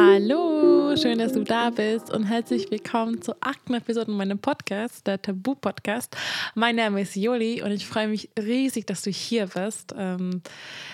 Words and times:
Hallo, 0.00 0.94
schön, 0.96 1.18
dass 1.18 1.32
du 1.32 1.42
da 1.42 1.70
bist 1.70 2.12
und 2.12 2.22
herzlich 2.22 2.70
willkommen 2.70 3.20
zur 3.20 3.36
achten 3.40 3.74
Episode 3.74 4.12
meinem 4.12 4.38
Podcast, 4.38 5.04
der 5.08 5.20
Tabu-Podcast. 5.20 6.16
Mein 6.54 6.76
Name 6.76 7.00
ist 7.00 7.16
Joli 7.16 7.62
und 7.62 7.72
ich 7.72 7.84
freue 7.84 8.06
mich 8.06 8.30
riesig, 8.38 8.86
dass 8.86 9.02
du 9.02 9.10
hier 9.10 9.48
bist. 9.48 9.92
Ähm, 9.98 10.42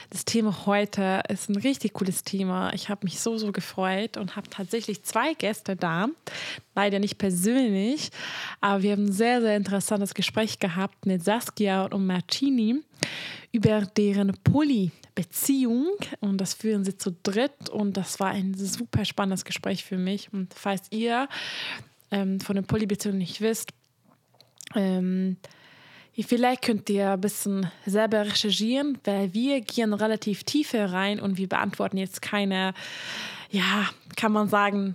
das 0.09 0.25
Thema 0.25 0.65
heute 0.65 1.21
ist 1.29 1.51
ein 1.51 1.57
richtig 1.57 1.93
cooles 1.93 2.25
Thema. 2.25 2.73
Ich 2.73 2.89
habe 2.89 3.05
mich 3.05 3.21
so, 3.21 3.37
so 3.37 3.53
gefreut 3.53 4.17
und 4.17 4.37
habe 4.37 4.49
tatsächlich 4.49 5.03
zwei 5.03 5.35
Gäste 5.35 5.77
da. 5.77 6.07
Leider 6.75 6.99
nicht 6.99 7.19
persönlich, 7.19 8.09
aber 8.63 8.83
wir 8.83 8.93
haben 8.93 9.05
ein 9.09 9.13
sehr, 9.13 9.43
sehr 9.43 9.59
interessantes 9.59 10.15
Gespräch 10.15 10.61
gehabt 10.61 11.05
mit 11.05 11.23
Saskia 11.23 11.85
und 11.85 12.07
Martini 12.07 12.81
über 13.53 13.83
deren 13.83 14.33
Poly 14.45 14.93
Beziehung 15.15 15.97
und 16.21 16.39
das 16.39 16.55
führen 16.55 16.85
sie 16.85 16.97
zu 16.97 17.17
dritt 17.23 17.69
und 17.71 17.97
das 17.97 18.19
war 18.21 18.31
ein 18.31 18.55
super 18.55 19.05
spannendes 19.05 19.45
Gespräch 19.45 19.85
für 19.85 19.99
mich. 19.99 20.33
Und 20.33 20.53
falls 20.55 20.91
ihr 20.91 21.29
ähm, 22.11 22.41
von 22.41 22.57
der 22.57 22.63
Polybeziehung 22.63 23.19
nicht 23.19 23.41
wisst, 23.41 23.71
ähm, 24.75 25.37
Vielleicht 26.23 26.63
könnt 26.63 26.89
ihr 26.91 27.11
ein 27.11 27.21
bisschen 27.21 27.69
selber 27.87 28.25
recherchieren, 28.25 28.99
weil 29.03 29.35
wir 29.35 29.61
gehen 29.61 29.93
relativ 29.93 30.45
tief 30.45 30.73
rein 30.73 31.19
und 31.19 31.39
wir 31.39 31.49
beantworten 31.49 31.97
jetzt 31.97 32.23
keine, 32.23 32.73
ja, 33.51 33.91
kann 34.17 34.31
man 34.31 34.49
sagen, 34.49 34.95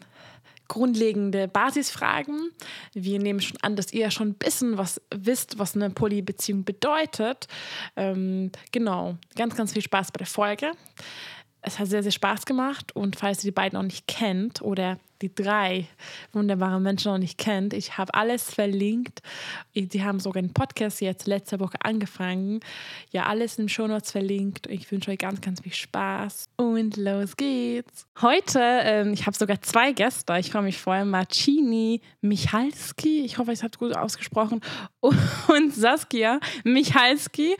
grundlegende 0.69 1.49
Basisfragen. 1.49 2.51
Wir 2.93 3.19
nehmen 3.19 3.41
schon 3.41 3.57
an, 3.61 3.75
dass 3.75 3.91
ihr 3.91 4.09
schon 4.11 4.29
ein 4.29 4.35
bisschen 4.35 4.77
was 4.77 5.01
wisst, 5.13 5.59
was 5.59 5.75
eine 5.75 5.89
Polybeziehung 5.89 6.63
bedeutet. 6.63 7.47
Ähm, 7.97 8.51
genau, 8.71 9.17
ganz, 9.35 9.55
ganz 9.55 9.73
viel 9.73 9.81
Spaß 9.81 10.13
bei 10.13 10.19
der 10.19 10.27
Folge. 10.27 10.71
Es 11.61 11.77
hat 11.77 11.87
sehr, 11.87 12.03
sehr 12.03 12.13
Spaß 12.13 12.45
gemacht 12.45 12.95
und 12.95 13.17
falls 13.17 13.43
ihr 13.43 13.49
die 13.49 13.55
beiden 13.55 13.77
noch 13.77 13.83
nicht 13.83 14.07
kennt 14.07 14.61
oder 14.61 14.97
die 15.21 15.33
drei 15.33 15.88
wunderbaren 16.31 16.81
Menschen 16.81 17.11
noch 17.11 17.17
nicht 17.17 17.38
kennt. 17.38 17.73
Ich 17.73 17.97
habe 17.97 18.13
alles 18.13 18.53
verlinkt. 18.53 19.21
Sie 19.73 20.03
haben 20.03 20.19
sogar 20.19 20.41
einen 20.41 20.53
Podcast 20.53 21.02
jetzt 21.02 21.27
letzte 21.27 21.59
Woche 21.59 21.77
angefangen. 21.81 22.59
Ja, 23.11 23.25
alles 23.25 23.57
in 23.57 23.66
den 23.66 23.69
Shownotes 23.69 24.11
verlinkt. 24.11 24.67
Ich 24.67 24.91
wünsche 24.91 25.11
euch 25.11 25.17
ganz, 25.17 25.41
ganz 25.41 25.61
viel 25.61 25.73
Spaß. 25.73 26.49
Und 26.55 26.97
los 26.97 27.35
geht's. 27.35 28.05
Heute, 28.21 28.59
ähm, 28.59 29.13
ich 29.13 29.25
habe 29.25 29.35
sogar 29.35 29.61
zwei 29.61 29.91
Gäste. 29.91 30.38
Ich 30.39 30.52
freue 30.52 30.63
mich 30.63 30.77
vor 30.77 31.03
Marcini 31.05 32.01
Michalski. 32.22 33.22
Ich 33.25 33.38
hoffe, 33.38 33.51
ich 33.51 33.59
habe 33.59 33.72
es 33.72 33.79
gut 33.79 33.95
ausgesprochen. 33.95 34.61
Und 35.01 35.73
Saskia 35.73 36.39
Michalski. 36.63 37.55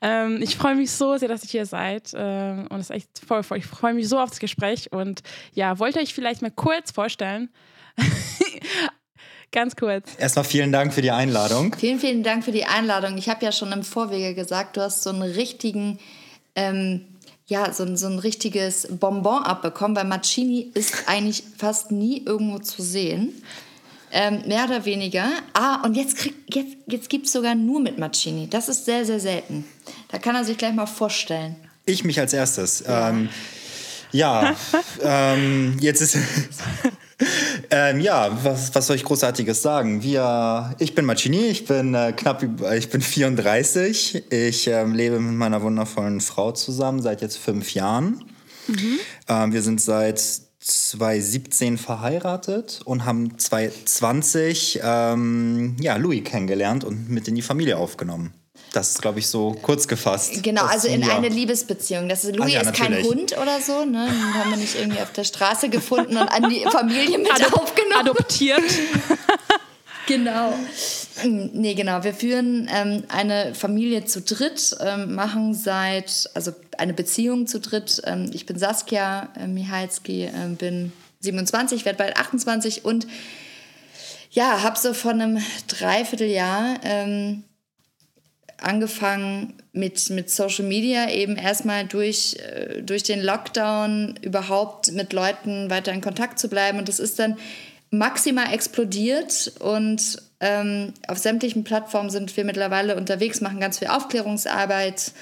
Ähm, 0.00 0.40
ich 0.42 0.56
freue 0.56 0.74
mich 0.74 0.90
so 0.90 1.16
sehr, 1.16 1.28
dass 1.28 1.44
ihr 1.44 1.50
hier 1.50 1.66
seid. 1.66 2.12
Ähm, 2.14 2.66
und 2.68 2.80
es 2.80 2.90
ist 2.90 2.96
echt 2.96 3.20
voll, 3.26 3.42
voll. 3.42 3.58
Ich 3.58 3.66
freue 3.66 3.94
mich 3.94 4.08
so 4.08 4.18
auf 4.18 4.30
das 4.30 4.38
Gespräch. 4.38 4.92
Und 4.92 5.22
ja, 5.52 5.78
wollt 5.78 5.96
ihr 5.96 6.02
euch 6.02 6.14
vielleicht 6.14 6.42
mal 6.42 6.50
kurz 6.50 6.95
vorstellen? 6.96 7.50
Ganz 9.52 9.76
kurz. 9.76 10.10
Erstmal 10.18 10.44
vielen 10.44 10.72
Dank 10.72 10.92
für 10.92 11.02
die 11.02 11.10
Einladung. 11.10 11.74
Vielen, 11.78 12.00
vielen 12.00 12.22
Dank 12.22 12.44
für 12.44 12.52
die 12.52 12.64
Einladung. 12.64 13.16
Ich 13.16 13.28
habe 13.28 13.44
ja 13.44 13.52
schon 13.52 13.70
im 13.72 13.84
Vorwege 13.84 14.34
gesagt, 14.34 14.76
du 14.76 14.80
hast 14.80 15.02
so 15.02 15.10
einen 15.10 15.22
richtigen, 15.22 15.98
ähm, 16.54 17.02
ja, 17.46 17.72
so, 17.72 17.96
so 17.96 18.06
ein 18.06 18.18
richtiges 18.18 18.88
Bonbon 18.90 19.42
abbekommen, 19.44 19.96
weil 19.96 20.04
Maccini 20.04 20.70
ist 20.74 21.04
eigentlich 21.06 21.44
fast 21.56 21.92
nie 21.92 22.22
irgendwo 22.24 22.58
zu 22.58 22.82
sehen. 22.82 23.42
Ähm, 24.10 24.42
mehr 24.46 24.64
oder 24.64 24.84
weniger. 24.84 25.28
Ah, 25.52 25.82
und 25.84 25.96
jetzt, 25.96 26.28
jetzt, 26.48 26.76
jetzt 26.86 27.08
gibt 27.10 27.26
es 27.26 27.32
sogar 27.32 27.54
nur 27.54 27.80
mit 27.80 27.98
Maccini. 27.98 28.48
Das 28.48 28.68
ist 28.68 28.84
sehr, 28.84 29.04
sehr 29.04 29.20
selten. 29.20 29.64
Da 30.08 30.18
kann 30.18 30.34
er 30.34 30.44
sich 30.44 30.56
gleich 30.56 30.74
mal 30.74 30.86
vorstellen. 30.86 31.56
Ich 31.84 32.04
mich 32.04 32.18
als 32.18 32.32
erstes. 32.32 32.84
Ja. 32.86 33.10
Ähm, 33.10 33.28
ja, 34.16 34.56
ähm, 35.02 35.76
jetzt 35.80 36.00
ist. 36.00 36.18
ähm, 37.70 38.00
ja, 38.00 38.36
was, 38.42 38.74
was 38.74 38.86
soll 38.86 38.96
ich 38.96 39.04
Großartiges 39.04 39.62
sagen? 39.62 40.02
Wir, 40.02 40.74
ich 40.78 40.94
bin 40.94 41.04
Macini, 41.04 41.46
ich 41.46 41.66
bin 41.66 41.94
äh, 41.94 42.12
knapp, 42.12 42.42
ich 42.76 42.90
bin 42.90 43.00
34. 43.00 44.30
Ich 44.30 44.66
ähm, 44.66 44.94
lebe 44.94 45.18
mit 45.20 45.36
meiner 45.36 45.62
wundervollen 45.62 46.20
Frau 46.20 46.52
zusammen 46.52 47.00
seit 47.02 47.22
jetzt 47.22 47.38
fünf 47.38 47.74
Jahren. 47.74 48.24
Mhm. 48.66 48.98
Ähm, 49.28 49.52
wir 49.52 49.62
sind 49.62 49.80
seit 49.80 50.18
2017 50.18 51.78
verheiratet 51.78 52.80
und 52.84 53.04
haben 53.04 53.38
2020 53.38 54.80
ähm, 54.82 55.76
ja, 55.80 55.96
Louis 55.96 56.24
kennengelernt 56.24 56.84
und 56.84 57.08
mit 57.08 57.28
in 57.28 57.36
die 57.36 57.42
Familie 57.42 57.76
aufgenommen. 57.76 58.34
Das 58.76 58.90
ist, 58.90 59.00
glaube 59.00 59.20
ich, 59.20 59.26
so 59.26 59.56
kurz 59.62 59.88
gefasst. 59.88 60.42
Genau, 60.42 60.66
also 60.66 60.86
in 60.86 61.00
ja. 61.00 61.16
eine 61.16 61.30
Liebesbeziehung. 61.30 62.10
Das 62.10 62.24
ist, 62.24 62.36
Louis 62.36 62.52
ja, 62.52 62.60
ist 62.60 62.74
kein 62.74 63.02
Hund 63.02 63.32
oder 63.38 63.58
so, 63.62 63.86
ne? 63.86 64.06
Den 64.06 64.34
haben 64.34 64.50
wir 64.50 64.58
nicht 64.58 64.74
irgendwie 64.78 65.00
auf 65.00 65.12
der 65.12 65.24
Straße 65.24 65.70
gefunden 65.70 66.18
und 66.18 66.28
an 66.28 66.50
die 66.50 66.62
Familie 66.70 67.16
mit 67.16 67.32
Adop 67.32 67.54
aufgenommen. 67.54 68.00
Adoptiert. 68.00 68.60
genau. 70.06 70.52
Nee, 71.24 71.72
genau. 71.72 72.04
Wir 72.04 72.12
führen 72.12 72.68
ähm, 72.70 73.04
eine 73.08 73.54
Familie 73.54 74.04
zu 74.04 74.20
dritt, 74.20 74.76
ähm, 74.80 75.14
machen 75.14 75.54
seit, 75.54 76.28
also 76.34 76.52
eine 76.76 76.92
Beziehung 76.92 77.46
zu 77.46 77.60
dritt. 77.60 78.02
Ähm, 78.04 78.30
ich 78.34 78.44
bin 78.44 78.58
Saskia 78.58 79.30
äh, 79.40 79.46
Michalski, 79.46 80.24
äh, 80.24 80.48
bin 80.50 80.92
27, 81.20 81.86
werde 81.86 81.96
bald 81.96 82.18
28 82.18 82.84
und 82.84 83.06
ja, 84.32 84.62
habe 84.62 84.78
so 84.78 84.92
vor 84.92 85.12
einem 85.12 85.42
Dreivierteljahr 85.66 86.74
ähm, 86.82 87.42
angefangen 88.60 89.54
mit, 89.72 90.10
mit 90.10 90.30
Social 90.30 90.64
Media 90.64 91.10
eben 91.10 91.36
erstmal 91.36 91.86
durch, 91.86 92.36
äh, 92.36 92.82
durch 92.82 93.02
den 93.02 93.22
Lockdown 93.22 94.18
überhaupt 94.22 94.92
mit 94.92 95.12
Leuten 95.12 95.70
weiter 95.70 95.92
in 95.92 96.00
Kontakt 96.00 96.38
zu 96.38 96.48
bleiben. 96.48 96.78
Und 96.78 96.88
das 96.88 96.98
ist 96.98 97.18
dann 97.18 97.36
maximal 97.90 98.52
explodiert 98.52 99.52
und 99.60 100.22
ähm, 100.40 100.92
auf 101.08 101.18
sämtlichen 101.18 101.64
Plattformen 101.64 102.10
sind 102.10 102.36
wir 102.36 102.44
mittlerweile 102.44 102.96
unterwegs, 102.96 103.40
machen 103.40 103.60
ganz 103.60 103.78
viel 103.78 103.88
Aufklärungsarbeit, 103.88 105.12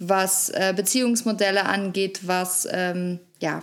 was 0.00 0.48
äh, 0.50 0.72
Beziehungsmodelle 0.74 1.66
angeht, 1.66 2.20
was 2.22 2.66
ähm, 2.70 3.20
ja, 3.40 3.62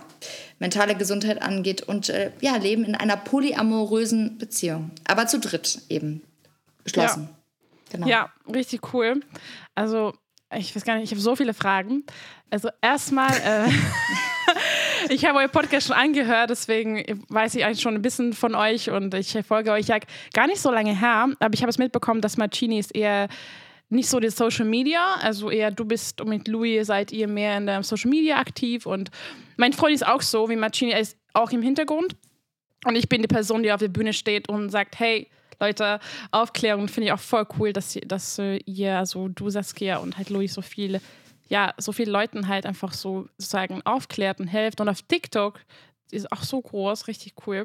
mentale 0.58 0.94
Gesundheit 0.94 1.42
angeht 1.42 1.82
und 1.82 2.08
äh, 2.08 2.30
ja, 2.40 2.56
leben 2.56 2.84
in 2.84 2.94
einer 2.94 3.16
polyamorösen 3.16 4.38
Beziehung, 4.38 4.90
aber 5.04 5.26
zu 5.26 5.38
dritt 5.38 5.80
eben 5.88 6.22
beschlossen. 6.84 7.28
Ja. 7.30 7.41
Genau. 7.92 8.06
Ja, 8.06 8.32
richtig 8.52 8.94
cool. 8.94 9.20
Also, 9.74 10.14
ich 10.54 10.74
weiß 10.74 10.84
gar 10.84 10.94
nicht, 10.94 11.04
ich 11.04 11.10
habe 11.10 11.20
so 11.20 11.36
viele 11.36 11.52
Fragen. 11.52 12.04
Also, 12.50 12.70
erstmal, 12.80 13.30
äh, 13.30 13.68
ich 15.10 15.26
habe 15.26 15.38
euer 15.38 15.48
Podcast 15.48 15.88
schon 15.88 15.96
angehört, 15.96 16.48
deswegen 16.48 17.04
weiß 17.28 17.54
ich 17.54 17.64
eigentlich 17.64 17.82
schon 17.82 17.94
ein 17.94 18.02
bisschen 18.02 18.32
von 18.32 18.54
euch 18.54 18.90
und 18.90 19.12
ich 19.12 19.36
folge 19.46 19.72
euch 19.72 19.88
ja 19.88 19.98
gar 20.32 20.46
nicht 20.46 20.60
so 20.60 20.70
lange 20.70 20.98
her, 20.98 21.28
aber 21.38 21.54
ich 21.54 21.60
habe 21.62 21.70
es 21.70 21.78
mitbekommen, 21.78 22.22
dass 22.22 22.38
Marcini 22.38 22.78
ist 22.78 22.94
eher 22.94 23.28
nicht 23.90 24.08
so 24.08 24.20
die 24.20 24.30
Social 24.30 24.64
Media, 24.64 25.16
also 25.20 25.50
eher 25.50 25.70
du 25.70 25.84
bist 25.84 26.22
und 26.22 26.30
mit 26.30 26.48
Louis 26.48 26.86
seid 26.86 27.12
ihr 27.12 27.28
mehr 27.28 27.58
in 27.58 27.66
der 27.66 27.82
Social 27.82 28.08
Media 28.08 28.38
aktiv 28.38 28.86
und 28.86 29.10
mein 29.58 29.74
Freund 29.74 29.94
ist 29.94 30.06
auch 30.06 30.22
so, 30.22 30.48
wie 30.48 30.56
Marcini 30.56 30.92
ist 30.92 31.18
auch 31.34 31.50
im 31.50 31.60
Hintergrund 31.60 32.16
und 32.86 32.96
ich 32.96 33.08
bin 33.08 33.20
die 33.20 33.28
Person, 33.28 33.62
die 33.62 33.70
auf 33.70 33.80
der 33.80 33.88
Bühne 33.88 34.14
steht 34.14 34.48
und 34.48 34.70
sagt, 34.70 34.98
hey, 34.98 35.28
Leute, 35.62 36.00
Aufklärung 36.32 36.88
finde 36.88 37.06
ich 37.06 37.12
auch 37.12 37.20
voll 37.20 37.46
cool, 37.58 37.72
dass, 37.72 37.96
dass 38.04 38.38
äh, 38.38 38.56
ihr, 38.66 38.98
also 38.98 39.28
du 39.28 39.48
Saskia 39.48 39.98
und 39.98 40.18
halt 40.18 40.28
Louis 40.28 40.52
so 40.52 40.60
viele, 40.60 41.00
ja, 41.48 41.72
so 41.78 41.92
viele 41.92 42.10
Leuten 42.10 42.48
halt 42.48 42.66
einfach 42.66 42.92
so 42.92 43.28
sozusagen 43.38 43.80
aufklärt 43.84 44.40
und 44.40 44.48
hilft. 44.48 44.80
Und 44.80 44.88
auf 44.88 45.02
TikTok 45.02 45.60
ist 46.10 46.30
auch 46.32 46.42
so 46.42 46.60
groß, 46.60 47.06
richtig 47.06 47.34
cool. 47.46 47.64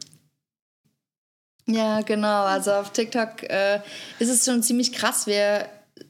Ja, 1.65 2.01
genau. 2.01 2.43
Also 2.45 2.71
auf 2.71 2.91
TikTok 2.93 3.43
äh, 3.43 3.81
ist 4.19 4.29
es 4.29 4.45
schon 4.45 4.63
ziemlich 4.63 4.93
krass. 4.93 5.27
Wir 5.27 5.67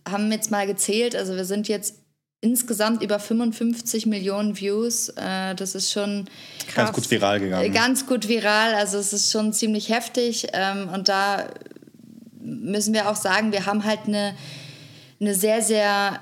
haben 0.07 0.31
jetzt 0.31 0.51
mal 0.51 0.67
gezählt, 0.67 1.15
also 1.15 1.35
wir 1.35 1.45
sind 1.45 1.67
jetzt 1.67 1.95
insgesamt 2.41 3.01
über 3.01 3.19
55 3.19 4.05
Millionen 4.05 4.59
Views. 4.59 5.09
Äh, 5.09 5.55
das 5.55 5.75
ist 5.75 5.91
schon 5.91 6.29
krass. 6.67 6.85
ganz 6.85 6.93
gut 6.93 7.11
viral 7.11 7.39
gegangen. 7.39 7.73
Ganz 7.73 8.05
gut 8.05 8.27
viral, 8.27 8.75
also 8.75 8.97
es 8.99 9.13
ist 9.13 9.31
schon 9.31 9.53
ziemlich 9.53 9.89
heftig. 9.89 10.47
Ähm, 10.53 10.89
und 10.89 11.09
da 11.09 11.47
müssen 12.47 12.93
wir 12.93 13.09
auch 13.09 13.15
sagen, 13.15 13.51
wir 13.51 13.65
haben 13.65 13.83
halt 13.83 14.01
eine, 14.07 14.35
eine 15.19 15.33
sehr, 15.33 15.61
sehr, 15.61 16.19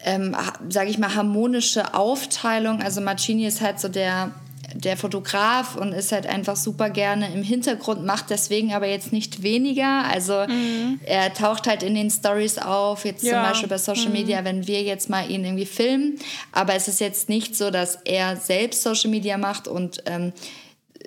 ähm, 0.00 0.36
sage 0.68 0.90
ich 0.90 0.98
mal, 0.98 1.14
harmonische 1.14 1.94
Aufteilung. 1.94 2.82
Also 2.82 3.00
Marcini 3.00 3.46
ist 3.46 3.60
halt 3.60 3.80
so 3.80 3.88
der, 3.88 4.32
der 4.74 4.96
Fotograf 4.96 5.76
und 5.76 5.92
ist 5.92 6.12
halt 6.12 6.26
einfach 6.26 6.56
super 6.56 6.90
gerne 6.90 7.32
im 7.32 7.42
Hintergrund, 7.42 8.04
macht 8.04 8.30
deswegen 8.30 8.74
aber 8.74 8.86
jetzt 8.86 9.12
nicht 9.12 9.42
weniger. 9.42 10.04
Also 10.04 10.44
mhm. 10.46 11.00
er 11.04 11.32
taucht 11.34 11.66
halt 11.66 11.82
in 11.82 11.94
den 11.94 12.10
Stories 12.10 12.58
auf, 12.58 13.04
jetzt 13.04 13.22
ja. 13.22 13.34
zum 13.34 13.50
Beispiel 13.50 13.68
bei 13.68 13.78
Social 13.78 14.06
mhm. 14.06 14.12
Media, 14.12 14.44
wenn 14.44 14.66
wir 14.66 14.82
jetzt 14.82 15.08
mal 15.08 15.28
ihn 15.30 15.44
irgendwie 15.44 15.66
filmen. 15.66 16.18
Aber 16.52 16.74
es 16.74 16.88
ist 16.88 17.00
jetzt 17.00 17.28
nicht 17.28 17.56
so, 17.56 17.70
dass 17.70 17.98
er 18.04 18.36
selbst 18.36 18.82
Social 18.82 19.10
Media 19.10 19.38
macht 19.38 19.68
und 19.68 20.02
ähm, 20.06 20.32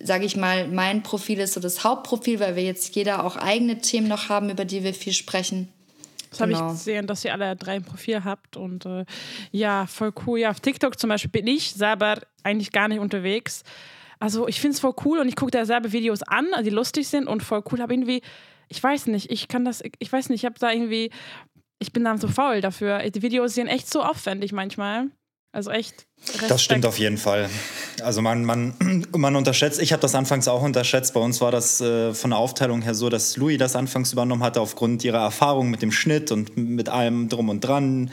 sage 0.03 0.25
ich 0.25 0.35
mal, 0.35 0.67
mein 0.67 1.03
Profil 1.03 1.39
ist 1.39 1.53
so 1.53 1.59
das 1.59 1.83
Hauptprofil, 1.83 2.39
weil 2.39 2.55
wir 2.55 2.63
jetzt 2.63 2.95
jeder 2.95 3.25
auch 3.25 3.35
eigene 3.35 3.79
Themen 3.79 4.07
noch 4.07 4.29
haben, 4.29 4.49
über 4.49 4.65
die 4.65 4.83
wir 4.83 4.93
viel 4.93 5.13
sprechen. 5.13 5.69
Das 6.29 6.39
genau. 6.39 6.59
habe 6.59 6.67
ich 6.67 6.77
gesehen, 6.77 7.07
dass 7.07 7.25
ihr 7.25 7.33
alle 7.33 7.55
drei 7.55 7.75
ein 7.75 7.83
Profil 7.83 8.23
habt 8.23 8.55
und 8.55 8.85
äh, 8.85 9.05
ja, 9.51 9.87
voll 9.87 10.13
cool. 10.25 10.39
Ja, 10.39 10.51
auf 10.51 10.59
TikTok 10.59 10.99
zum 10.99 11.09
Beispiel 11.09 11.31
bin 11.31 11.47
ich 11.47 11.73
selber 11.73 12.21
eigentlich 12.43 12.71
gar 12.71 12.87
nicht 12.87 12.99
unterwegs. 12.99 13.63
also 14.19 14.47
ich 14.47 14.61
finde 14.61 14.75
es 14.75 14.79
voll 14.79 14.93
cool 15.05 15.19
und 15.19 15.27
ich 15.27 15.35
gucke 15.35 15.51
da 15.51 15.65
selber 15.65 15.91
Videos 15.91 16.21
an, 16.23 16.47
die 16.63 16.69
lustig 16.69 17.07
sind 17.07 17.27
und 17.27 17.41
voll 17.41 17.63
cool, 17.71 17.81
aber 17.81 17.93
irgendwie, 17.93 18.21
ich 18.67 18.81
weiß 18.81 19.07
nicht, 19.07 19.31
ich 19.31 19.47
kann 19.47 19.65
das, 19.65 19.81
ich 19.97 20.11
weiß 20.11 20.29
nicht, 20.29 20.43
ich 20.43 20.45
habe 20.45 20.59
da 20.59 20.71
irgendwie, 20.71 21.09
ich 21.79 21.91
bin 21.93 22.03
dann 22.03 22.19
so 22.19 22.27
faul 22.27 22.61
dafür. 22.61 22.99
Die 23.09 23.21
Videos 23.21 23.55
sind 23.55 23.67
echt 23.67 23.89
so 23.89 24.03
aufwendig 24.03 24.51
manchmal. 24.51 25.07
Also 25.51 25.71
echt. 25.71 26.05
Respekt. 26.27 26.51
Das 26.51 26.61
stimmt 26.61 26.85
auf 26.85 26.99
jeden 26.99 27.17
Fall. 27.17 27.49
Also 28.03 28.21
man, 28.21 28.45
man, 28.45 28.73
man 29.15 29.35
unterschätzt, 29.35 29.81
ich 29.81 29.91
habe 29.91 30.01
das 30.01 30.13
anfangs 30.13 30.47
auch 30.47 30.61
unterschätzt. 30.61 31.13
Bei 31.13 31.19
uns 31.19 31.41
war 31.41 31.51
das 31.51 31.81
äh, 31.81 32.13
von 32.13 32.29
der 32.29 32.39
Aufteilung 32.39 32.81
her 32.81 32.93
so, 32.93 33.09
dass 33.09 33.35
Louis 33.35 33.57
das 33.57 33.75
anfangs 33.75 34.13
übernommen 34.13 34.43
hatte 34.43 34.61
aufgrund 34.61 35.03
ihrer 35.03 35.19
Erfahrung 35.19 35.69
mit 35.69 35.81
dem 35.81 35.91
Schnitt 35.91 36.31
und 36.31 36.55
mit 36.55 36.89
allem 36.89 37.29
drum 37.29 37.49
und 37.49 37.61
dran. 37.61 38.11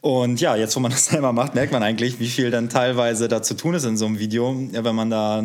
Und 0.00 0.40
ja, 0.40 0.56
jetzt 0.56 0.76
wo 0.76 0.80
man 0.80 0.90
das 0.92 1.06
selber 1.06 1.32
macht, 1.32 1.54
merkt 1.54 1.72
man 1.72 1.82
eigentlich, 1.82 2.20
wie 2.20 2.28
viel 2.28 2.50
dann 2.50 2.68
teilweise 2.68 3.28
da 3.28 3.42
zu 3.42 3.54
tun 3.54 3.74
ist 3.74 3.84
in 3.84 3.96
so 3.96 4.06
einem 4.06 4.18
Video, 4.18 4.54
wenn 4.70 4.94
man 4.94 5.10
da 5.10 5.42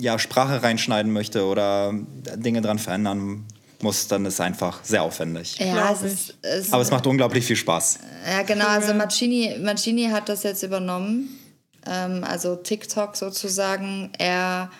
ja, 0.00 0.18
Sprache 0.18 0.62
reinschneiden 0.62 1.12
möchte 1.12 1.44
oder 1.44 1.94
Dinge 2.36 2.62
dran 2.62 2.80
verändern 2.80 3.44
muss, 3.82 4.08
dann 4.08 4.24
ist 4.24 4.34
es 4.34 4.40
einfach 4.40 4.82
sehr 4.84 5.02
aufwendig. 5.02 5.58
Ja, 5.58 5.92
es 5.92 6.02
ist, 6.02 6.34
es 6.42 6.72
Aber 6.72 6.82
es 6.82 6.90
macht 6.90 7.06
unglaublich 7.06 7.44
viel 7.44 7.56
Spaß. 7.56 7.98
Ja, 8.28 8.42
genau. 8.42 8.66
Also 8.66 8.94
Mancini, 8.94 9.56
Mancini 9.60 10.06
hat 10.06 10.28
das 10.28 10.42
jetzt 10.42 10.62
übernommen. 10.62 11.38
Ähm, 11.86 12.24
also 12.24 12.56
TikTok 12.56 13.16
sozusagen. 13.16 14.10
Er 14.18 14.70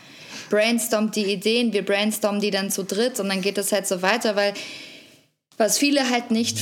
brainstormt 0.51 1.17
die 1.17 1.33
Ideen, 1.33 1.73
wir 1.73 1.85
brainstormen 1.85 2.41
die 2.41 2.51
dann 2.51 2.71
zu 2.71 2.85
dritt 2.85 3.21
und 3.21 3.29
dann 3.29 3.41
geht 3.41 3.59
es 3.59 3.73
halt 3.73 3.87
so 3.87 4.03
weiter, 4.03 4.37
weil 4.37 4.55
was 5.57 5.79
viele 5.79 6.11
halt 6.11 6.31
nicht 6.31 6.59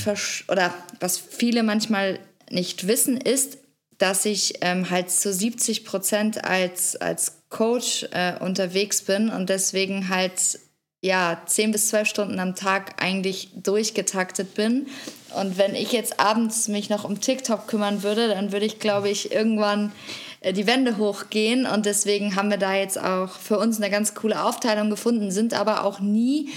oder 0.49 0.73
was 1.01 1.19
viele 1.19 1.63
manchmal 1.63 2.19
nicht 2.51 2.87
wissen, 2.87 3.17
ist, 3.17 3.59
dass 3.99 4.25
ich 4.25 4.55
ähm, 4.63 4.91
halt 4.91 5.11
zu 5.11 5.33
70 5.33 5.85
Prozent 5.85 6.45
als, 6.45 6.97
als 6.97 7.43
Coach 7.49 8.07
äh, 8.13 8.39
unterwegs 8.41 9.03
bin 9.03 9.29
und 9.29 9.51
deswegen 9.51 10.09
halt 10.09 10.59
ja, 11.02 11.41
10 11.47 11.73
bis 11.73 11.88
12 11.88 12.08
Stunden 12.08 12.38
am 12.38 12.55
Tag 12.55 13.02
eigentlich 13.02 13.50
durchgetaktet 13.55 14.55
bin. 14.55 14.87
Und 15.35 15.56
wenn 15.56 15.75
ich 15.75 15.93
jetzt 15.93 16.20
abends 16.20 16.69
mich 16.69 16.91
noch 16.91 17.05
um 17.05 17.20
TikTok 17.20 17.67
kümmern 17.67 18.02
würde, 18.02 18.29
dann 18.29 18.52
würde 18.52 18.67
ich, 18.67 18.79
glaube 18.79 19.08
ich, 19.08 19.32
irgendwann 19.32 19.93
äh, 20.41 20.52
die 20.52 20.67
Wände 20.67 20.99
hochgehen. 20.99 21.67
Und 21.67 21.87
deswegen 21.87 22.37
haben 22.37 22.50
wir 22.50 22.58
da 22.58 22.75
jetzt 22.75 23.00
auch 23.00 23.31
für 23.31 23.58
uns 23.58 23.79
eine 23.79 23.91
ganz 23.91 24.14
coole 24.14 24.44
Aufteilung 24.44 24.91
gefunden, 24.91 25.31
sind 25.31 25.55
aber 25.55 25.85
auch 25.85 26.00
nie 26.00 26.50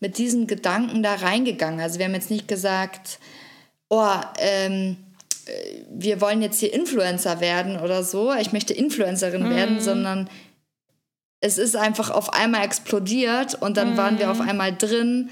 mit 0.00 0.18
diesen 0.18 0.46
Gedanken 0.46 1.02
da 1.02 1.14
reingegangen. 1.14 1.80
Also 1.80 1.98
wir 1.98 2.06
haben 2.06 2.14
jetzt 2.14 2.30
nicht 2.30 2.46
gesagt, 2.46 3.18
oh, 3.88 4.14
ähm, 4.38 4.96
äh, 5.46 5.82
wir 5.90 6.20
wollen 6.20 6.42
jetzt 6.42 6.60
hier 6.60 6.72
Influencer 6.72 7.40
werden 7.40 7.78
oder 7.78 8.02
so, 8.02 8.32
ich 8.34 8.52
möchte 8.52 8.74
Influencerin 8.74 9.44
mhm. 9.44 9.54
werden, 9.54 9.80
sondern 9.80 10.28
es 11.40 11.58
ist 11.58 11.76
einfach 11.76 12.10
auf 12.10 12.32
einmal 12.32 12.64
explodiert 12.64 13.54
und 13.60 13.76
dann 13.76 13.92
mhm. 13.92 13.96
waren 13.96 14.18
wir 14.18 14.30
auf 14.30 14.40
mhm. 14.40 14.48
einmal 14.48 14.76
drin. 14.76 15.30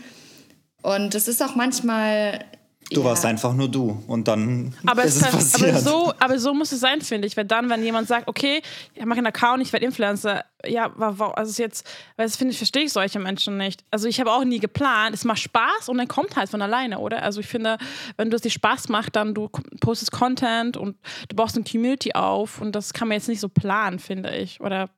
Und 0.83 1.15
es 1.15 1.27
ist 1.27 1.43
auch 1.43 1.57
manchmal. 1.57 2.45
Du 2.93 3.01
ja. 3.01 3.07
warst 3.07 3.25
einfach 3.25 3.53
nur 3.53 3.69
du 3.69 4.01
und 4.07 4.29
dann 4.29 4.73
aber 4.87 5.03
ist 5.03 5.17
es, 5.17 5.23
es 5.23 5.31
passiert. 5.33 5.71
Aber 5.71 5.81
so, 5.81 6.13
aber 6.21 6.39
so 6.39 6.55
muss 6.55 6.71
es 6.71 6.79
sein, 6.79 7.01
finde 7.01 7.27
ich. 7.27 7.37
Weil 7.37 7.45
dann, 7.45 7.69
wenn 7.69 7.83
jemand 7.83 8.07
sagt, 8.07 8.29
okay, 8.29 8.63
ich 8.95 9.05
mache 9.05 9.19
einen 9.19 9.27
Account, 9.27 9.61
ich 9.61 9.73
werde 9.73 9.85
Influencer, 9.85 10.45
ja, 10.65 10.93
also 10.95 11.61
jetzt, 11.61 11.85
weil 12.15 12.27
das 12.27 12.37
finde 12.37 12.53
ich, 12.53 12.59
verstehe 12.59 12.85
ich 12.85 12.93
solche 12.93 13.19
Menschen 13.19 13.57
nicht. 13.57 13.83
Also 13.91 14.07
ich 14.07 14.21
habe 14.21 14.31
auch 14.31 14.45
nie 14.45 14.61
geplant, 14.61 15.17
es 15.17 15.25
macht 15.25 15.41
Spaß 15.41 15.89
und 15.89 15.99
dann 15.99 16.07
kommt 16.07 16.37
halt 16.37 16.49
von 16.49 16.63
alleine, 16.63 17.01
oder? 17.01 17.25
Also 17.25 17.41
ich 17.41 17.49
finde, 17.49 17.77
wenn 18.19 18.31
du 18.31 18.37
es 18.37 18.43
dir 18.43 18.51
Spaß 18.51 18.89
macht, 18.89 19.17
dann 19.17 19.35
du 19.35 19.49
postest 19.81 20.13
Content 20.13 20.77
und 20.77 20.97
du 21.29 21.35
baust 21.35 21.57
eine 21.57 21.65
Community 21.65 22.13
auf 22.13 22.61
und 22.61 22.71
das 22.71 22.93
kann 22.93 23.09
man 23.09 23.17
jetzt 23.17 23.27
nicht 23.27 23.41
so 23.41 23.49
planen, 23.49 23.99
finde 23.99 24.31
ich. 24.37 24.61
Oder 24.61 24.91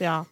ja. 0.00 0.26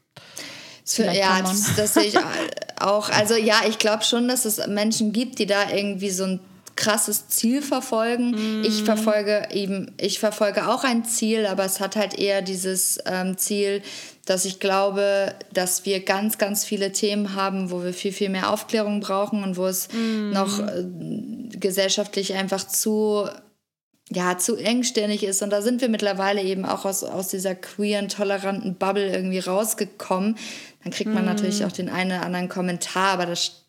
ja, 0.96 1.42
das, 1.42 1.76
das 1.76 1.94
sehe 1.94 2.04
ich 2.04 2.18
auch. 2.80 3.10
Also 3.10 3.34
ja, 3.34 3.62
ich 3.68 3.78
glaube 3.78 4.04
schon, 4.04 4.28
dass 4.28 4.44
es 4.44 4.66
Menschen 4.66 5.12
gibt, 5.12 5.38
die 5.38 5.46
da 5.46 5.70
irgendwie 5.70 6.10
so 6.10 6.24
ein 6.24 6.40
krasses 6.78 7.28
Ziel 7.28 7.60
verfolgen. 7.60 8.60
Mm. 8.60 8.64
Ich 8.64 8.84
verfolge 8.84 9.48
eben, 9.50 9.92
ich 9.98 10.20
verfolge 10.20 10.68
auch 10.68 10.84
ein 10.84 11.04
Ziel, 11.04 11.46
aber 11.46 11.64
es 11.64 11.80
hat 11.80 11.96
halt 11.96 12.16
eher 12.16 12.40
dieses 12.40 12.98
ähm, 13.04 13.36
Ziel, 13.36 13.82
dass 14.24 14.44
ich 14.44 14.60
glaube, 14.60 15.34
dass 15.52 15.84
wir 15.84 16.04
ganz, 16.04 16.38
ganz 16.38 16.64
viele 16.64 16.92
Themen 16.92 17.34
haben, 17.34 17.70
wo 17.72 17.82
wir 17.82 17.92
viel, 17.92 18.12
viel 18.12 18.28
mehr 18.28 18.52
Aufklärung 18.52 19.00
brauchen 19.00 19.42
und 19.42 19.56
wo 19.56 19.66
es 19.66 19.88
mm. 19.92 20.30
noch 20.30 20.60
äh, 20.60 20.84
gesellschaftlich 21.50 22.34
einfach 22.34 22.64
zu 22.66 23.28
ja, 24.10 24.38
zu 24.38 24.56
engstirnig 24.56 25.22
ist. 25.22 25.42
Und 25.42 25.50
da 25.50 25.62
sind 25.62 25.80
wir 25.80 25.88
mittlerweile 25.88 26.42
eben 26.42 26.64
auch 26.64 26.84
aus, 26.84 27.04
aus 27.04 27.28
dieser 27.28 27.54
queeren, 27.54 28.08
toleranten 28.08 28.74
Bubble 28.74 29.12
irgendwie 29.12 29.38
rausgekommen. 29.38 30.36
Dann 30.82 30.92
kriegt 30.92 31.12
man 31.12 31.24
mm. 31.24 31.28
natürlich 31.28 31.64
auch 31.64 31.72
den 31.72 31.88
einen 31.88 32.12
oder 32.12 32.24
anderen 32.24 32.48
Kommentar, 32.48 33.12
aber 33.12 33.26
das, 33.26 33.64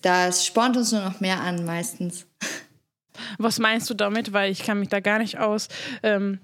das 0.00 0.44
spornt 0.44 0.76
uns 0.76 0.92
nur 0.92 1.02
noch 1.02 1.20
mehr 1.20 1.40
an 1.40 1.64
meistens. 1.64 2.26
Was 3.38 3.58
meinst 3.58 3.88
du 3.88 3.94
damit? 3.94 4.32
Weil 4.32 4.50
ich 4.50 4.62
kann 4.64 4.80
mich 4.80 4.88
da 4.88 5.00
gar 5.00 5.18
nicht 5.18 5.38
aus. 5.38 5.68
Ähm, 6.02 6.40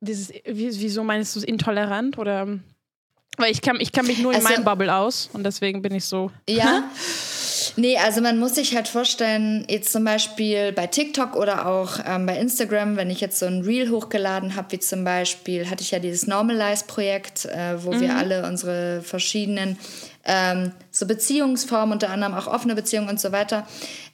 dieses, 0.00 0.32
wieso 0.46 1.04
meinst 1.04 1.34
du 1.34 1.40
es 1.40 1.44
intolerant? 1.44 2.16
Oder 2.16 2.58
weil 3.36 3.50
ich 3.50 3.60
kann, 3.60 3.80
ich 3.80 3.92
kann 3.92 4.06
mich 4.06 4.18
nur 4.18 4.32
in 4.32 4.38
also, 4.38 4.48
meinem 4.48 4.64
Bubble 4.64 4.94
aus 4.94 5.28
und 5.32 5.44
deswegen 5.44 5.82
bin 5.82 5.94
ich 5.94 6.04
so. 6.04 6.30
Ja. 6.48 6.90
Nee, 7.76 7.98
also 7.98 8.20
man 8.20 8.38
muss 8.38 8.54
sich 8.54 8.74
halt 8.74 8.88
vorstellen, 8.88 9.64
jetzt 9.68 9.92
zum 9.92 10.04
Beispiel 10.04 10.72
bei 10.72 10.86
TikTok 10.86 11.36
oder 11.36 11.66
auch 11.66 11.98
ähm, 12.06 12.26
bei 12.26 12.36
Instagram, 12.36 12.96
wenn 12.96 13.10
ich 13.10 13.20
jetzt 13.20 13.38
so 13.38 13.46
ein 13.46 13.62
Reel 13.62 13.90
hochgeladen 13.90 14.56
habe, 14.56 14.72
wie 14.72 14.78
zum 14.78 15.04
Beispiel, 15.04 15.68
hatte 15.68 15.82
ich 15.82 15.90
ja 15.90 15.98
dieses 15.98 16.26
Normalize-Projekt, 16.26 17.46
äh, 17.46 17.82
wo 17.84 17.92
mhm. 17.92 18.00
wir 18.00 18.16
alle 18.16 18.46
unsere 18.46 19.02
verschiedenen 19.02 19.78
ähm, 20.24 20.72
so 20.90 21.06
Beziehungsformen, 21.06 21.92
unter 21.92 22.10
anderem 22.10 22.34
auch 22.34 22.46
offene 22.46 22.74
Beziehungen 22.74 23.08
und 23.08 23.20
so 23.20 23.32
weiter. 23.32 23.66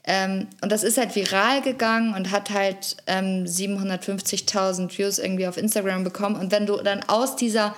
Ähm, 0.04 0.46
und 0.62 0.72
das 0.72 0.82
ist 0.82 0.96
halt 0.96 1.14
viral 1.14 1.60
gegangen 1.60 2.14
und 2.14 2.30
hat 2.30 2.50
halt 2.50 2.96
750.000 3.06 4.80
ähm, 4.80 4.88
Views 4.96 5.18
irgendwie 5.18 5.46
auf 5.46 5.56
Instagram 5.56 6.04
bekommen. 6.04 6.36
Und 6.36 6.50
wenn 6.50 6.66
du 6.66 6.76
dann 6.78 7.02
aus 7.08 7.36
dieser, 7.36 7.74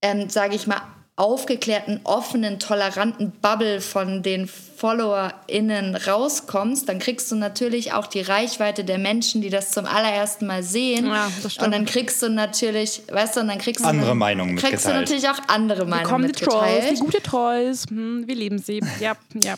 ähm, 0.00 0.30
sage 0.30 0.54
ich 0.54 0.66
mal, 0.66 0.80
aufgeklärten, 1.16 2.00
offenen, 2.04 2.58
toleranten 2.58 3.32
Bubble 3.40 3.80
von 3.80 4.22
den 4.22 4.46
FollowerInnen 4.46 5.96
rauskommst, 5.96 6.88
dann 6.88 6.98
kriegst 6.98 7.32
du 7.32 7.36
natürlich 7.36 7.94
auch 7.94 8.06
die 8.06 8.20
Reichweite 8.20 8.84
der 8.84 8.98
Menschen, 8.98 9.40
die 9.40 9.48
das 9.48 9.70
zum 9.70 9.86
allerersten 9.86 10.46
Mal 10.46 10.62
sehen. 10.62 11.06
Ja, 11.06 11.30
und 11.64 11.72
dann 11.72 11.86
kriegst 11.86 12.22
du 12.22 12.28
natürlich, 12.28 13.02
weißt 13.10 13.36
du, 13.36 13.40
und 13.40 13.48
dann 13.48 13.58
kriegst 13.58 13.82
du 13.82 13.88
andere 13.88 14.14
Meinungen 14.14 14.56
kriegst 14.56 14.84
du 14.84 14.90
natürlich 14.90 15.26
auch 15.28 15.40
andere 15.48 15.86
Meinungen 15.86 16.10
kommen 16.10 16.26
die 16.26 16.32
Trolls, 16.32 16.88
die 16.90 17.00
gute 17.00 17.22
Trolls, 17.22 17.86
hm, 17.88 18.24
wir 18.26 18.34
lieben 18.34 18.58
sie. 18.58 18.82
Ja, 19.00 19.16
ja. 19.34 19.56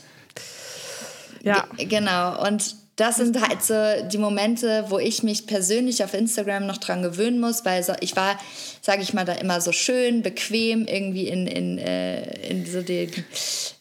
Ja. 1.42 1.64
Genau. 1.76 2.46
Und 2.46 2.76
das 2.98 3.16
sind 3.16 3.40
halt 3.40 3.62
so 3.62 3.74
die 4.08 4.18
Momente, 4.18 4.86
wo 4.88 4.98
ich 4.98 5.22
mich 5.22 5.46
persönlich 5.46 6.02
auf 6.02 6.14
Instagram 6.14 6.66
noch 6.66 6.78
dran 6.78 7.00
gewöhnen 7.00 7.38
muss, 7.38 7.64
weil 7.64 7.80
so, 7.84 7.92
ich 8.00 8.16
war, 8.16 8.36
sage 8.82 9.02
ich 9.02 9.14
mal, 9.14 9.24
da 9.24 9.34
immer 9.34 9.60
so 9.60 9.70
schön, 9.70 10.22
bequem 10.22 10.84
irgendwie 10.84 11.28
in, 11.28 11.46
in, 11.46 11.78
äh, 11.78 12.48
in, 12.48 12.66
so 12.66 12.82
den, 12.82 13.12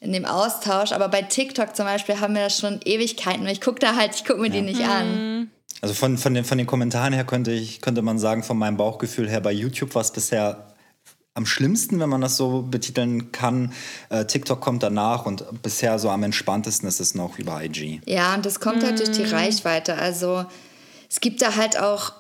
in 0.01 0.13
dem 0.13 0.25
Austausch. 0.25 0.91
Aber 0.91 1.09
bei 1.09 1.23
TikTok 1.23 1.75
zum 1.75 1.85
Beispiel 1.85 2.19
haben 2.19 2.35
wir 2.35 2.43
das 2.43 2.59
schon 2.59 2.79
Ewigkeiten. 2.85 3.47
Ich 3.47 3.59
gucke 3.59 3.79
da 3.79 3.95
halt, 3.95 4.13
ich 4.13 4.23
gucke 4.23 4.39
mir 4.39 4.49
ja. 4.49 4.53
die 4.53 4.61
nicht 4.61 4.81
an. 4.87 5.39
Mhm. 5.39 5.51
Also 5.81 5.95
von, 5.95 6.19
von, 6.19 6.35
den, 6.35 6.45
von 6.45 6.59
den 6.59 6.67
Kommentaren 6.67 7.13
her 7.13 7.23
könnte, 7.23 7.51
ich, 7.51 7.81
könnte 7.81 8.03
man 8.03 8.19
sagen, 8.19 8.43
von 8.43 8.57
meinem 8.57 8.77
Bauchgefühl 8.77 9.27
her, 9.27 9.41
bei 9.41 9.51
YouTube 9.51 9.95
war 9.95 10.03
es 10.03 10.11
bisher 10.11 10.66
am 11.37 11.45
schlimmsten, 11.45 11.99
wenn 11.99 12.09
man 12.09 12.19
das 12.19 12.35
so 12.35 12.63
betiteln 12.63 13.31
kann. 13.31 13.71
Äh, 14.09 14.25
TikTok 14.25 14.59
kommt 14.59 14.81
danach 14.81 15.25
und 15.25 15.45
bisher 15.61 15.99
so 15.99 16.09
am 16.09 16.23
entspanntesten 16.23 16.89
ist 16.89 16.99
es 16.99 17.13
noch 17.13 17.37
über 17.37 17.63
IG. 17.63 18.01
Ja, 18.05 18.33
und 18.33 18.45
das 18.45 18.59
kommt 18.59 18.83
halt 18.83 18.99
durch 18.99 19.11
die 19.11 19.23
mm. 19.23 19.29
Reichweite. 19.29 19.95
Also 19.95 20.45
es 21.09 21.19
gibt 21.19 21.43
da 21.43 21.55
halt 21.55 21.79
auch, 21.79 22.13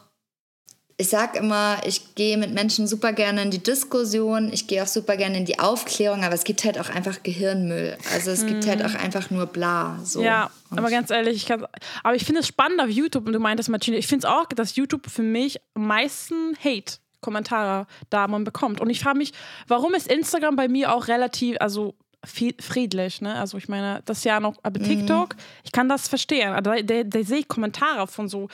ich 0.97 1.09
sag 1.09 1.35
immer, 1.35 1.77
ich 1.85 2.13
gehe 2.13 2.37
mit 2.37 2.53
Menschen 2.53 2.87
super 2.87 3.11
gerne 3.11 3.41
in 3.41 3.49
die 3.49 3.61
Diskussion, 3.61 4.53
ich 4.53 4.67
gehe 4.67 4.83
auch 4.83 4.87
super 4.87 5.17
gerne 5.17 5.37
in 5.37 5.45
die 5.45 5.57
Aufklärung, 5.57 6.23
aber 6.23 6.35
es 6.35 6.43
gibt 6.43 6.63
halt 6.63 6.79
auch 6.79 6.89
einfach 6.89 7.23
Gehirnmüll. 7.23 7.97
Also 8.13 8.29
es 8.29 8.43
mm. 8.43 8.47
gibt 8.47 8.67
halt 8.67 8.83
mm. 8.83 8.85
auch 8.85 8.93
einfach 8.93 9.31
nur 9.31 9.47
bla. 9.47 9.99
So. 10.03 10.21
Ja, 10.21 10.51
und 10.69 10.77
aber 10.77 10.91
ganz 10.91 11.09
ehrlich, 11.09 11.37
ich 11.37 11.47
kann, 11.47 11.65
aber 12.03 12.15
ich 12.15 12.23
finde 12.23 12.41
es 12.41 12.47
spannend 12.47 12.79
auf 12.81 12.89
YouTube 12.89 13.25
und 13.25 13.33
du 13.33 13.39
meintest, 13.39 13.69
Martine, 13.69 13.97
ich 13.97 14.05
finde 14.05 14.27
es 14.27 14.31
auch, 14.31 14.45
dass 14.45 14.75
YouTube 14.75 15.09
für 15.09 15.23
mich 15.23 15.59
am 15.73 15.87
meisten 15.87 16.55
Hate 16.63 16.99
Kommentare 17.21 17.87
da 18.09 18.27
man 18.27 18.43
bekommt. 18.43 18.81
Und 18.81 18.89
ich 18.89 18.99
frage 18.99 19.17
mich, 19.17 19.33
warum 19.67 19.93
ist 19.93 20.11
Instagram 20.11 20.55
bei 20.55 20.67
mir 20.67 20.93
auch 20.93 21.07
relativ, 21.07 21.57
also 21.59 21.95
friedlich, 22.25 23.21
ne? 23.21 23.35
Also 23.35 23.57
ich 23.57 23.69
meine, 23.69 24.01
das 24.05 24.23
ja 24.23 24.39
noch, 24.39 24.55
aber 24.63 24.81
TikTok, 24.81 25.35
mhm. 25.35 25.41
ich 25.63 25.71
kann 25.71 25.87
das 25.87 26.07
verstehen. 26.07 26.51
Da, 26.63 26.81
da, 26.81 27.03
da 27.03 27.23
sehe 27.23 27.39
ich 27.39 27.47
Kommentare 27.47 28.07
von 28.07 28.27
so, 28.27 28.49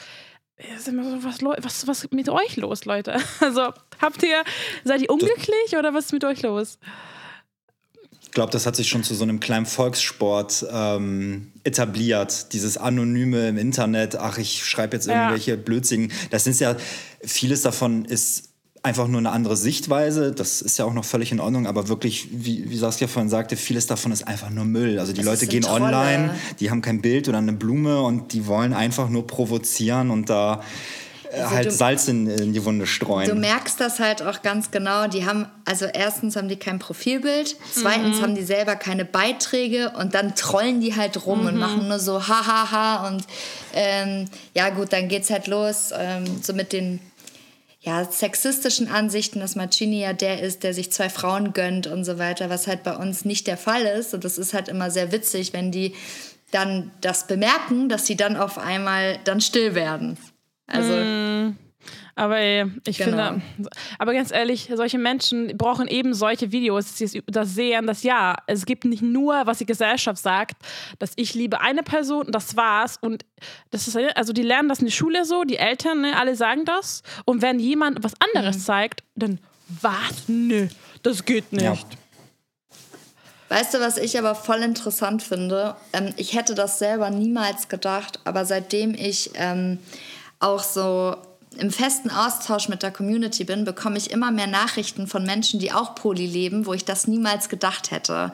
was, 0.58 1.41
was, 1.41 1.88
was 1.88 2.12
mit 2.12 2.29
euch 2.29 2.58
los, 2.58 2.86
Leute? 2.86 3.17
Also 3.39 3.74
habt 4.01 4.24
ihr, 4.24 4.43
seid 4.84 5.01
ihr 5.01 5.10
unglücklich 5.10 5.77
oder 5.77 5.93
was 5.93 6.05
ist 6.05 6.13
mit 6.13 6.24
euch 6.24 6.41
los? 6.41 6.77
Ich 8.22 8.32
glaube, 8.32 8.51
das 8.51 8.65
hat 8.65 8.75
sich 8.75 8.89
schon 8.89 9.03
zu 9.03 9.13
so 9.13 9.24
einem 9.24 9.39
kleinen 9.39 9.65
Volkssport 9.67 10.65
ähm, 10.72 11.51
etabliert. 11.63 12.51
Dieses 12.53 12.77
Anonyme 12.77 13.48
im 13.48 13.58
Internet, 13.58 14.15
ach, 14.15 14.39
ich 14.39 14.65
schreibe 14.65 14.96
jetzt 14.96 15.08
irgendwelche 15.08 15.51
ja. 15.51 15.58
Blödsinnigen. 15.58 16.15
Das 16.32 16.43
sind 16.43 16.60
ja, 16.60 16.75
vieles 17.24 17.62
davon 17.62 18.05
ist 18.05 18.52
einfach 18.86 19.08
nur 19.08 19.20
eine 19.20 19.32
andere 19.32 19.56
Sichtweise. 19.56 20.34
Das 20.34 20.62
ist 20.62 20.78
ja 20.78 20.84
auch 20.86 20.94
noch 20.94 21.06
völlig 21.06 21.32
in 21.32 21.40
Ordnung, 21.40 21.68
aber 21.68 21.88
wirklich, 21.88 22.28
wie, 22.32 22.70
wie 22.70 22.78
Saskia 22.78 23.08
vorhin 23.08 23.30
sagte, 23.30 23.56
vieles 23.56 23.88
davon 23.88 24.12
ist 24.12 24.28
einfach 24.28 24.50
nur 24.50 24.66
Müll. 24.66 25.00
Also 25.00 25.13
die 25.13 25.22
Das 25.22 25.25
Leute 25.25 25.48
gehen 25.48 25.62
Trolle. 25.63 25.86
online, 25.86 26.36
die 26.60 26.70
haben 26.70 26.82
kein 26.82 27.02
Bild 27.02 27.30
oder 27.30 27.38
eine 27.38 27.54
Blume 27.54 28.02
und 28.02 28.34
die 28.34 28.46
wollen 28.46 28.74
einfach 28.74 29.10
nur 29.10 29.25
provozieren 29.25 30.12
und 30.12 30.30
da 30.30 30.62
äh, 31.32 31.40
Also 31.40 31.56
halt 31.56 31.66
du- 31.68 31.72
Salz 31.72 32.08
in, 32.10 32.28
in 32.28 32.52
die 32.52 32.63
Wunde 32.66 32.86
streuen. 32.86 33.30
Du 33.30 33.36
merkst 33.36 33.80
das 33.80 34.00
halt 34.00 34.22
auch 34.22 34.42
ganz 34.42 34.70
genau. 34.70 35.08
Die 35.08 35.25
haben, 35.25 35.46
also 35.63 35.86
erstens 35.86 36.36
haben 36.36 36.50
die 36.50 36.58
kein 36.58 36.78
Profilbild, 36.80 37.56
zweitens 37.72 38.22
haben 38.22 38.36
die 38.36 38.44
selber 38.44 38.75
keine 38.75 39.06
Beiträge 39.06 39.94
und 39.98 40.13
dann 40.13 40.36
trollen 40.36 40.82
die 40.82 40.94
halt 40.94 41.25
rum 41.25 41.46
und 41.46 41.56
machen 41.58 41.88
nur 41.88 42.00
so 42.00 42.28
ha 42.28 42.46
ha 42.46 42.70
ha 42.72 43.08
und 43.08 43.24
ähm, 43.74 44.25
ja 44.54 44.70
gut, 44.72 44.92
dann 44.92 45.08
geht's 45.08 45.30
halt 45.30 45.48
los 45.48 45.92
ähm, 45.98 46.25
so 46.42 46.52
mit 46.54 46.74
den 46.74 47.00
ja, 47.84 48.10
sexistischen 48.10 48.88
Ansichten, 48.88 49.42
dass 49.42 49.58
Marcini 49.58 50.00
ja 50.00 50.13
der 50.13 50.42
ist, 50.42 50.63
der 50.63 50.74
sich 50.74 50.92
zwei 50.92 51.10
Frauen 51.10 51.52
gönnt 51.52 51.86
und 51.86 52.06
so 52.06 52.18
weiter, 52.18 52.50
was 52.50 52.66
halt 52.66 52.82
bei 52.84 52.96
uns 52.96 53.25
nicht 53.25 53.46
der 53.46 53.58
Fall 53.58 53.84
ist. 53.84 54.13
Und 54.13 54.24
das 54.24 54.38
ist 54.38 54.54
halt 54.54 54.70
immer 54.70 54.90
sehr 54.90 55.12
witzig, 55.12 55.52
wenn 55.52 55.70
die 55.70 55.94
dann 56.52 56.92
das 57.02 57.28
bemerken, 57.28 57.90
dass 57.90 58.06
sie 58.06 58.16
dann 58.16 58.38
auf 58.38 58.58
einmal 58.58 59.20
dann 59.25 59.42
still 59.42 59.75
werden. 59.75 60.18
Also 60.66 60.94
Aber 62.15 62.38
ey, 62.38 62.65
ich 62.88 62.98
Genau. 63.00 63.34
finde, 63.34 63.41
aber 63.98 64.13
ganz 64.13 64.32
ehrlich, 64.32 64.70
solche 64.75 65.00
Menschen 65.00 65.58
brauchen 65.58 65.88
eben 65.88 66.13
solche 66.13 66.51
Videos, 66.51 66.93
die 66.96 67.05
es- 67.05 67.17
das 67.25 67.55
sehen, 67.55 67.88
dass 67.88 68.03
ja, 68.03 68.36
es 68.46 68.65
gibt 68.65 68.86
nicht 68.86 69.01
nur, 69.01 69.46
was 69.48 69.58
die 69.58 69.65
Gesellschaft 69.65 70.22
sagt, 70.22 70.55
dass 71.00 71.13
ich 71.15 71.34
liebe 71.34 71.60
eine 71.62 71.82
Person, 71.82 72.27
das 72.32 72.55
war's. 72.55 72.98
Und 73.01 73.25
das 73.72 73.88
ist, 73.88 73.98
also 74.15 74.32
die 74.32 74.43
lernen 74.43 74.70
das 74.70 74.79
in 74.79 74.86
der 74.86 74.91
Schule 74.91 75.25
so, 75.25 75.43
die 75.43 75.58
Eltern, 75.58 76.01
ne, 76.01 76.15
alle 76.20 76.36
sagen 76.36 76.65
das. 76.65 77.01
Und 77.25 77.41
wenn 77.41 77.60
jemand 77.60 78.03
was 78.03 78.13
anderes 78.20 78.58
Mhm. 78.58 78.62
zeigt, 78.62 79.03
dann 79.15 79.39
was? 79.82 80.27
Nö, 80.27 80.67
das 81.01 81.25
geht 81.25 81.51
nicht. 81.51 81.63
Ja. 81.63 81.77
Weißt 83.50 83.74
du, 83.74 83.79
was 83.79 83.98
ich 83.98 84.17
aber 84.17 84.36
voll 84.36 84.62
interessant 84.63 85.22
finde? 85.22 85.75
Ähm, 85.93 86.13
ich 86.17 86.36
hätte 86.36 86.55
das 86.55 86.79
selber 86.79 87.10
niemals 87.10 87.70
gedacht, 87.70 88.20
aber 88.24 88.46
seitdem 88.46 88.93
ich 88.96 89.32
ähm, 89.36 89.77
auch 90.39 90.63
so 90.63 91.15
im 91.57 91.72
festen 91.72 92.10
Austausch 92.10 92.69
mit 92.69 92.83
der 92.83 92.91
Community 92.91 93.43
bin, 93.43 93.65
bekomme 93.65 93.98
ich 93.98 94.12
immer 94.12 94.31
mehr 94.31 94.48
Nachrichten 94.48 95.07
von 95.07 95.25
Menschen, 95.25 95.60
die 95.60 95.72
auch 95.72 95.95
Poly 95.95 96.25
leben, 96.25 96.65
wo 96.65 96.74
ich 96.74 96.86
das 96.86 97.07
niemals 97.07 97.50
gedacht 97.50 97.91
hätte. 97.91 98.31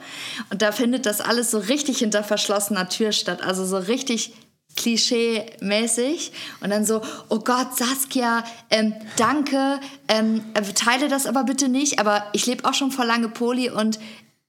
Und 0.50 0.62
da 0.62 0.72
findet 0.72 1.06
das 1.06 1.20
alles 1.20 1.50
so 1.50 1.58
richtig 1.58 1.98
hinter 1.98 2.24
verschlossener 2.24 2.88
Tür 2.88 3.12
statt, 3.12 3.42
also 3.42 3.64
so 3.64 3.78
richtig 3.78 4.32
klischee-mäßig. 4.76 6.32
Und 6.60 6.70
dann 6.70 6.84
so, 6.84 7.02
oh 7.28 7.40
Gott, 7.40 7.76
Saskia, 7.76 8.44
ähm, 8.70 8.94
danke, 9.16 9.80
ähm, 10.08 10.44
äh, 10.54 10.62
teile 10.72 11.08
das 11.08 11.26
aber 11.26 11.44
bitte 11.44 11.68
nicht, 11.68 11.98
aber 11.98 12.24
ich 12.32 12.46
lebe 12.46 12.68
auch 12.68 12.74
schon 12.74 12.92
vor 12.92 13.04
lange 13.04 13.28
Poly 13.28 13.70
und 13.70 13.98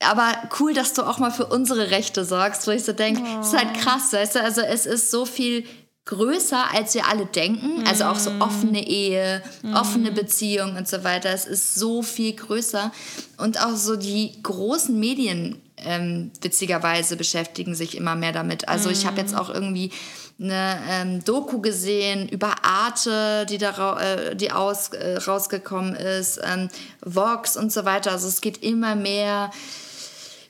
aber 0.04 0.32
cool, 0.58 0.74
dass 0.74 0.94
du 0.94 1.02
auch 1.02 1.18
mal 1.18 1.30
für 1.30 1.46
unsere 1.46 1.90
Rechte 1.90 2.24
sorgst, 2.24 2.66
wo 2.66 2.72
ich 2.72 2.82
so 2.82 2.92
denke, 2.92 3.22
das 3.36 3.48
ist 3.52 3.56
halt 3.56 3.74
krass, 3.74 4.12
weißt 4.12 4.34
du, 4.34 4.42
also 4.42 4.60
es 4.60 4.84
ist 4.84 5.12
so 5.12 5.24
viel 5.24 5.64
größer, 6.04 6.72
als 6.74 6.94
wir 6.94 7.06
alle 7.06 7.26
denken, 7.26 7.84
also 7.86 8.04
auch 8.04 8.18
so 8.18 8.32
offene 8.40 8.86
Ehe, 8.86 9.42
offene 9.74 10.10
Beziehung 10.10 10.76
und 10.76 10.88
so 10.88 11.04
weiter, 11.04 11.30
es 11.30 11.46
ist 11.46 11.76
so 11.76 12.02
viel 12.02 12.34
größer. 12.34 12.90
Und 13.38 13.64
auch 13.64 13.76
so 13.76 13.96
die 13.96 14.42
großen 14.42 14.98
Medien 14.98 15.62
ähm, 15.76 16.30
witzigerweise 16.40 17.16
beschäftigen 17.16 17.74
sich 17.74 17.96
immer 17.96 18.16
mehr 18.16 18.32
damit. 18.32 18.68
Also 18.68 18.90
ich 18.90 19.06
habe 19.06 19.20
jetzt 19.20 19.34
auch 19.36 19.48
irgendwie 19.48 19.92
eine 20.40 20.78
ähm, 20.88 21.24
Doku 21.24 21.60
gesehen 21.60 22.28
über 22.28 22.64
Arte, 22.64 23.46
die 23.46 23.58
da 23.58 24.00
äh, 24.00 24.34
die 24.34 24.50
aus, 24.50 24.88
äh, 24.88 25.18
rausgekommen 25.18 25.94
ist, 25.94 26.40
ähm, 26.42 26.68
Vox 27.04 27.56
und 27.56 27.72
so 27.72 27.84
weiter. 27.84 28.12
Also 28.12 28.28
es 28.28 28.40
geht 28.40 28.62
immer 28.62 28.96
mehr 28.96 29.50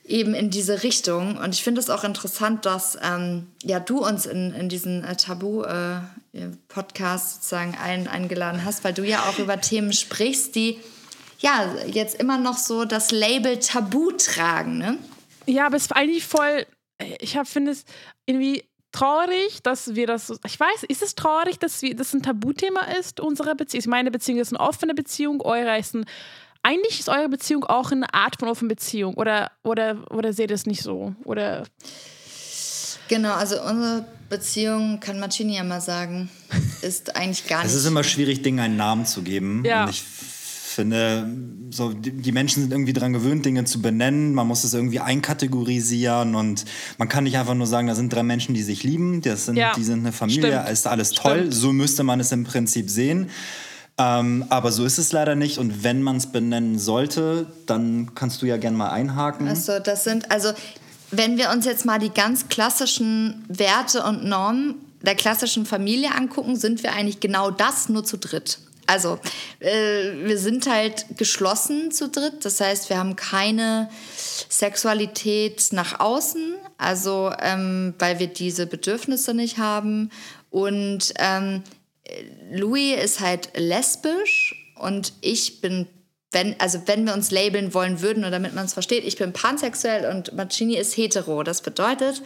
eben 0.04 0.34
in 0.34 0.50
diese 0.50 0.82
Richtung. 0.82 1.38
Und 1.38 1.54
ich 1.54 1.62
finde 1.62 1.80
es 1.80 1.88
auch 1.90 2.04
interessant, 2.04 2.66
dass 2.66 2.98
ähm, 3.02 3.46
ja, 3.62 3.80
du 3.80 4.04
uns 4.04 4.26
in, 4.26 4.52
in 4.52 4.68
diesen 4.68 5.04
äh, 5.04 5.16
Tabu-Podcast 5.16 7.34
sozusagen 7.34 7.76
ein, 7.80 8.08
eingeladen 8.08 8.64
hast, 8.64 8.84
weil 8.84 8.94
du 8.94 9.04
ja 9.04 9.22
auch 9.28 9.38
über 9.38 9.60
Themen 9.60 9.92
sprichst, 9.92 10.54
die 10.54 10.78
ja 11.38 11.74
jetzt 11.86 12.20
immer 12.20 12.38
noch 12.38 12.58
so 12.58 12.84
das 12.84 13.10
Label 13.10 13.58
Tabu 13.58 14.12
tragen. 14.12 14.78
Ne? 14.78 14.98
Ja, 15.46 15.66
aber 15.66 15.76
es 15.76 15.84
ist 15.84 15.92
eigentlich 15.92 16.24
voll, 16.24 16.66
ich 17.20 17.36
finde 17.44 17.72
es 17.72 17.84
irgendwie 18.26 18.64
traurig, 18.92 19.62
dass 19.62 19.94
wir 19.94 20.06
das 20.06 20.30
ich 20.46 20.60
weiß, 20.60 20.84
ist 20.84 21.02
es 21.02 21.14
traurig, 21.14 21.58
dass 21.58 21.82
das 21.94 22.12
ein 22.12 22.22
Tabuthema 22.22 22.82
ist, 22.98 23.20
unsere 23.20 23.56
Beziehung? 23.56 23.84
Meine 23.88 24.10
Beziehung 24.10 24.38
ist 24.38 24.52
eine 24.52 24.60
offene 24.60 24.94
Beziehung, 24.94 25.40
eure 25.40 25.78
ist 25.78 25.94
ein, 25.94 26.04
eigentlich 26.62 27.00
ist 27.00 27.08
eure 27.08 27.28
Beziehung 27.28 27.64
auch 27.64 27.90
eine 27.92 28.12
Art 28.14 28.36
von 28.38 28.48
offene 28.48 28.68
Beziehung 28.68 29.14
oder, 29.14 29.50
oder, 29.62 30.04
oder 30.10 30.32
seht 30.32 30.50
ihr 30.50 30.54
es 30.54 30.66
nicht 30.66 30.82
so? 30.82 31.14
Oder, 31.24 31.64
Genau, 33.08 33.34
also 33.34 33.60
unsere 33.62 34.06
Beziehung, 34.30 34.98
kann 35.00 35.18
Marcini 35.20 35.56
ja 35.56 35.64
mal 35.64 35.80
sagen, 35.82 36.30
ist 36.82 37.14
eigentlich 37.16 37.46
gar 37.46 37.60
Es 37.64 37.72
nicht. 37.72 37.80
ist 37.80 37.86
immer 37.86 38.04
schwierig, 38.04 38.42
Dingen 38.42 38.60
einen 38.60 38.76
Namen 38.76 39.04
zu 39.04 39.22
geben. 39.22 39.62
Ja. 39.66 39.84
Und 39.84 39.90
ich 39.90 40.02
finde, 40.02 41.28
so, 41.70 41.92
die, 41.92 42.12
die 42.12 42.32
Menschen 42.32 42.62
sind 42.62 42.72
irgendwie 42.72 42.94
daran 42.94 43.12
gewöhnt, 43.12 43.44
Dinge 43.44 43.64
zu 43.66 43.82
benennen. 43.82 44.32
Man 44.32 44.46
muss 44.46 44.64
es 44.64 44.72
irgendwie 44.72 45.00
einkategorisieren 45.00 46.34
und 46.34 46.64
man 46.96 47.08
kann 47.10 47.24
nicht 47.24 47.36
einfach 47.36 47.54
nur 47.54 47.66
sagen, 47.66 47.88
da 47.88 47.94
sind 47.94 48.10
drei 48.14 48.22
Menschen, 48.22 48.54
die 48.54 48.62
sich 48.62 48.82
lieben, 48.82 49.20
das 49.20 49.44
sind, 49.46 49.56
Ja. 49.56 49.72
die 49.76 49.84
sind 49.84 49.98
eine 50.00 50.12
Familie, 50.12 50.52
Stimmt. 50.62 50.68
ist 50.70 50.86
alles 50.86 51.10
toll. 51.10 51.38
Stimmt. 51.40 51.54
So 51.54 51.72
müsste 51.74 52.04
man 52.04 52.20
es 52.20 52.32
im 52.32 52.44
Prinzip 52.44 52.88
sehen. 52.88 53.28
Ähm, 54.02 54.44
aber 54.48 54.72
so 54.72 54.84
ist 54.84 54.98
es 54.98 55.12
leider 55.12 55.34
nicht. 55.36 55.58
Und 55.58 55.84
wenn 55.84 56.02
man 56.02 56.16
es 56.16 56.26
benennen 56.26 56.78
sollte, 56.78 57.46
dann 57.66 58.14
kannst 58.14 58.42
du 58.42 58.46
ja 58.46 58.56
gerne 58.56 58.76
mal 58.76 58.90
einhaken. 58.90 59.46
Also 59.46 59.78
das 59.78 60.04
sind, 60.04 60.30
also 60.30 60.52
wenn 61.10 61.36
wir 61.36 61.50
uns 61.50 61.66
jetzt 61.66 61.84
mal 61.84 61.98
die 61.98 62.10
ganz 62.10 62.48
klassischen 62.48 63.44
Werte 63.48 64.02
und 64.02 64.24
Normen 64.24 64.74
der 65.02 65.14
klassischen 65.14 65.66
Familie 65.66 66.14
angucken, 66.14 66.56
sind 66.56 66.82
wir 66.82 66.92
eigentlich 66.92 67.20
genau 67.20 67.50
das 67.50 67.88
nur 67.88 68.04
zu 68.04 68.18
dritt. 68.18 68.58
Also 68.86 69.20
äh, 69.60 70.12
wir 70.24 70.38
sind 70.38 70.66
halt 70.66 71.06
geschlossen 71.16 71.92
zu 71.92 72.08
dritt, 72.08 72.44
das 72.44 72.60
heißt, 72.60 72.90
wir 72.90 72.98
haben 72.98 73.14
keine 73.14 73.88
Sexualität 74.16 75.68
nach 75.70 76.00
außen, 76.00 76.54
also 76.78 77.32
ähm, 77.40 77.94
weil 78.00 78.18
wir 78.18 78.26
diese 78.26 78.66
Bedürfnisse 78.66 79.34
nicht 79.34 79.58
haben. 79.58 80.10
Und 80.50 81.14
ähm, 81.18 81.62
Louis 82.50 82.96
ist 83.02 83.20
halt 83.20 83.50
lesbisch 83.56 84.54
und 84.76 85.12
ich 85.20 85.60
bin, 85.60 85.86
wenn, 86.32 86.58
also 86.58 86.82
wenn 86.86 87.06
wir 87.06 87.14
uns 87.14 87.30
labeln 87.30 87.74
wollen 87.74 88.00
würden 88.00 88.24
oder 88.24 88.32
damit 88.32 88.54
man 88.54 88.64
es 88.64 88.74
versteht, 88.74 89.04
ich 89.04 89.16
bin 89.16 89.32
pansexuell 89.32 90.10
und 90.14 90.34
Marcini 90.34 90.76
ist 90.76 90.96
hetero. 90.96 91.42
Das 91.42 91.62
bedeutet, 91.62 92.22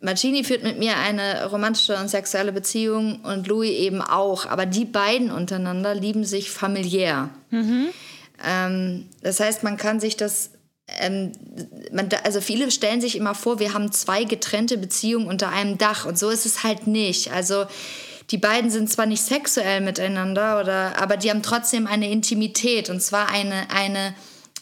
Marcini 0.00 0.44
führt 0.44 0.62
mit 0.62 0.78
mir 0.78 0.98
eine 0.98 1.46
romantische 1.46 1.96
und 1.96 2.08
sexuelle 2.08 2.52
Beziehung 2.52 3.20
und 3.22 3.46
Louis 3.46 3.70
eben 3.70 4.02
auch. 4.02 4.46
Aber 4.46 4.66
die 4.66 4.84
beiden 4.84 5.30
untereinander 5.30 5.94
lieben 5.94 6.24
sich 6.24 6.50
familiär. 6.50 7.30
Ähm, 8.46 9.08
das 9.22 9.40
heißt, 9.40 9.62
man 9.62 9.76
kann 9.76 10.00
sich 10.00 10.16
das. 10.16 10.50
Ähm, 11.00 11.32
man, 11.92 12.10
also 12.24 12.42
viele 12.42 12.70
stellen 12.70 13.00
sich 13.00 13.16
immer 13.16 13.34
vor, 13.34 13.58
wir 13.58 13.72
haben 13.72 13.90
zwei 13.90 14.24
getrennte 14.24 14.76
Beziehungen 14.76 15.26
unter 15.26 15.48
einem 15.48 15.78
Dach 15.78 16.04
und 16.04 16.18
so 16.18 16.28
ist 16.28 16.44
es 16.44 16.62
halt 16.62 16.86
nicht. 16.86 17.32
Also 17.32 17.64
die 18.30 18.38
beiden 18.38 18.70
sind 18.70 18.90
zwar 18.90 19.06
nicht 19.06 19.22
sexuell 19.22 19.80
miteinander, 19.80 20.60
oder, 20.60 21.00
aber 21.00 21.16
die 21.16 21.30
haben 21.30 21.42
trotzdem 21.42 21.86
eine 21.86 22.10
Intimität 22.10 22.88
und 22.90 23.02
zwar 23.02 23.28
eine, 23.30 23.70
eine 23.70 24.14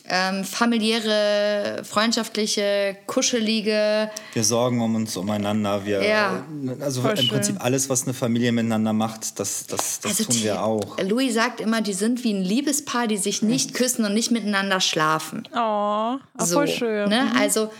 ähm, 0.08 0.42
familiäre, 0.44 1.82
freundschaftliche, 1.84 2.96
kuschelige. 3.06 4.10
Wir 4.32 4.44
sorgen 4.44 4.80
um 4.82 4.96
uns 4.96 5.16
umeinander. 5.16 5.86
Wir, 5.86 6.02
Ja. 6.02 6.44
also 6.80 7.08
im 7.08 7.16
schön. 7.16 7.28
Prinzip 7.28 7.64
alles, 7.64 7.88
was 7.88 8.02
eine 8.02 8.12
Familie 8.14 8.50
miteinander 8.50 8.92
macht, 8.92 9.38
das, 9.38 9.66
das, 9.66 10.00
das 10.00 10.16
tun 10.16 10.26
Also 10.26 10.32
die- 10.32 10.42
wir 10.44 10.62
auch. 10.64 10.98
Louis 11.00 11.32
sagt 11.34 11.60
immer, 11.60 11.80
die 11.82 11.92
sind 11.92 12.24
wie 12.24 12.32
ein 12.34 12.42
Liebespaar, 12.42 13.06
die 13.06 13.16
sich 13.16 13.42
nicht 13.42 13.74
küssen 13.74 14.04
und 14.04 14.14
nicht 14.14 14.32
miteinander 14.32 14.80
schlafen. 14.80 15.44
oh, 15.52 15.56
ah, 15.56 16.18
voll 16.38 16.66
schön. 16.68 17.08
Ne? 17.08 17.30
Also, 17.38 17.70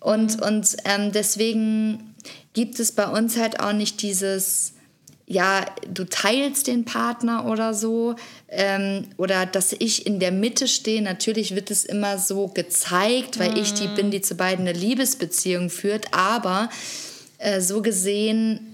und, 0.00 0.40
und 0.40 0.76
ähm, 0.84 1.12
deswegen 1.12 2.14
gibt 2.52 2.78
es 2.78 2.92
bei 2.92 3.06
uns 3.08 3.36
halt 3.36 3.58
auch 3.60 3.72
nicht 3.72 4.02
dieses, 4.02 4.74
ja, 5.26 5.64
du 5.88 6.04
teilst 6.04 6.66
den 6.66 6.84
Partner 6.84 7.46
oder 7.46 7.72
so, 7.72 8.14
ähm, 8.48 9.06
oder 9.16 9.46
dass 9.46 9.72
ich 9.72 10.06
in 10.06 10.20
der 10.20 10.32
Mitte 10.32 10.68
stehe. 10.68 11.00
Natürlich 11.00 11.54
wird 11.54 11.70
es 11.70 11.84
immer 11.84 12.18
so 12.18 12.48
gezeigt, 12.48 13.38
weil 13.38 13.56
ich 13.58 13.72
die 13.72 13.88
bin, 13.88 14.10
die 14.10 14.20
zu 14.20 14.34
beiden 14.34 14.66
eine 14.68 14.78
Liebesbeziehung 14.78 15.70
führt, 15.70 16.12
aber 16.12 16.68
äh, 17.38 17.60
so 17.60 17.80
gesehen 17.80 18.73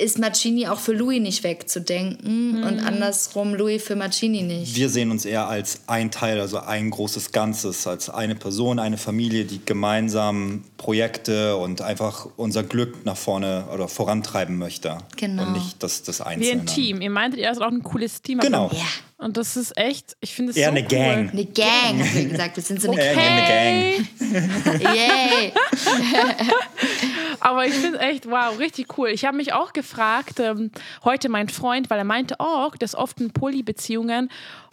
ist 0.00 0.18
Mancini 0.18 0.66
auch 0.66 0.80
für 0.80 0.92
Louis 0.92 1.20
nicht 1.20 1.44
wegzudenken 1.44 2.64
und 2.64 2.80
andersrum 2.80 3.54
Louis 3.54 3.82
für 3.82 3.94
Mancini 3.94 4.40
nicht. 4.42 4.74
Wir 4.74 4.88
sehen 4.88 5.10
uns 5.10 5.26
eher 5.26 5.46
als 5.46 5.80
ein 5.86 6.10
Teil, 6.10 6.40
also 6.40 6.58
ein 6.58 6.88
großes 6.88 7.32
Ganzes, 7.32 7.86
als 7.86 8.08
eine 8.08 8.34
Person, 8.34 8.78
eine 8.78 8.96
Familie, 8.96 9.44
die 9.44 9.60
gemeinsam 9.62 10.64
Projekte 10.78 11.56
und 11.56 11.82
einfach 11.82 12.26
unser 12.36 12.62
Glück 12.62 13.04
nach 13.04 13.18
vorne 13.18 13.66
oder 13.74 13.88
vorantreiben 13.88 14.56
möchte. 14.56 14.96
Genau. 15.18 15.42
Und 15.44 15.52
nicht 15.52 15.82
das, 15.82 16.02
das 16.02 16.20
Wie 16.20 16.24
Einzelne. 16.24 16.62
ein 16.62 16.66
Team. 16.66 17.02
Ihr 17.02 17.10
meintet, 17.10 17.40
ihr 17.40 17.54
seid 17.54 17.62
auch 17.62 17.70
ein 17.72 17.82
cooles 17.82 18.22
Team. 18.22 18.38
Genau. 18.38 18.70
Ja, 18.72 19.24
Und 19.26 19.36
das 19.36 19.54
ist 19.58 19.76
echt, 19.76 20.16
ich 20.20 20.32
finde 20.34 20.52
es 20.52 20.56
Eher 20.56 20.70
so 20.70 20.76
eine 20.76 20.80
cool. 20.80 20.88
Gang. 20.88 21.30
eine 21.32 21.44
Gang, 21.44 22.00
haben 22.00 22.14
wir 22.14 22.24
gesagt. 22.24 22.56
Wir 22.56 22.62
sind 22.62 22.80
so 22.80 22.90
eine 22.90 23.02
Äh, 23.02 23.14
Hey. 23.14 23.94
eine 24.30 24.78
Gang. 24.80 24.80
Yay! 24.96 25.52
Aber 27.40 27.66
ich 27.66 27.74
finde 27.74 27.98
echt, 28.00 28.26
wow, 28.26 28.58
richtig 28.58 28.98
cool. 28.98 29.08
Ich 29.08 29.24
habe 29.24 29.36
mich 29.36 29.52
auch 29.52 29.72
gefragt, 29.72 30.40
ähm, 30.40 30.70
heute 31.04 31.28
mein 31.28 31.48
Freund, 31.48 31.90
weil 31.90 31.98
er 31.98 32.04
meinte 32.04 32.40
auch, 32.40 32.76
dass 32.76 32.94
oft 32.94 33.20
in 33.20 33.32
Polybeziehungen 33.32 34.30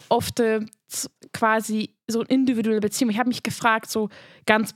oft 0.08 0.40
äh, 0.40 0.60
quasi 1.32 1.94
so 2.06 2.22
individuelle 2.22 2.80
Beziehungen. 2.80 3.12
Ich 3.12 3.18
habe 3.18 3.28
mich 3.28 3.42
gefragt, 3.42 3.90
so 3.90 4.08
ganz, 4.46 4.74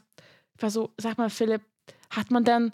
war 0.59 0.71
so, 0.71 0.92
sag 0.97 1.18
mal, 1.18 1.30
Philipp, 1.30 1.62
hat 2.11 2.30
man 2.30 2.45
dann 2.45 2.73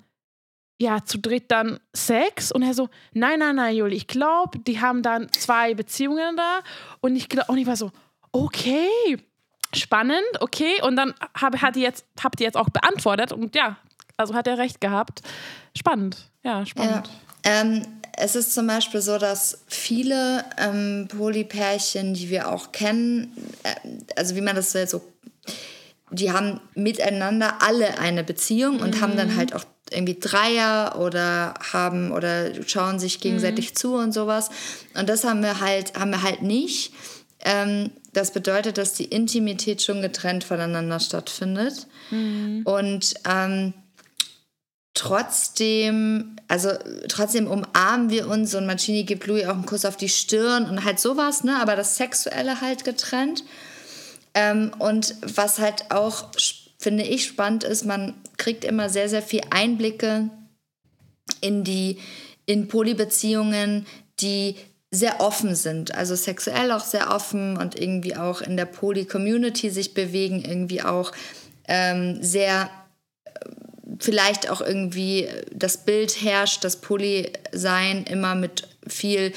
ja 0.81 1.05
zu 1.05 1.19
dritt 1.19 1.51
dann 1.51 1.79
Sex? 1.93 2.53
Und 2.53 2.63
er 2.63 2.75
so, 2.75 2.89
nein, 3.13 3.39
nein, 3.39 3.57
nein, 3.57 3.77
Juli, 3.77 3.97
ich 3.97 4.07
glaube, 4.07 4.59
die 4.59 4.81
haben 4.81 5.03
dann 5.03 5.31
zwei 5.33 5.75
Beziehungen 5.75 6.37
da. 6.37 6.61
Und 7.01 7.17
ich 7.17 7.29
glaube, 7.29 7.51
und 7.51 7.59
ich 7.59 7.67
war 7.67 7.77
so, 7.77 7.91
okay. 8.33 8.89
Spannend, 9.75 10.23
okay. 10.41 10.81
Und 10.83 10.95
dann 10.95 11.15
habe, 11.37 11.61
hat 11.61 11.75
die 11.75 11.81
jetzt, 11.81 12.07
habt 12.23 12.41
ihr 12.41 12.47
jetzt 12.47 12.57
auch 12.57 12.71
beantwortet. 12.71 13.33
Und 13.33 13.57
ja, 13.57 13.77
also 14.17 14.35
hat 14.35 14.47
er 14.47 14.59
recht 14.59 14.81
gehabt. 14.81 15.23
Spannend, 15.77 16.31
ja, 16.43 16.61
Ja. 16.61 16.67
spannend. 16.67 17.11
Ähm, 17.45 17.87
es 18.17 18.37
ist 18.37 18.55
zum 18.55 18.67
Beispiel 18.67 19.01
so, 19.01 19.19
dass 19.19 19.59
viele 19.67 20.45
ähm, 20.57 21.09
Polypärchen, 21.09 22.15
die 22.15 22.31
wir 22.31 22.49
auch 22.51 22.73
kennen, 22.73 23.33
äh, 23.65 23.75
also 24.17 24.37
wie 24.37 24.41
man 24.41 24.57
das 24.57 24.73
so, 24.73 25.03
die 26.11 26.33
haben 26.33 26.61
miteinander 26.75 27.61
alle 27.61 27.99
eine 27.99 28.23
Beziehung 28.23 28.81
und 28.81 29.01
haben 29.01 29.17
dann 29.17 29.37
halt 29.37 29.55
auch 29.55 29.65
irgendwie 29.91 30.19
Dreier 30.19 30.97
oder 30.99 31.55
haben 31.73 32.13
oder 32.13 32.51
schauen 32.67 32.99
sich 32.99 33.21
gegenseitig 33.21 33.75
zu 33.75 33.95
und 33.97 34.13
sowas. 34.13 34.51
Und 34.95 35.09
das 35.09 35.25
haben 35.25 35.43
wir 35.43 35.61
halt, 35.61 35.99
haben 35.99 36.11
wir 36.11 36.23
halt 36.23 36.43
nicht. 36.43 36.93
Ähm, 37.45 37.91
das 38.13 38.33
bedeutet, 38.33 38.79
dass 38.79 38.95
die 38.95 39.05
Intimität 39.05 39.83
schon 39.83 40.01
getrennt 40.01 40.45
voneinander 40.45 41.01
stattfindet. 41.01 41.89
Und 42.65 43.15
ähm, 43.29 43.75
trotzdem, 44.95 46.37
also 46.49 46.71
trotzdem 47.09 47.49
umarmen 47.49 48.11
wir 48.11 48.29
uns 48.29 48.55
und 48.55 48.67
Mancini 48.67 49.03
gibt 49.03 49.27
Louis 49.27 49.45
auch 49.47 49.55
einen 49.55 49.67
Kuss 49.67 49.85
auf 49.85 49.97
die 49.97 50.09
Stirn 50.09 50.69
und 50.69 50.85
halt 50.85 51.01
sowas, 51.01 51.43
ne? 51.43 51.61
Aber 51.61 51.77
das 51.77 51.97
Sexuelle 51.97 52.61
halt 52.61 52.85
getrennt. 52.85 53.45
Ähm, 54.35 54.73
und 54.79 55.17
was 55.23 55.59
halt 55.59 55.91
auch, 55.91 56.31
finde 56.79 57.05
ich, 57.05 57.27
spannend 57.27 57.65
ist, 57.65 57.85
man 57.85 58.15
kriegt 58.37 58.65
immer 58.65 58.89
sehr, 58.89 59.09
sehr 59.09 59.23
viel 59.23 59.43
Einblicke 59.51 60.31
in 61.41 61.65
die, 61.65 61.99
in 62.47 62.69
Polybeziehungen, 62.69 63.87
die 64.21 64.57
sehr 64.91 65.21
offen 65.21 65.57
sind, 65.57 65.93
also 65.95 66.15
sexuell 66.15 66.71
auch 66.71 66.85
sehr 66.85 67.11
offen 67.11 67.57
und 67.57 67.79
irgendwie 67.81 68.17
auch 68.17 68.41
in 68.43 68.57
der 68.57 68.67
Poly-Community 68.67 69.71
sich 69.71 69.93
bewegen, 69.93 70.45
irgendwie 70.45 70.83
auch 70.83 71.11
ähm, 71.67 72.23
sehr 72.23 72.71
vielleicht 73.99 74.51
auch 74.51 74.61
irgendwie 74.61 75.29
das 75.53 75.85
Bild 75.85 76.23
herrscht, 76.23 76.65
dass 76.65 76.81
Poly-Sein 76.81 78.05
immer 78.05 78.35
mit 78.35 78.69
viel 78.87 79.33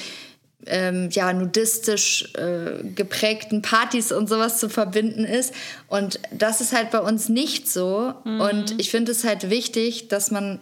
ähm, 0.66 1.10
ja, 1.12 1.32
nudistisch 1.34 2.34
äh, 2.36 2.84
geprägten 2.84 3.62
Partys 3.62 4.12
und 4.12 4.28
sowas 4.28 4.60
zu 4.60 4.70
verbinden 4.70 5.24
ist. 5.24 5.54
Und 5.88 6.20
das 6.32 6.62
ist 6.62 6.74
halt 6.74 6.92
bei 6.92 7.00
uns 7.00 7.30
nicht 7.30 7.70
so. 7.70 8.14
Und 8.26 8.80
ich 8.80 8.92
finde 8.92 9.12
es 9.12 9.24
halt 9.24 9.50
wichtig, 9.50 10.10
dass 10.10 10.32
man 10.32 10.60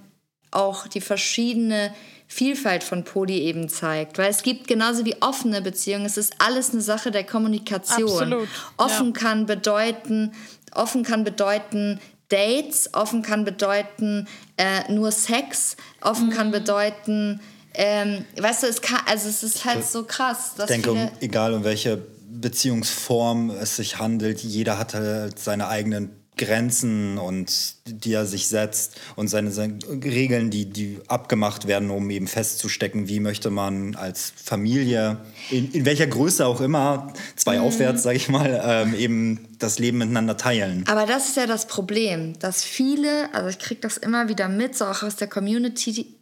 auch 0.51 0.87
die 0.87 1.01
verschiedene 1.01 1.93
Vielfalt 2.27 2.83
von 2.83 3.03
Poly 3.03 3.39
eben 3.39 3.69
zeigt. 3.69 4.17
Weil 4.17 4.29
es 4.29 4.41
gibt 4.41 4.67
genauso 4.67 5.05
wie 5.05 5.15
offene 5.21 5.61
Beziehungen, 5.61 6.05
es 6.05 6.17
ist 6.17 6.33
alles 6.39 6.71
eine 6.71 6.81
Sache 6.81 7.11
der 7.11 7.23
Kommunikation. 7.23 8.09
Absolut, 8.09 8.49
Offen 8.77 9.07
ja. 9.07 9.11
kann 9.13 9.45
bedeuten, 9.45 10.31
offen 10.73 11.03
kann 11.03 11.23
bedeuten 11.23 11.99
Dates, 12.29 12.93
offen 12.93 13.21
kann 13.21 13.45
bedeuten 13.45 14.27
äh, 14.57 14.91
nur 14.91 15.11
Sex, 15.11 15.77
offen 16.01 16.29
kann 16.29 16.51
bedeuten, 16.51 17.39
ähm, 17.73 18.25
weißt 18.37 18.63
du, 18.63 18.67
es 18.67 18.81
kann, 18.81 19.01
also 19.05 19.27
es 19.27 19.43
ist 19.43 19.65
halt 19.65 19.85
so 19.85 20.03
krass, 20.03 20.53
Ich 20.57 20.65
denke, 20.65 20.91
um, 20.91 21.11
egal 21.19 21.53
um 21.53 21.63
welche 21.63 22.01
Beziehungsform 22.29 23.49
es 23.49 23.75
sich 23.75 23.99
handelt, 23.99 24.41
jeder 24.41 24.77
hat 24.77 24.93
halt 24.93 25.39
seine 25.39 25.67
eigenen 25.67 26.24
Grenzen 26.37 27.17
und 27.17 27.75
die 27.85 28.13
er 28.13 28.25
sich 28.25 28.47
setzt 28.47 28.99
und 29.15 29.27
seine, 29.27 29.51
seine 29.51 29.79
Regeln, 29.87 30.49
die, 30.49 30.65
die 30.65 30.99
abgemacht 31.07 31.67
werden, 31.67 31.89
um 31.89 32.09
eben 32.09 32.27
festzustecken, 32.27 33.07
wie 33.07 33.19
möchte 33.19 33.49
man 33.49 33.95
als 33.95 34.33
Familie, 34.35 35.17
in, 35.49 35.71
in 35.71 35.85
welcher 35.85 36.07
Größe 36.07 36.45
auch 36.45 36.61
immer, 36.61 37.13
zwei 37.35 37.59
aufwärts, 37.59 38.03
sage 38.03 38.17
ich 38.17 38.29
mal, 38.29 38.61
ähm, 38.63 38.93
eben 38.95 39.47
das 39.59 39.79
Leben 39.79 39.99
miteinander 39.99 40.37
teilen. 40.37 40.83
Aber 40.87 41.05
das 41.05 41.29
ist 41.29 41.37
ja 41.37 41.47
das 41.47 41.67
Problem, 41.67 42.37
dass 42.39 42.63
viele, 42.63 43.33
also 43.33 43.49
ich 43.49 43.59
kriege 43.59 43.81
das 43.81 43.97
immer 43.97 44.27
wieder 44.29 44.49
mit, 44.49 44.75
so 44.75 44.85
auch 44.85 45.03
aus 45.03 45.15
der 45.15 45.27
Community, 45.27 45.91
die 45.91 46.15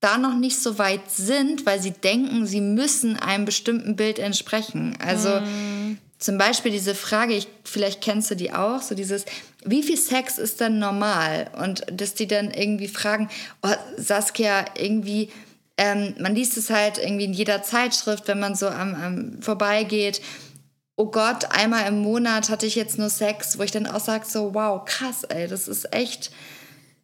da 0.00 0.18
noch 0.18 0.36
nicht 0.36 0.62
so 0.62 0.78
weit 0.78 1.10
sind, 1.10 1.66
weil 1.66 1.80
sie 1.80 1.90
denken, 1.90 2.46
sie 2.46 2.60
müssen 2.60 3.16
einem 3.16 3.44
bestimmten 3.44 3.96
Bild 3.96 4.18
entsprechen. 4.18 4.96
Also 5.04 5.40
zum 6.18 6.38
Beispiel 6.38 6.72
diese 6.72 6.94
Frage, 6.94 7.34
ich, 7.34 7.48
vielleicht 7.64 8.00
kennst 8.00 8.30
du 8.30 8.36
die 8.36 8.52
auch, 8.52 8.80
so 8.80 8.94
dieses, 8.94 9.24
wie 9.64 9.82
viel 9.82 9.98
Sex 9.98 10.38
ist 10.38 10.60
denn 10.60 10.78
normal? 10.78 11.50
Und 11.60 11.84
dass 11.92 12.14
die 12.14 12.26
dann 12.26 12.50
irgendwie 12.50 12.88
fragen, 12.88 13.28
oh, 13.62 13.74
Saskia, 13.96 14.64
irgendwie, 14.78 15.30
ähm, 15.76 16.14
man 16.18 16.34
liest 16.34 16.56
es 16.56 16.70
halt 16.70 16.98
irgendwie 16.98 17.24
in 17.24 17.34
jeder 17.34 17.62
Zeitschrift, 17.62 18.28
wenn 18.28 18.40
man 18.40 18.54
so 18.54 18.68
am, 18.68 18.94
am 18.94 19.42
vorbeigeht, 19.42 20.22
oh 20.96 21.10
Gott, 21.10 21.50
einmal 21.50 21.86
im 21.86 22.00
Monat 22.00 22.48
hatte 22.48 22.64
ich 22.64 22.74
jetzt 22.74 22.98
nur 22.98 23.10
Sex, 23.10 23.58
wo 23.58 23.62
ich 23.62 23.70
dann 23.70 23.86
auch 23.86 24.00
sage, 24.00 24.24
so, 24.26 24.54
wow, 24.54 24.82
krass, 24.84 25.24
ey, 25.24 25.46
das 25.46 25.68
ist 25.68 25.92
echt 25.92 26.30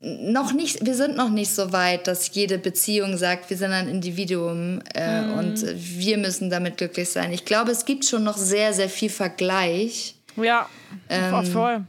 noch 0.02 0.52
nicht, 0.52 0.84
wir 0.84 0.94
sind 0.96 1.16
noch 1.16 1.30
nicht 1.30 1.54
so 1.54 1.72
weit, 1.72 2.06
dass 2.08 2.34
jede 2.34 2.58
Beziehung 2.58 3.16
sagt, 3.16 3.50
wir 3.50 3.56
sind 3.56 3.70
ein 3.70 3.88
Individuum 3.88 4.80
äh, 4.94 5.22
und 5.38 5.64
wir 5.74 6.18
müssen 6.18 6.50
damit 6.50 6.76
glücklich 6.76 7.08
sein. 7.08 7.32
Ich 7.32 7.44
glaube, 7.44 7.70
es 7.70 7.84
gibt 7.84 8.04
schon 8.04 8.24
noch 8.24 8.36
sehr, 8.36 8.72
sehr 8.72 8.88
viel 8.88 9.10
Vergleich 9.10 10.16
Ja, 10.36 10.68
Ähm, 11.08 11.30
voll. 11.46 11.84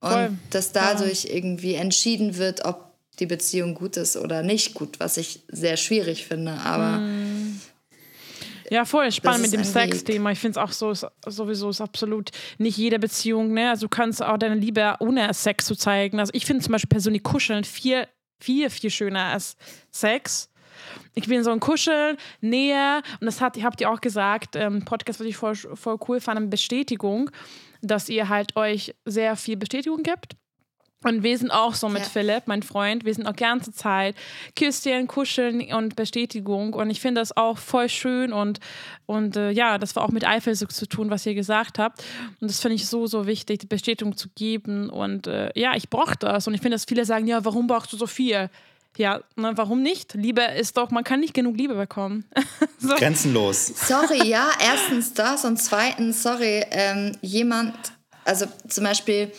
Voll. 0.00 0.26
und 0.26 0.38
dass 0.50 0.70
dadurch 0.72 1.26
irgendwie 1.30 1.74
entschieden 1.74 2.36
wird, 2.36 2.64
ob 2.64 2.92
die 3.18 3.26
Beziehung 3.26 3.74
gut 3.74 3.96
ist 3.96 4.16
oder 4.16 4.42
nicht 4.44 4.74
gut, 4.74 5.00
was 5.00 5.16
ich 5.16 5.42
sehr 5.48 5.76
schwierig 5.76 6.24
finde. 6.26 6.52
Aber 6.64 7.00
Ja, 8.70 8.84
voll 8.84 9.10
spannend 9.12 9.42
mit 9.42 9.52
dem. 9.52 9.64
Sex-Thema. 9.64 10.32
Ich 10.32 10.38
finde 10.38 10.58
es 10.58 10.64
auch 10.64 10.72
so, 10.72 10.90
ist, 10.90 11.06
sowieso 11.26 11.70
ist 11.70 11.80
absolut 11.80 12.30
nicht 12.58 12.76
jede 12.76 12.98
Beziehung, 12.98 13.52
ne? 13.52 13.70
Also 13.70 13.86
du 13.86 13.88
kannst 13.88 14.22
auch 14.22 14.38
deine 14.38 14.54
Liebe 14.54 14.94
ohne 15.00 15.32
Sex 15.34 15.66
zu 15.66 15.74
zeigen. 15.74 16.18
Also 16.20 16.30
ich 16.34 16.46
finde 16.46 16.62
zum 16.62 16.72
Beispiel 16.72 16.88
persönlich 16.88 17.22
Kuscheln 17.22 17.64
viel, 17.64 18.06
viel, 18.40 18.70
viel 18.70 18.90
schöner 18.90 19.24
als 19.24 19.56
Sex. 19.90 20.50
Ich 21.14 21.26
bin 21.26 21.42
so 21.42 21.50
ein 21.50 21.60
Kuscheln, 21.60 22.16
Nähe 22.40 23.02
und 23.20 23.26
das 23.26 23.40
hat, 23.40 23.60
habt 23.62 23.80
ihr 23.80 23.90
auch 23.90 24.00
gesagt, 24.00 24.54
ähm, 24.54 24.84
Podcast, 24.84 25.20
was 25.20 25.26
ich 25.26 25.36
voll, 25.36 25.56
voll 25.56 25.98
cool 26.08 26.20
fand, 26.20 26.50
Bestätigung, 26.50 27.30
dass 27.82 28.08
ihr 28.08 28.28
halt 28.28 28.56
euch 28.56 28.94
sehr 29.04 29.36
viel 29.36 29.56
Bestätigung 29.56 30.02
gibt. 30.02 30.36
Und 31.04 31.22
wir 31.22 31.38
sind 31.38 31.52
auch 31.52 31.74
so 31.74 31.88
mit 31.88 32.02
Ja. 32.02 32.08
Philipp, 32.08 32.44
mein 32.46 32.64
Freund, 32.64 33.04
wir 33.04 33.14
sind 33.14 33.26
auch 33.26 33.36
ganze 33.36 33.72
Zeit 33.72 34.16
Küsschen, 34.56 35.06
Kuscheln 35.06 35.72
und 35.72 35.94
Bestätigung. 35.94 36.74
Und 36.74 36.90
ich 36.90 37.00
finde 37.00 37.20
das 37.20 37.36
auch 37.36 37.56
voll 37.56 37.88
schön 37.88 38.32
und, 38.32 38.58
und 39.06 39.36
äh, 39.36 39.52
ja, 39.52 39.78
das 39.78 39.94
war 39.94 40.04
auch 40.04 40.10
mit 40.10 40.26
Eifersucht 40.26 40.72
zu 40.72 40.86
tun, 40.86 41.08
was 41.08 41.24
ihr 41.24 41.34
gesagt 41.34 41.78
habt. 41.78 42.02
Und 42.40 42.50
das 42.50 42.58
finde 42.60 42.74
ich 42.74 42.88
so, 42.88 43.06
so 43.06 43.26
wichtig, 43.26 43.60
die 43.60 43.66
Bestätigung 43.66 44.16
zu 44.16 44.28
geben. 44.34 44.90
Und 44.90 45.28
äh, 45.28 45.50
ja, 45.54 45.76
ich 45.76 45.88
brauche 45.88 46.16
das. 46.18 46.48
Und 46.48 46.54
ich 46.54 46.60
finde, 46.60 46.74
dass 46.74 46.84
viele 46.84 47.04
sagen, 47.04 47.28
ja, 47.28 47.44
warum 47.44 47.68
brauchst 47.68 47.92
du 47.92 47.96
so 47.96 48.08
viel? 48.08 48.50
Ja, 48.96 49.20
ne, 49.36 49.52
warum 49.54 49.82
nicht? 49.82 50.14
Liebe 50.14 50.42
ist 50.42 50.76
doch, 50.76 50.90
man 50.90 51.04
kann 51.04 51.20
nicht 51.20 51.32
genug 51.32 51.56
Liebe 51.56 51.74
bekommen. 51.74 52.24
so. 52.78 52.96
Grenzenlos. 52.96 53.68
Sorry, 53.68 54.26
ja, 54.26 54.50
erstens 54.60 55.14
das 55.14 55.44
und 55.44 55.58
zweitens, 55.58 56.24
sorry, 56.24 56.64
ähm, 56.72 57.16
jemand, 57.20 57.76
also 58.24 58.46
zum 58.66 58.82
Beispiel, 58.82 59.30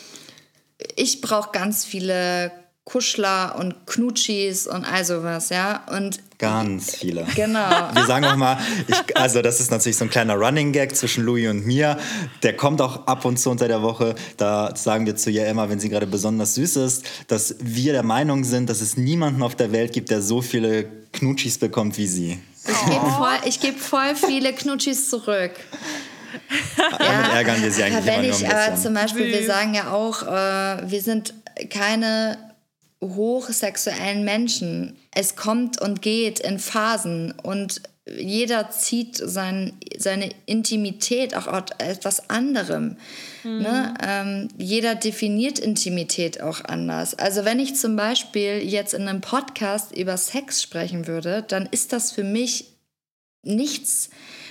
ich 0.96 1.22
brauche 1.22 1.52
ganz 1.52 1.86
viele 1.86 2.52
Kuschler 2.86 3.56
und 3.60 3.86
Knutschis 3.86 4.66
und 4.66 4.84
all 4.84 5.06
sowas, 5.06 5.50
ja. 5.50 5.86
Und 5.92 6.20
Ganz 6.40 6.96
viele. 6.96 7.28
Genau. 7.36 7.60
Wir 7.94 8.06
sagen 8.06 8.26
auch 8.26 8.36
mal, 8.38 8.58
ich, 8.88 9.18
also 9.18 9.42
das 9.42 9.60
ist 9.60 9.72
natürlich 9.72 9.98
so 9.98 10.06
ein 10.06 10.10
kleiner 10.10 10.36
Running 10.36 10.72
Gag 10.72 10.96
zwischen 10.96 11.26
Louis 11.26 11.50
und 11.50 11.68
mir. 11.68 12.00
Der 12.42 12.56
kommt 12.56 12.82
auch 12.82 13.06
ab 13.08 13.26
und 13.26 13.38
zu 13.38 13.52
unter 13.52 13.68
der 13.68 13.82
Woche. 13.82 14.16
Da 14.38 14.74
sagen 14.76 15.06
wir 15.06 15.18
zu 15.18 15.30
ihr 15.30 15.46
immer, 15.48 15.70
wenn 15.70 15.80
sie 15.80 15.90
gerade 15.90 16.08
besonders 16.08 16.56
süß 16.56 16.78
ist, 16.78 17.06
dass 17.28 17.56
wir 17.60 17.92
der 17.92 18.04
Meinung 18.04 18.46
sind, 18.46 18.70
dass 18.70 18.80
es 18.80 18.96
niemanden 18.96 19.44
auf 19.44 19.56
der 19.56 19.72
Welt 19.74 19.92
gibt, 19.92 20.10
der 20.10 20.22
so 20.22 20.42
viele 20.42 20.86
Knutschis 21.12 21.58
bekommt 21.58 21.98
wie 21.98 22.08
sie. 22.08 22.40
Ich 22.66 22.86
gebe 22.86 23.06
voll, 23.12 23.52
geb 23.62 23.80
voll 23.80 24.16
viele 24.16 24.54
Knutschis 24.54 25.10
zurück. 25.10 25.52
Damit 26.78 27.34
ärgern 27.34 27.62
wir 27.62 27.72
sie 27.72 27.84
eigentlich 27.84 28.06
wenn 28.06 28.14
immer 28.14 28.28
nur 28.28 28.38
ich 28.38 28.46
ein 28.46 28.52
aber 28.52 28.72
bisschen. 28.72 28.84
zum 28.84 28.94
Beispiel, 28.94 29.28
wir 29.28 29.46
sagen 29.46 29.74
ja 29.74 29.92
auch, 29.92 30.24
äh, 30.24 30.90
wir 30.90 31.02
sind 31.02 31.34
keine 31.70 32.38
hochsexuellen 33.02 34.24
Menschen. 34.24 34.98
Es 35.12 35.36
kommt 35.36 35.82
und 35.82 36.02
geht 36.02 36.40
in 36.40 36.60
Phasen 36.60 37.32
und 37.44 37.82
jeder 38.18 38.72
zieht 38.72 39.18
sein, 39.18 39.74
seine 39.98 40.32
Intimität 40.46 41.36
auch 41.36 41.48
aus 41.48 41.64
etwas 41.78 42.30
anderem. 42.30 42.98
Ne? 43.44 43.94
Ähm, 44.02 44.48
jeder 44.58 44.96
definiert 44.96 45.60
Intimität 45.60 46.42
auch 46.42 46.64
anders. 46.66 47.16
Also 47.16 47.46
wenn 47.46 47.60
ich 47.60 47.76
zum 47.76 47.96
Beispiel 47.96 48.58
jetzt 48.64 48.94
in 48.94 49.08
einem 49.08 49.22
Podcast 49.22 49.96
über 49.96 50.18
Sex 50.18 50.62
sprechen 50.62 51.08
würde, 51.08 51.44
dann 51.48 51.68
ist 51.72 51.94
das 51.94 52.12
für 52.12 52.24
mich 52.24 52.74
nichts, 53.44 54.10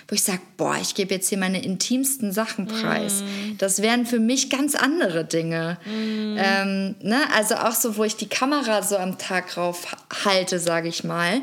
wo 0.08 0.14
ich 0.14 0.22
sage, 0.22 0.40
boah, 0.56 0.76
ich 0.80 0.94
gebe 0.94 1.14
jetzt 1.14 1.28
hier 1.28 1.36
meine 1.36 1.62
intimsten 1.62 2.32
Sachen 2.32 2.66
preis. 2.66 3.22
Das 3.58 3.82
wären 3.82 4.06
für 4.06 4.18
mich 4.18 4.48
ganz 4.48 4.74
andere 4.74 5.26
Dinge. 5.26 5.76
Ähm, 5.86 6.94
ne? 7.02 7.20
Also 7.36 7.56
auch 7.56 7.72
so, 7.72 7.98
wo 7.98 8.04
ich 8.04 8.16
die 8.16 8.28
Kamera 8.28 8.82
so 8.82 8.96
am 8.96 9.18
Tag 9.18 9.58
rauf 9.58 9.86
halte, 10.24 10.58
sage 10.58 10.88
ich 10.88 11.04
mal. 11.04 11.42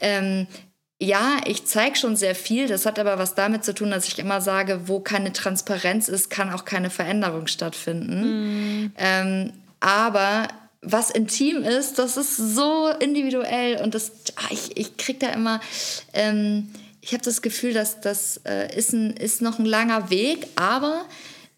Ähm, 0.00 0.46
ja, 1.00 1.38
ich 1.44 1.66
zeige 1.66 1.96
schon 1.96 2.14
sehr 2.14 2.36
viel. 2.36 2.68
Das 2.68 2.86
hat 2.86 3.00
aber 3.00 3.18
was 3.18 3.34
damit 3.34 3.64
zu 3.64 3.74
tun, 3.74 3.90
dass 3.90 4.06
ich 4.06 4.20
immer 4.20 4.40
sage, 4.40 4.82
wo 4.86 5.00
keine 5.00 5.32
Transparenz 5.32 6.08
ist, 6.08 6.30
kann 6.30 6.52
auch 6.52 6.64
keine 6.64 6.90
Veränderung 6.90 7.48
stattfinden. 7.48 8.92
Ähm, 8.96 9.52
aber 9.80 10.46
was 10.82 11.10
intim 11.10 11.64
ist, 11.64 11.98
das 11.98 12.16
ist 12.16 12.36
so 12.36 12.88
individuell 13.00 13.82
und 13.82 13.94
das, 13.94 14.12
ah, 14.36 14.48
ich, 14.50 14.76
ich 14.76 14.96
kriege 14.96 15.18
da 15.18 15.30
immer, 15.30 15.60
ähm, 16.12 16.70
ich 17.04 17.12
habe 17.12 17.22
das 17.22 17.42
Gefühl, 17.42 17.74
dass 17.74 18.00
das 18.00 18.40
äh, 18.46 18.74
ist, 18.74 18.94
ein, 18.94 19.10
ist 19.10 19.42
noch 19.42 19.58
ein 19.58 19.66
langer 19.66 20.08
Weg, 20.08 20.46
aber 20.56 21.04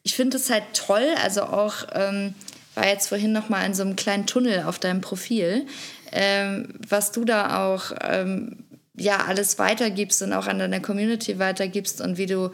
ich 0.03 0.17
finde 0.17 0.39
es 0.39 0.51
halt 0.51 0.65
toll, 0.73 1.07
also 1.23 1.43
auch, 1.43 1.87
ähm, 1.93 2.35
war 2.75 2.89
jetzt 2.89 3.09
vorhin 3.09 3.31
noch 3.31 3.49
mal 3.49 3.65
in 3.65 3.73
so 3.73 3.83
einem 3.83 3.95
kleinen 3.95 4.27
Tunnel 4.27 4.65
auf 4.65 4.81
deinem 4.81 5.01
Profil, 5.01 5.65
ähm, 6.11 6.75
was 6.89 7.13
du 7.13 7.25
da 7.25 7.65
auch 7.65 7.93
ähm, 8.03 8.57
ja 8.97 9.25
alles 9.27 9.61
weitergibst 9.61 10.21
und 10.23 10.33
auch 10.33 10.49
an 10.49 10.59
deiner 10.59 10.81
Community 10.81 11.39
weitergibst 11.39 12.01
und 12.01 12.19
wie 12.19 12.27
du 12.27 12.51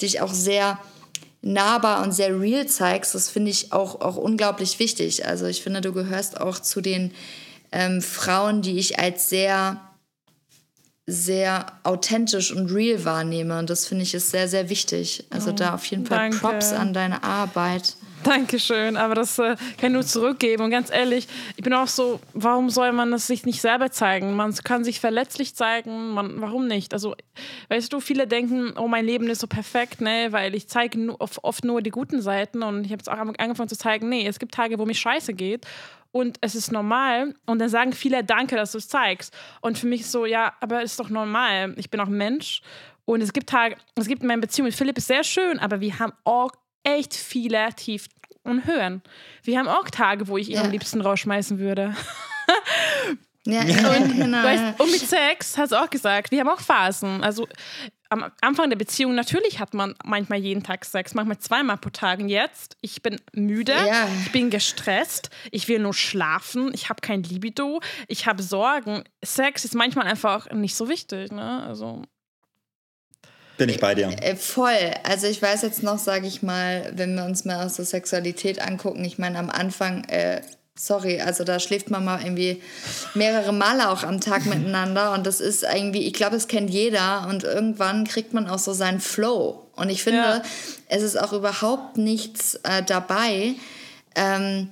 dich 0.00 0.22
auch 0.22 0.32
sehr 0.32 0.78
nahbar 1.42 2.02
und 2.02 2.12
sehr 2.12 2.40
real 2.40 2.66
zeigst, 2.66 3.14
das 3.14 3.28
finde 3.28 3.50
ich 3.50 3.72
auch, 3.72 4.00
auch 4.00 4.16
unglaublich 4.16 4.78
wichtig. 4.78 5.26
Also 5.26 5.44
ich 5.44 5.62
finde, 5.62 5.82
du 5.82 5.92
gehörst 5.92 6.40
auch 6.40 6.58
zu 6.58 6.80
den 6.80 7.12
ähm, 7.70 8.00
Frauen, 8.00 8.62
die 8.62 8.78
ich 8.78 8.98
als 8.98 9.28
sehr, 9.28 9.78
sehr 11.10 11.66
authentisch 11.82 12.52
und 12.52 12.72
real 12.72 13.04
wahrnehme. 13.04 13.58
Und 13.58 13.70
das 13.70 13.86
finde 13.86 14.04
ich 14.04 14.14
ist 14.14 14.30
sehr, 14.30 14.48
sehr 14.48 14.68
wichtig. 14.68 15.24
Also 15.30 15.52
da 15.52 15.74
auf 15.74 15.84
jeden 15.86 16.06
Fall 16.06 16.18
danke. 16.18 16.38
Props 16.38 16.72
an 16.72 16.94
deine 16.94 17.22
Arbeit. 17.22 17.96
Dankeschön, 18.22 18.98
aber 18.98 19.14
das 19.14 19.38
äh, 19.38 19.56
kann 19.78 19.90
ich 19.90 19.92
nur 19.92 20.04
zurückgeben. 20.04 20.64
Und 20.64 20.70
ganz 20.70 20.90
ehrlich, 20.90 21.26
ich 21.56 21.64
bin 21.64 21.72
auch 21.72 21.88
so, 21.88 22.20
warum 22.34 22.68
soll 22.68 22.92
man 22.92 23.10
das 23.10 23.26
sich 23.26 23.46
nicht 23.46 23.62
selber 23.62 23.90
zeigen? 23.90 24.36
Man 24.36 24.54
kann 24.56 24.84
sich 24.84 25.00
verletzlich 25.00 25.54
zeigen, 25.54 26.10
man, 26.10 26.40
warum 26.40 26.66
nicht? 26.66 26.92
Also, 26.92 27.14
weißt 27.70 27.90
du, 27.92 28.00
viele 28.00 28.26
denken, 28.26 28.74
oh, 28.76 28.88
mein 28.88 29.06
Leben 29.06 29.28
ist 29.28 29.40
so 29.40 29.46
perfekt, 29.46 30.02
ne, 30.02 30.28
weil 30.30 30.54
ich 30.54 30.68
zeige 30.68 30.98
oft, 31.18 31.64
nur 31.64 31.80
die 31.80 31.90
guten 31.90 32.20
Seiten 32.20 32.62
und 32.62 32.84
ich 32.84 32.92
habe 32.92 33.00
jetzt 33.00 33.10
auch 33.10 33.16
angefangen 33.16 33.68
zu 33.68 33.76
zeigen, 33.76 34.08
nee, 34.08 34.26
es 34.26 34.38
gibt 34.38 34.54
Tage, 34.54 34.78
wo 34.78 34.84
mir 34.84 34.94
scheiße 34.94 35.32
geht 35.32 35.66
und 36.12 36.38
es 36.40 36.54
ist 36.54 36.72
normal 36.72 37.34
und 37.46 37.58
dann 37.60 37.68
sagen 37.68 37.92
viele, 37.92 38.24
danke, 38.24 38.56
dass 38.56 38.72
du 38.72 38.78
es 38.78 38.88
zeigst. 38.88 39.32
Und 39.60 39.78
für 39.78 39.86
mich 39.86 40.00
ist 40.02 40.12
so, 40.12 40.26
ja, 40.26 40.52
aber 40.60 40.82
es 40.82 40.92
ist 40.92 41.00
doch 41.00 41.08
normal, 41.10 41.74
ich 41.76 41.90
bin 41.90 42.00
auch 42.00 42.08
Mensch 42.08 42.62
und 43.04 43.20
es 43.22 43.32
gibt 43.32 43.48
Tage, 43.48 43.76
es 43.96 44.06
gibt 44.08 44.22
meine 44.22 44.40
Beziehung 44.40 44.66
mit 44.66 44.74
Philipp 44.74 44.98
ist 44.98 45.06
sehr 45.06 45.24
schön, 45.24 45.58
aber 45.58 45.80
wir 45.80 45.98
haben 45.98 46.12
auch 46.24 46.52
echt 46.82 47.14
viele 47.14 47.68
Tief 47.74 48.06
und 48.42 48.64
Höhen. 48.66 49.02
Wir 49.42 49.58
haben 49.58 49.68
auch 49.68 49.88
Tage, 49.90 50.28
wo 50.28 50.38
ich 50.38 50.48
ihn 50.48 50.54
Ja. 50.56 50.62
am 50.62 50.70
liebsten 50.70 51.00
rausschmeißen 51.00 51.58
würde. 51.58 51.94
Ja, 53.44 53.62
ja. 53.64 53.98
genau. 53.98 54.42
Weißt, 54.42 54.80
und 54.80 54.90
mit 54.90 55.00
Sex 55.00 55.56
hast 55.58 55.72
du 55.72 55.76
auch 55.76 55.90
gesagt, 55.90 56.30
wir 56.30 56.40
haben 56.40 56.48
auch 56.48 56.60
Phasen. 56.60 57.22
Also 57.22 57.46
am 58.10 58.30
Anfang 58.40 58.68
der 58.70 58.76
Beziehung, 58.76 59.14
natürlich 59.14 59.60
hat 59.60 59.72
man 59.72 59.94
manchmal 60.04 60.38
jeden 60.40 60.62
Tag 60.62 60.84
Sex, 60.84 61.14
manchmal 61.14 61.38
zweimal 61.38 61.76
pro 61.78 61.90
Tag. 61.90 62.18
Und 62.18 62.28
jetzt, 62.28 62.76
ich 62.80 63.02
bin 63.02 63.20
müde, 63.32 63.72
Ja. 63.72 64.08
ich 64.24 64.32
bin 64.32 64.50
gestresst, 64.50 65.30
ich 65.50 65.68
will 65.68 65.78
nur 65.78 65.94
schlafen, 65.94 66.70
ich 66.74 66.88
habe 66.88 67.00
kein 67.00 67.22
Libido, 67.22 67.80
ich 68.08 68.26
habe 68.26 68.42
Sorgen. 68.42 69.04
Sex 69.24 69.64
ist 69.64 69.74
manchmal 69.74 70.06
einfach 70.06 70.50
nicht 70.50 70.74
so 70.74 70.88
wichtig. 70.88 71.30
Ne? 71.32 71.62
Also, 71.66 72.02
Bin 73.56 73.68
ich 73.68 73.78
bei 73.78 73.94
dir. 73.94 74.08
Äh, 74.22 74.36
Voll. 74.36 74.92
Also 75.04 75.26
ich 75.26 75.40
weiß 75.40 75.62
jetzt 75.62 75.82
noch, 75.82 75.98
sage 75.98 76.26
ich 76.26 76.42
mal, 76.42 76.90
wenn 76.94 77.14
wir 77.14 77.24
uns 77.24 77.44
mal 77.44 77.64
aus 77.64 77.74
der 77.76 77.84
Sexualität 77.84 78.60
angucken, 78.60 79.04
ich 79.04 79.18
meine 79.18 79.38
am 79.38 79.50
Anfang, 79.50 80.04
äh, 80.04 80.42
sorry, 80.86 81.20
also 81.20 81.44
da 81.44 81.60
schläft 81.60 81.90
man 81.90 82.04
mal 82.04 82.22
irgendwie 82.22 82.62
mehrere 83.14 83.52
Male 83.52 83.90
auch 83.90 84.02
am 84.02 84.20
Tag 84.20 84.46
miteinander 84.46 85.12
und 85.12 85.26
das 85.26 85.40
ist 85.40 85.62
irgendwie, 85.62 86.06
ich 86.06 86.12
glaube, 86.14 86.36
es 86.36 86.48
kennt 86.48 86.70
jeder 86.70 87.26
und 87.28 87.44
irgendwann 87.44 88.04
kriegt 88.04 88.32
man 88.32 88.48
auch 88.48 88.58
so 88.58 88.72
seinen 88.72 89.00
Flow. 89.00 89.66
Und 89.76 89.90
ich 89.90 90.02
finde, 90.02 90.18
Ja. 90.20 90.42
es 90.88 91.02
ist 91.02 91.20
auch 91.20 91.32
überhaupt 91.32 91.96
nichts 91.98 92.54
äh, 92.64 92.82
dabei, 92.82 93.54
ähm, 94.14 94.68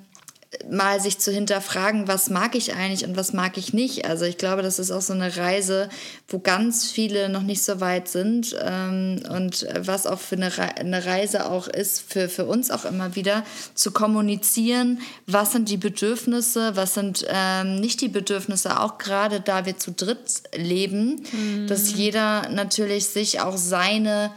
mal 0.70 0.98
sich 1.00 1.18
zu 1.18 1.30
hinterfragen, 1.30 2.08
was 2.08 2.30
mag 2.30 2.54
ich 2.54 2.74
eigentlich 2.74 3.06
und 3.06 3.16
was 3.16 3.34
mag 3.34 3.58
ich 3.58 3.74
nicht. 3.74 4.06
Also 4.06 4.24
ich 4.24 4.38
glaube, 4.38 4.62
das 4.62 4.78
ist 4.78 4.90
auch 4.90 5.02
so 5.02 5.12
eine 5.12 5.36
Reise, 5.36 5.90
wo 6.26 6.38
ganz 6.38 6.90
viele 6.90 7.28
noch 7.28 7.42
nicht 7.42 7.62
so 7.62 7.80
weit 7.80 8.08
sind 8.08 8.56
ähm, 8.62 9.20
und 9.28 9.66
was 9.78 10.06
auch 10.06 10.18
für 10.18 10.36
eine, 10.36 10.56
Re 10.56 10.76
eine 10.76 11.04
Reise 11.04 11.50
auch 11.50 11.68
ist, 11.68 12.00
für, 12.00 12.30
für 12.30 12.46
uns 12.46 12.70
auch 12.70 12.86
immer 12.86 13.14
wieder 13.14 13.44
zu 13.74 13.90
kommunizieren, 13.90 15.00
was 15.26 15.52
sind 15.52 15.68
die 15.68 15.76
Bedürfnisse, 15.76 16.76
was 16.76 16.94
sind 16.94 17.26
ähm, 17.28 17.80
nicht 17.80 18.00
die 18.00 18.08
Bedürfnisse, 18.08 18.80
auch 18.80 18.96
gerade 18.96 19.40
da 19.40 19.66
wir 19.66 19.76
zu 19.76 19.92
dritt 19.92 20.42
leben, 20.54 21.22
dass 21.66 21.92
jeder 21.92 22.48
natürlich 22.48 23.08
sich 23.08 23.40
auch 23.40 23.56
seine 23.56 24.30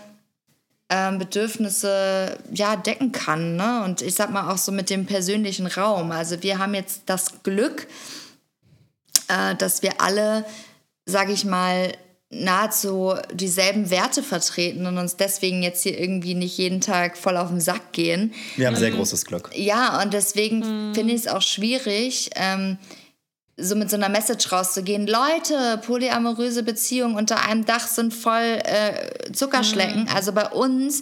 ähm, 0.92 1.18
Bedürfnisse 1.18 2.38
ja 2.54 2.76
decken 2.76 3.14
kann. 3.14 3.56
Ne? 3.56 3.84
Und 3.86 4.02
ich 4.02 4.14
sag 4.14 4.30
mal 4.30 4.52
auch 4.52 4.58
so 4.58 4.74
mit 4.74 4.90
dem 4.90 5.06
persönlichen 5.06 5.66
Raum. 5.66 6.12
Also 6.12 6.44
wir 6.44 6.60
haben 6.60 6.76
jetzt 6.76 7.04
das 7.06 7.44
Glück, 7.44 7.88
äh, 9.30 9.56
dass 9.56 9.82
wir 9.82 10.02
alle, 10.02 10.46
sage 11.06 11.32
ich 11.32 11.46
mal, 11.46 11.94
nahezu 12.30 13.14
dieselben 13.34 13.90
Werte 13.90 14.22
vertreten 14.24 14.86
und 14.86 14.98
uns 14.98 15.18
deswegen 15.18 15.64
jetzt 15.64 15.84
hier 15.84 15.98
irgendwie 16.00 16.34
nicht 16.34 16.58
jeden 16.58 16.82
Tag 16.82 17.18
voll 17.18 17.38
auf 17.38 17.50
den 17.50 17.60
Sack 17.60 17.92
gehen. 17.94 18.34
Wir 18.56 18.68
haben 18.68 18.76
sehr 18.76 18.92
großes 18.92 19.26
Glück. 19.26 19.50
Ja, 19.54 20.02
und 20.02 20.14
deswegen 20.14 20.94
finde 20.94 21.14
ich 21.14 21.22
es 21.22 21.28
auch 21.28 21.42
schwierig, 21.42 22.30
ähm, 22.36 22.78
so 23.58 23.76
mit 23.76 23.90
so 23.90 23.96
einer 23.96 24.10
Message 24.10 24.52
rauszugehen. 24.52 25.08
Leute, 25.08 25.80
polyamoröse 25.86 26.64
Beziehungen 26.64 27.16
unter 27.16 27.46
einem 27.46 27.66
Dach 27.66 27.88
sind 27.88 28.14
voll 28.14 28.60
äh, 28.64 29.32
Zuckerschlecken. 29.32 30.08
Also 30.14 30.32
bei 30.32 30.48
uns, 30.50 31.02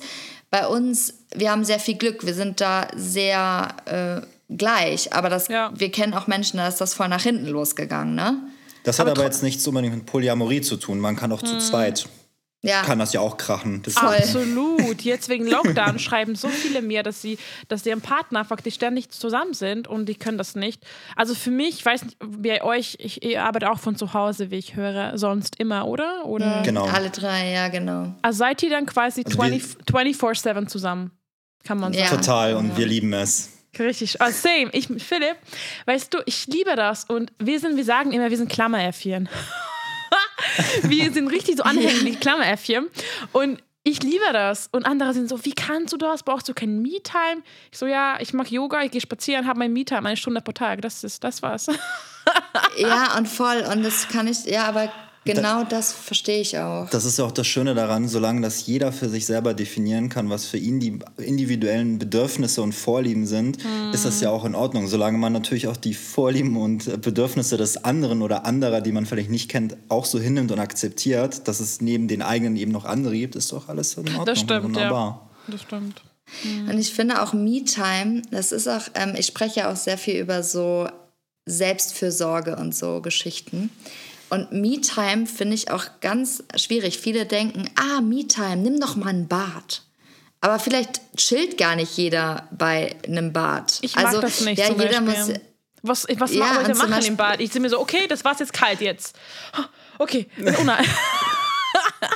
bei 0.51 0.67
uns, 0.67 1.13
wir 1.33 1.51
haben 1.51 1.63
sehr 1.63 1.79
viel 1.79 1.95
Glück. 1.95 2.25
Wir 2.25 2.33
sind 2.33 2.59
da 2.59 2.87
sehr 2.95 3.67
äh, 3.85 4.53
gleich. 4.55 5.13
Aber 5.13 5.29
das, 5.29 5.47
Ja. 5.47 5.71
wir 5.75 5.91
kennen 5.91 6.13
auch 6.13 6.27
Menschen, 6.27 6.57
da 6.57 6.67
ist 6.67 6.81
das 6.81 6.93
voll 6.93 7.07
nach 7.07 7.21
hinten 7.21 7.45
losgegangen, 7.47 8.15
ne? 8.15 8.37
Das 8.83 8.97
hat 8.97 9.07
aber, 9.07 9.23
jetzt 9.23 9.43
nichts 9.43 9.67
unbedingt 9.67 9.93
mit 9.93 10.05
Polyamorie 10.05 10.61
zu 10.61 10.77
tun. 10.77 10.99
Man 10.99 11.15
kann 11.15 11.31
auch 11.31 11.41
zu 11.43 11.57
zweit, 11.59 12.07
Ja. 12.61 12.81
kann 12.81 12.99
das 12.99 13.13
ja 13.13 13.21
auch 13.21 13.37
krachen. 13.37 13.81
Das. 13.83 13.95
Absolut. 13.95 15.01
Jetzt 15.01 15.29
wegen 15.29 15.47
Lockdown 15.49 15.97
schreiben 15.97 16.35
so 16.35 16.49
viele 16.49 16.81
mir, 16.81 17.03
dass 17.03 17.21
sie, 17.21 17.37
dass 17.69 17.83
deren 17.83 18.01
Partner 18.01 18.43
faktisch 18.43 18.75
ständig 18.75 19.09
zusammen 19.11 19.53
sind 19.53 19.87
und 19.87 20.07
die 20.07 20.15
können 20.15 20.37
das 20.37 20.55
nicht. 20.55 20.83
Also 21.15 21.35
für 21.35 21.51
mich, 21.51 21.75
ich 21.79 21.85
weiß 21.85 22.03
nicht, 22.03 22.17
bei 22.19 22.61
euch, 22.63 22.97
ich, 22.99 23.23
ihr 23.23 23.43
arbeitet 23.43 23.69
auch 23.69 23.79
von 23.79 23.95
zu 23.95 24.13
Hause, 24.13 24.51
wie 24.51 24.57
ich 24.57 24.75
höre, 24.75 25.17
sonst 25.17 25.57
immer, 25.57 25.87
oder? 25.87 26.25
Oder? 26.25 26.61
Genau. 26.65 26.85
Alle 26.85 27.09
drei, 27.11 27.51
ja, 27.51 27.69
genau. 27.69 28.13
Also 28.21 28.39
seid 28.39 28.61
ihr 28.63 28.69
dann 28.69 28.85
quasi 28.85 29.23
Also 29.25 29.41
wir- 29.41 29.59
20 29.89 30.17
24-7 30.19 30.67
zusammen? 30.67 31.11
Kann 31.63 31.79
man 31.79 31.93
Ja. 31.93 32.07
sagen. 32.07 32.21
Total 32.21 32.55
und 32.55 32.77
wir 32.77 32.85
lieben 32.87 33.13
es. 33.13 33.51
Richtig. 33.77 34.19
Ah, 34.21 34.31
same. 34.31 34.69
Ich, 34.73 34.87
Philipp, 34.87 35.37
weißt 35.85 36.13
du, 36.13 36.17
ich 36.25 36.47
liebe 36.47 36.75
das 36.75 37.05
und 37.05 37.31
wir 37.39 37.59
sind, 37.59 37.77
wir 37.77 37.85
sagen 37.85 38.11
immer, 38.11 38.29
wir 38.29 38.37
sind 38.37 38.49
Klammeräffchen. 38.49 39.29
Wir 40.83 41.11
sind 41.13 41.27
richtig 41.27 41.57
so 41.57 41.63
anhänglich, 41.63 42.19
Klammeräffchen. 42.19 42.87
Und 43.31 43.61
ich 43.83 44.03
liebe 44.03 44.25
das. 44.33 44.67
Und 44.71 44.85
andere 44.85 45.13
sind 45.13 45.29
so, 45.29 45.43
wie 45.45 45.53
kannst 45.53 45.93
du 45.93 45.97
das? 45.97 46.23
Brauchst 46.23 46.47
du 46.49 46.53
keinen 46.53 46.81
Me-Time? 46.81 47.41
Ich 47.71 47.77
so, 47.77 47.85
ja, 47.85 48.17
ich 48.19 48.33
mache 48.33 48.49
Yoga, 48.49 48.83
ich 48.83 48.91
gehe 48.91 49.01
spazieren, 49.01 49.47
habe 49.47 49.59
mein 49.59 49.73
Me-Time 49.73 50.07
eine 50.07 50.17
Stunde 50.17 50.41
pro 50.41 50.51
Tag. 50.51 50.81
Das 50.81 51.03
ist, 51.03 51.23
das 51.23 51.41
war's. 51.41 51.67
Ja, 52.77 53.17
und 53.17 53.27
voll. 53.27 53.65
Und 53.71 53.83
das 53.83 54.07
kann 54.07 54.27
ich, 54.27 54.45
ja, 54.45 54.65
aber 54.65 54.91
genau 55.25 55.63
das 55.63 55.93
verstehe 55.93 56.41
ich 56.41 56.57
auch. 56.57 56.89
Das 56.89 57.05
ist 57.05 57.19
ja 57.19 57.25
auch 57.25 57.31
das 57.31 57.47
Schöne 57.47 57.75
daran, 57.75 58.07
solange 58.07 58.41
das 58.41 58.65
jeder 58.65 58.91
für 58.91 59.09
sich 59.09 59.25
selber 59.25 59.53
definieren 59.53 60.09
kann, 60.09 60.29
was 60.29 60.45
für 60.45 60.57
ihn 60.57 60.79
die 60.79 60.99
individuellen 61.17 61.99
Bedürfnisse 61.99 62.61
und 62.61 62.73
Vorlieben 62.73 63.25
sind, 63.25 63.63
mhm. 63.63 63.93
ist 63.93 64.05
das 64.05 64.21
ja 64.21 64.29
auch 64.29 64.45
in 64.45 64.55
Ordnung. 64.55 64.87
Solange 64.87 65.17
man 65.17 65.33
natürlich 65.33 65.67
auch 65.67 65.77
die 65.77 65.93
Vorlieben 65.93 66.57
und 66.57 67.01
Bedürfnisse 67.01 67.57
des 67.57 67.83
anderen 67.83 68.21
oder 68.21 68.45
anderer, 68.45 68.81
die 68.81 68.91
man 68.91 69.05
vielleicht 69.05 69.29
nicht 69.29 69.49
kennt, 69.49 69.77
auch 69.89 70.05
so 70.05 70.19
hinnimmt 70.19 70.51
und 70.51 70.59
akzeptiert, 70.59 71.47
dass 71.47 71.59
es 71.59 71.81
neben 71.81 72.07
den 72.07 72.21
eigenen 72.21 72.55
eben 72.55 72.71
noch 72.71 72.85
andere 72.85 73.15
gibt, 73.17 73.35
ist 73.35 73.51
doch 73.51 73.69
alles 73.69 73.93
in 73.95 74.07
Ordnung. 74.07 74.25
Das 74.25 74.39
stimmt, 74.39 74.63
Wunderbar. 74.63 75.29
ja. 75.47 75.51
Das 75.51 75.61
stimmt. 75.61 76.03
Mhm. 76.43 76.69
Und 76.69 76.79
ich 76.79 76.93
finde 76.93 77.21
auch 77.21 77.33
Me-Time, 77.33 78.21
das 78.31 78.51
ist 78.51 78.67
auch, 78.67 78.83
ähm, 78.95 79.15
ich 79.17 79.25
spreche 79.25 79.61
ja 79.61 79.71
auch 79.71 79.75
sehr 79.75 79.97
viel 79.97 80.19
über 80.19 80.43
so 80.43 80.87
Selbstfürsorge 81.45 82.55
und 82.55 82.75
so 82.75 83.01
Geschichten. 83.01 83.69
Und 84.29 84.51
Me-Time 84.51 85.25
finde 85.25 85.55
ich 85.55 85.71
auch 85.71 85.85
ganz 86.01 86.43
schwierig. 86.55 86.99
Viele 86.99 87.25
denken, 87.25 87.69
ah, 87.75 88.01
Me-Time, 88.01 88.57
nimm 88.57 88.79
doch 88.79 88.95
mal 88.95 89.09
ein 89.09 89.27
Bad. 89.27 89.83
Aber 90.41 90.59
vielleicht 90.59 91.01
chillt 91.17 91.57
gar 91.57 91.75
nicht 91.75 91.97
jeder 91.97 92.47
bei 92.51 92.95
einem 93.05 93.33
Bad. 93.33 93.79
Ich 93.81 93.95
mag 93.95 94.05
also, 94.05 94.21
das 94.21 94.41
nicht. 94.41 94.59
Ja, 94.59 94.71
jeder 94.71 95.01
muss. 95.01 95.33
Was, 95.81 96.07
was 96.17 96.33
ja, 96.33 96.61
Leute 96.61 96.75
machen 96.75 97.05
im 97.05 97.17
Bad? 97.17 97.39
Ich 97.41 97.51
sehe 97.51 97.61
mir 97.61 97.69
so, 97.69 97.79
okay, 97.79 98.07
das 98.07 98.23
Wasser 98.25 98.43
ist 98.43 98.53
kalt 98.53 98.81
jetzt. 98.81 99.15
Okay, 99.97 100.27
oh 100.39 100.63
nein. 100.63 100.85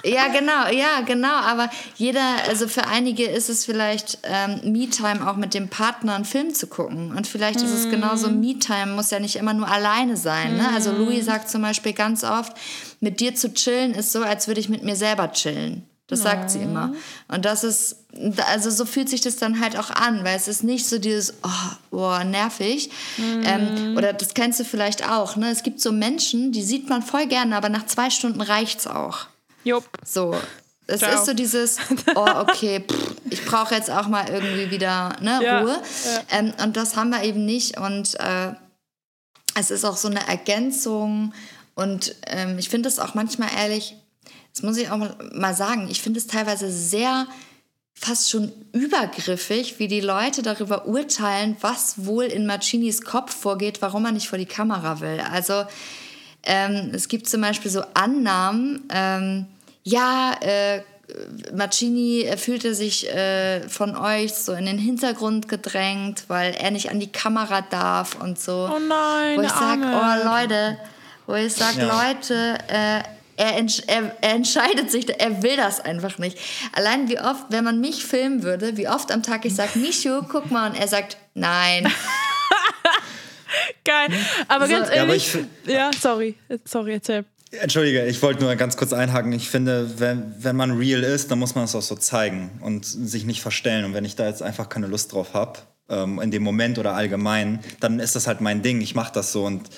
ja, 0.04 0.28
genau, 0.28 0.68
ja, 0.72 1.02
genau. 1.06 1.34
Aber 1.34 1.70
jeder, 1.96 2.22
also 2.48 2.68
für 2.68 2.88
einige 2.88 3.26
ist 3.26 3.50
es 3.50 3.66
vielleicht 3.66 4.20
ähm, 4.24 4.72
Me-Time 4.72 5.30
auch 5.30 5.36
mit 5.36 5.54
dem 5.54 5.70
Partner 5.70 6.16
einen 6.16 6.26
Film 6.26 6.54
zu 6.54 6.68
gucken. 6.68 7.16
Und 7.16 7.28
vielleicht 7.28 7.62
mm. 7.62 7.66
ist 7.66 7.74
es 7.74 7.90
genauso, 7.90 8.30
mm. 8.30 8.40
Me-Time 8.40 8.88
muss 8.88 9.12
ja 9.12 9.20
nicht 9.20 9.36
immer 9.36 9.54
nur 9.54 9.68
alleine 9.68 10.18
sein. 10.18 10.58
Ne? 10.58 10.70
Also 10.74 10.92
mm. 10.92 10.98
Louis 10.98 11.26
sagt 11.26 11.50
zum 11.50 11.62
Beispiel 11.62 11.94
ganz 11.94 12.24
oft, 12.24 12.54
mit 13.00 13.20
dir 13.20 13.36
zu 13.36 13.54
chillen 13.54 13.94
ist 13.94 14.12
so, 14.12 14.22
als 14.22 14.48
würde 14.48 14.60
ich 14.60 14.70
mit 14.70 14.84
mir 14.84 14.96
selber 14.96 15.32
chillen. 15.32 15.88
Das 16.08 16.20
ja. 16.20 16.32
sagt 16.32 16.52
sie 16.52 16.60
immer. 16.60 16.94
Und 17.30 17.46
das 17.46 17.64
ist, 17.64 17.96
also 18.52 18.70
so 18.70 18.86
fühlt 18.86 19.10
sich 19.10 19.22
das 19.22 19.38
dann 19.38 19.60
halt 19.60 19.78
auch 19.78 19.90
an, 19.90 20.24
weil 20.24 20.36
es 20.36 20.48
ist 20.48 20.64
nicht 20.64 20.88
so 20.88 21.00
dieses, 21.00 21.34
oh, 21.44 21.76
boah, 21.92 22.24
nervig. 22.24 22.90
Mhm. 23.18 23.42
Ähm, 23.46 23.98
oder 23.98 24.12
das 24.14 24.34
kennst 24.34 24.60
du 24.60 24.66
vielleicht 24.66 25.10
auch. 25.10 25.38
Ne? 25.38 25.50
Es 25.50 25.64
gibt 25.64 25.80
so 25.80 25.92
Menschen, 25.92 26.52
die 26.52 26.62
sieht 26.62 26.90
man 26.90 27.02
voll 27.02 27.26
gerne, 27.28 27.56
aber 27.56 27.70
nach 27.70 27.86
zwei 27.86 28.10
Stunden 28.10 28.42
reicht 28.42 28.82
es 28.82 28.88
auch. 28.88 29.28
Jupp. 29.64 29.86
So. 30.06 30.36
Es 30.86 31.00
Ciao. 31.00 31.16
ist 31.16 31.26
so 31.26 31.34
dieses, 31.34 31.78
oh, 32.16 32.28
okay, 32.42 32.82
pff, 32.82 33.16
ich 33.30 33.46
brauche 33.46 33.74
jetzt 33.74 33.90
auch 33.90 34.08
mal 34.08 34.28
irgendwie 34.30 34.70
wieder 34.70 35.16
ne, 35.22 35.40
ja. 35.42 35.62
Ruhe. 35.62 35.82
Ja. 36.06 36.40
Ähm, 36.40 36.54
und 36.62 36.76
das 36.76 36.96
haben 36.96 37.10
wir 37.10 37.24
eben 37.24 37.46
nicht. 37.46 37.78
Und 37.80 38.20
äh, 38.20 38.54
es 39.56 39.72
ist 39.72 39.86
auch 39.86 39.98
so 39.98 40.10
eine 40.10 40.28
Ergänzung. 40.28 41.34
Und 41.76 42.16
ähm, 42.28 42.58
ich 42.60 42.70
finde 42.70 42.90
es 42.90 43.00
auch 43.00 43.14
manchmal 43.14 43.50
ehrlich, 43.58 43.96
das 44.54 44.62
muss 44.62 44.78
ich 44.78 44.90
auch 44.90 45.00
mal 45.34 45.56
sagen, 45.56 45.88
ich 45.90 46.02
finde 46.02 46.20
es 46.20 46.28
teilweise 46.28 46.72
sehr 46.72 47.28
fast 47.96 48.30
schon 48.30 48.52
übergriffig, 48.74 49.80
wie 49.80 49.88
die 49.88 50.02
Leute 50.02 50.42
darüber 50.42 50.86
urteilen, 50.86 51.56
was 51.62 52.06
wohl 52.06 52.26
in 52.26 52.46
Macinis 52.46 53.04
Kopf 53.04 53.34
vorgeht, 53.34 53.82
warum 53.82 54.06
er 54.06 54.12
nicht 54.12 54.28
vor 54.28 54.38
die 54.38 54.46
Kamera 54.46 55.00
will. 55.00 55.22
Also 55.32 55.64
ähm, 56.44 56.92
es 56.94 57.08
gibt 57.08 57.28
zum 57.30 57.42
Beispiel 57.42 57.72
so 57.72 57.84
Annahmen, 57.94 58.84
ähm, 58.90 59.46
ja, 59.84 60.36
äh, 60.42 60.82
Maccini 61.54 62.26
fühlte 62.38 62.74
sich 62.74 63.10
äh, 63.10 63.68
von 63.68 63.96
euch 63.96 64.34
so 64.34 64.54
in 64.54 64.66
den 64.66 64.78
Hintergrund 64.78 65.48
gedrängt, 65.48 66.24
weil 66.28 66.54
er 66.56 66.72
nicht 66.72 66.90
an 66.90 67.00
die 67.00 67.12
Kamera 67.12 67.62
darf 67.62 68.16
und 68.22 68.40
so. 68.40 68.70
Oh 68.74 68.80
nein, 68.80 69.38
Wo 69.38 69.42
ich 69.42 69.50
sage, 69.50 69.84
oh 69.84 70.26
Leute, 70.26 70.78
wo 71.28 71.36
ich 71.36 71.54
sage, 71.54 71.82
ja. 71.82 72.08
Leute, 72.08 72.58
äh, 72.68 73.02
er, 73.36 73.58
er, 73.58 74.18
er, 74.22 74.34
entscheidet 74.34 74.92
sich, 74.92 75.10
er 75.20 75.44
will 75.44 75.58
das 75.58 75.80
einfach 75.80 76.18
nicht. 76.20 76.38
Allein 76.74 77.10
wie 77.10 77.20
oft, 77.20 77.46
wenn 77.50 77.64
man 77.64 77.82
mich 77.82 78.06
filmen 78.06 78.44
würde, 78.44 78.78
wie 78.78 78.88
oft 78.88 79.12
am 79.12 79.24
Tag 79.24 79.46
ich 79.46 79.56
sage, 79.56 79.80
Michu, 79.80 80.22
guck 80.30 80.52
mal, 80.52 80.70
und 80.70 80.80
er 80.80 80.88
sagt, 80.88 81.18
nein. 81.34 81.92
Geil. 83.86 84.10
Aber 84.48 84.66
so, 84.68 84.74
ganz 84.74 84.90
ehrlich. 84.90 85.38
Ja, 85.66 85.74
ja, 85.74 85.92
sorry. 86.00 86.36
Sorry, 86.66 86.94
erzähl. 86.94 87.26
Entschuldige, 87.62 88.06
ich 88.06 88.22
wollte 88.24 88.44
nur 88.44 88.56
ganz 88.56 88.78
kurz 88.78 88.94
einhaken. 88.94 89.32
Ich 89.32 89.50
finde, 89.50 90.00
wenn, 90.00 90.34
wenn 90.40 90.56
man 90.56 90.72
real 90.72 91.04
ist, 91.04 91.30
dann 91.30 91.38
muss 91.38 91.54
man 91.54 91.66
es 91.66 91.76
auch 91.76 91.82
so 91.82 91.96
zeigen 91.96 92.50
und 92.62 92.84
sich 92.86 93.26
nicht 93.26 93.42
verstellen. 93.42 93.86
Und 93.86 93.94
wenn 93.94 94.06
ich 94.06 94.16
da 94.16 94.28
jetzt 94.28 94.42
einfach 94.42 94.70
keine 94.70 94.88
Lust 94.88 95.14
drauf 95.14 95.34
habe, 95.34 95.60
ähm, 95.90 96.20
in 96.20 96.32
dem 96.32 96.42
Moment 96.42 96.80
oder 96.80 96.96
allgemein, 96.96 97.60
dann 97.80 98.00
ist 98.00 98.16
das 98.16 98.26
halt 98.26 98.42
mein 98.42 98.64
Ding. 98.64 98.82
Ich 98.82 98.96
mache 98.96 99.14
das 99.14 99.32
so 99.32 99.46
und 99.46 99.70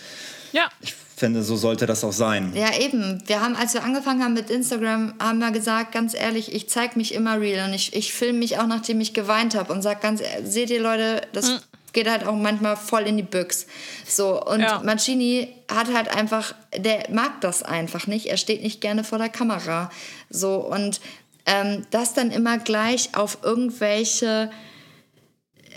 ja. 0.53 0.69
ich 0.79 0.93
finde, 1.17 1.43
so 1.43 1.57
sollte 1.57 1.85
das 1.85 2.03
auch 2.05 2.13
sein. 2.13 2.53
Ja, 2.55 2.77
eben. 2.79 3.21
Wir 3.27 3.41
haben, 3.41 3.55
als 3.57 3.73
wir 3.73 3.83
angefangen 3.83 4.23
haben 4.23 4.33
mit 4.33 4.49
Instagram, 4.49 5.13
haben 5.19 5.39
wir 5.39 5.51
gesagt, 5.51 5.91
ganz 5.91 6.13
ehrlich, 6.13 6.53
ich 6.53 6.69
zeige 6.69 6.97
mich 6.97 7.13
immer 7.13 7.41
real 7.41 7.67
und 7.67 7.73
ich, 7.73 7.93
ich 7.93 8.13
filme 8.13 8.39
mich 8.39 8.57
auch, 8.57 8.67
nachdem 8.67 9.01
ich 9.01 9.13
geweint 9.13 9.53
habe 9.53 9.73
und 9.73 9.81
sage 9.81 9.99
ganz, 10.01 10.21
seht 10.45 10.69
ihr 10.69 10.81
Leute, 10.81 11.21
das 11.33 11.49
mhm 11.49 11.59
geht 11.95 12.07
halt 12.07 12.27
auch 12.27 12.35
manchmal 12.35 12.77
voll 12.77 13.03
in 13.03 13.17
die 13.17 13.23
Büchs. 13.23 13.65
So, 14.05 14.39
und 14.43 14.59
ja. 14.59 14.81
Mancini 14.83 15.47
hat 15.73 15.91
halt 15.91 16.15
einfach, 16.15 16.53
der 16.77 17.09
mag 17.09 17.41
das 17.41 17.63
einfach 17.63 18.05
nicht. 18.05 18.27
Er 18.27 18.37
steht 18.37 18.61
nicht 18.61 18.81
gerne 18.81 19.03
vor 19.03 19.17
der 19.17 19.29
Kamera. 19.29 19.89
So, 20.29 20.57
und 20.57 21.01
ähm, 21.47 21.87
das 21.89 22.13
dann 22.13 22.29
immer 22.29 22.59
gleich 22.59 23.15
auf 23.15 23.39
irgendwelche 23.41 24.51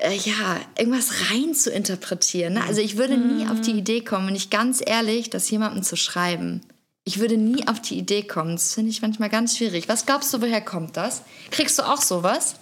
äh, 0.01 0.15
ja, 0.15 0.61
irgendwas 0.77 1.31
rein 1.31 1.55
zu 1.55 1.71
interpretieren. 1.71 2.55
Ne? 2.55 2.65
Also 2.65 2.81
ich 2.81 2.97
würde 2.97 3.17
nie 3.17 3.47
auf 3.49 3.61
die 3.61 3.73
mhm. 3.73 3.79
Idee 3.79 4.01
kommen, 4.03 4.29
wenn 4.29 4.37
ich 4.37 4.51
ganz 4.51 4.83
ehrlich, 4.85 5.31
das 5.31 5.49
jemandem 5.51 5.83
zu 5.83 5.97
schreiben. 5.97 6.61
Ich 7.05 7.21
würde 7.21 7.39
nie 7.39 7.67
auf 7.67 7.81
die 7.81 7.97
Idee 7.97 8.23
kommen. 8.23 8.53
Das 8.53 8.75
finde 8.75 8.91
ich 8.91 9.01
manchmal 9.01 9.31
ganz 9.31 9.57
schwierig. 9.57 9.89
Was 9.89 10.05
glaubst 10.05 10.33
du, 10.35 10.43
woher 10.43 10.61
kommt 10.61 10.97
das? 10.97 11.23
Kriegst 11.51 11.79
du 11.79 11.83
auch 11.83 12.03
sowas? 12.03 12.57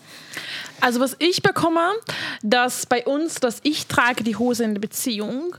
Also 0.81 1.01
was 1.01 1.17
ich 1.19 1.43
bekomme, 1.43 1.93
dass 2.43 2.87
bei 2.87 3.05
uns, 3.05 3.37
dass 3.37 3.61
ich 3.63 3.87
trage 3.87 4.25
die 4.25 4.37
Hose 4.37 4.65
in 4.65 4.75
der 4.75 4.81
Beziehung. 4.81 5.57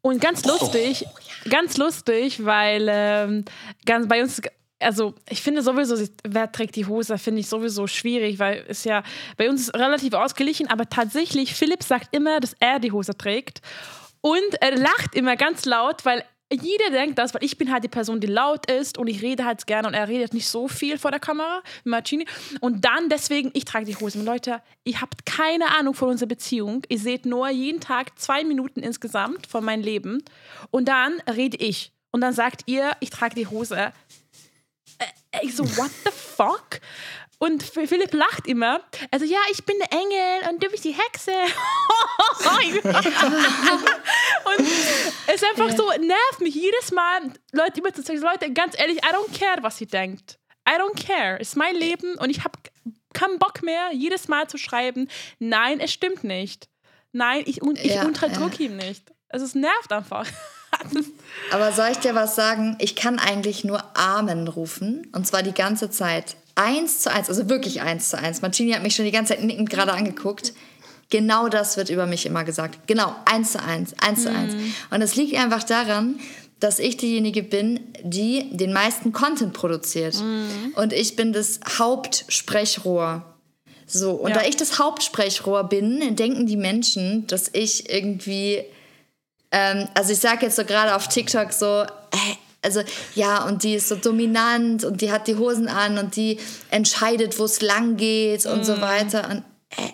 Und 0.00 0.20
ganz 0.20 0.44
lustig, 0.44 1.04
oh, 1.06 1.18
ja. 1.44 1.50
ganz 1.50 1.76
lustig, 1.76 2.44
weil 2.44 2.86
ähm, 2.88 3.44
ganz 3.84 4.08
bei 4.08 4.22
uns 4.22 4.40
also 4.80 5.14
ich 5.28 5.42
finde 5.42 5.62
sowieso, 5.62 5.96
wer 6.22 6.52
trägt 6.52 6.76
die 6.76 6.86
Hose, 6.86 7.18
finde 7.18 7.40
ich 7.40 7.48
sowieso 7.48 7.86
schwierig, 7.86 8.38
weil 8.38 8.64
es 8.68 8.84
ja 8.84 9.02
bei 9.36 9.48
uns 9.50 9.72
relativ 9.74 10.14
ausgeglichen, 10.14 10.68
aber 10.68 10.88
tatsächlich, 10.88 11.54
Philipp 11.54 11.82
sagt 11.82 12.14
immer, 12.14 12.40
dass 12.40 12.54
er 12.60 12.78
die 12.78 12.92
Hose 12.92 13.16
trägt. 13.16 13.60
Und 14.20 14.54
er 14.60 14.76
lacht 14.76 15.14
immer 15.14 15.36
ganz 15.36 15.64
laut, 15.64 16.04
weil 16.04 16.24
jeder 16.50 16.90
denkt 16.90 17.18
das, 17.18 17.34
weil 17.34 17.44
ich 17.44 17.58
bin 17.58 17.70
halt 17.70 17.84
die 17.84 17.88
Person, 17.88 18.20
die 18.20 18.26
laut 18.26 18.70
ist 18.70 18.96
und 18.96 19.06
ich 19.06 19.22
rede 19.22 19.44
halt 19.44 19.66
gerne 19.66 19.88
und 19.88 19.94
er 19.94 20.08
redet 20.08 20.32
nicht 20.32 20.48
so 20.48 20.66
viel 20.66 20.98
vor 20.98 21.10
der 21.10 21.20
Kamera, 21.20 21.62
Marcini. 21.84 22.26
Und 22.60 22.84
dann 22.84 23.08
deswegen, 23.10 23.50
ich 23.52 23.64
trage 23.64 23.84
die 23.84 23.96
Hose. 23.96 24.18
Und 24.18 24.24
Leute, 24.24 24.62
ihr 24.84 25.00
habt 25.00 25.26
keine 25.26 25.76
Ahnung 25.78 25.94
von 25.94 26.08
unserer 26.08 26.28
Beziehung. 26.28 26.82
Ihr 26.88 26.98
seht 26.98 27.26
nur 27.26 27.48
jeden 27.50 27.80
Tag 27.80 28.18
zwei 28.18 28.44
Minuten 28.44 28.80
insgesamt 28.80 29.46
von 29.46 29.64
meinem 29.64 29.82
Leben. 29.82 30.22
Und 30.70 30.88
dann 30.88 31.20
rede 31.28 31.58
ich. 31.58 31.92
Und 32.10 32.22
dann 32.22 32.32
sagt 32.32 32.62
ihr, 32.66 32.92
ich 33.00 33.10
trage 33.10 33.34
die 33.34 33.46
Hose. 33.46 33.76
Äh, 33.76 33.90
ich 35.42 35.54
so, 35.54 35.64
what 35.76 35.90
the 36.04 36.10
fuck? 36.10 36.80
Und 37.40 37.62
Philipp 37.62 38.12
lacht 38.14 38.48
immer. 38.48 38.80
Also, 39.12 39.24
ja, 39.24 39.38
ich 39.52 39.64
bin 39.64 39.76
der 39.78 39.92
Engel 39.92 40.50
und 40.50 40.62
du 40.62 40.68
bist 40.68 40.84
die 40.84 40.94
Hexe. 40.94 41.30
und 44.44 44.66
es 45.28 45.34
ist 45.34 45.44
einfach 45.44 45.70
so, 45.76 45.88
nervt 45.88 46.40
mich 46.40 46.56
jedes 46.56 46.90
Mal, 46.90 47.32
Leute 47.52 47.78
immer 47.78 47.94
zu 47.94 48.02
sagen, 48.02 48.18
Leute, 48.20 48.52
ganz 48.52 48.76
ehrlich, 48.78 48.98
I 48.98 49.14
don't 49.14 49.38
care, 49.38 49.62
was 49.62 49.80
ihr 49.80 49.86
denkt. 49.86 50.38
I 50.68 50.72
don't 50.72 50.96
care. 51.06 51.38
Es 51.40 51.50
ist 51.50 51.56
mein 51.56 51.76
Leben 51.76 52.16
und 52.16 52.30
ich 52.30 52.42
habe 52.42 52.58
keinen 53.14 53.38
Bock 53.38 53.62
mehr, 53.62 53.92
jedes 53.92 54.26
Mal 54.26 54.48
zu 54.48 54.58
schreiben, 54.58 55.08
nein, 55.38 55.78
es 55.78 55.92
stimmt 55.92 56.24
nicht. 56.24 56.68
Nein, 57.12 57.44
ich, 57.46 57.62
ich 57.62 57.84
ja, 57.94 58.04
unterdrücke 58.04 58.64
ja. 58.64 58.70
ihn 58.70 58.76
nicht. 58.76 59.12
Also, 59.28 59.46
es 59.46 59.54
nervt 59.54 59.92
einfach. 59.92 60.26
Aber 61.50 61.72
soll 61.72 61.90
ich 61.92 61.98
dir 61.98 62.14
was 62.14 62.34
sagen? 62.34 62.76
Ich 62.80 62.96
kann 62.96 63.18
eigentlich 63.18 63.64
nur 63.64 63.96
Amen 63.96 64.48
rufen. 64.48 65.10
Und 65.14 65.26
zwar 65.26 65.42
die 65.42 65.54
ganze 65.54 65.90
Zeit 65.90 66.36
eins 66.58 67.00
zu 67.00 67.10
eins, 67.10 67.28
also 67.28 67.48
wirklich 67.48 67.80
eins 67.80 68.10
zu 68.10 68.18
eins. 68.18 68.42
Martini 68.42 68.72
hat 68.72 68.82
mich 68.82 68.96
schon 68.96 69.04
die 69.04 69.12
ganze 69.12 69.34
Zeit 69.34 69.44
nickend 69.44 69.70
gerade 69.70 69.92
angeguckt. 69.92 70.52
Genau 71.10 71.48
das 71.48 71.76
wird 71.76 71.88
über 71.88 72.06
mich 72.06 72.26
immer 72.26 72.44
gesagt. 72.44 72.86
Genau, 72.86 73.14
eins 73.24 73.52
zu 73.52 73.62
eins, 73.62 73.94
eins 74.00 74.18
mhm. 74.18 74.22
zu 74.22 74.30
eins. 74.30 74.54
Mhm. 74.54 74.74
Und 74.90 75.02
es 75.02 75.16
liegt 75.16 75.36
einfach 75.36 75.62
daran, 75.62 76.18
dass 76.60 76.80
ich 76.80 76.96
diejenige 76.96 77.44
bin, 77.44 77.80
die 78.02 78.50
den 78.50 78.72
meisten 78.72 79.12
Content 79.12 79.52
produziert. 79.52 80.20
Mhm. 80.20 80.72
Und 80.74 80.92
ich 80.92 81.14
bin 81.14 81.32
das 81.32 81.60
Hauptsprechrohr. 81.78 83.24
So, 83.86 84.10
und 84.12 84.30
ja. 84.30 84.38
da 84.38 84.44
ich 84.44 84.56
das 84.56 84.78
Hauptsprechrohr 84.78 85.64
bin, 85.64 86.16
denken 86.16 86.46
die 86.46 86.56
Menschen, 86.56 87.26
dass 87.28 87.48
ich 87.52 87.88
irgendwie, 87.88 88.64
ähm, 89.52 89.88
also 89.94 90.12
ich 90.12 90.18
sage 90.18 90.46
jetzt 90.46 90.56
so 90.56 90.64
gerade 90.64 90.94
auf 90.94 91.08
TikTok 91.08 91.52
so, 91.52 91.86
hey, 92.12 92.36
also 92.62 92.82
ja, 93.14 93.44
und 93.44 93.62
die 93.62 93.74
ist 93.74 93.88
so 93.88 93.96
dominant 93.96 94.84
und 94.84 95.00
die 95.00 95.12
hat 95.12 95.28
die 95.28 95.36
Hosen 95.36 95.68
an 95.68 95.98
und 95.98 96.16
die 96.16 96.38
entscheidet, 96.70 97.38
wo 97.38 97.44
es 97.44 97.60
lang 97.60 97.96
geht 97.96 98.46
und 98.46 98.60
mm. 98.60 98.64
so 98.64 98.80
weiter. 98.80 99.28
Und 99.30 99.44
äh, 99.76 99.92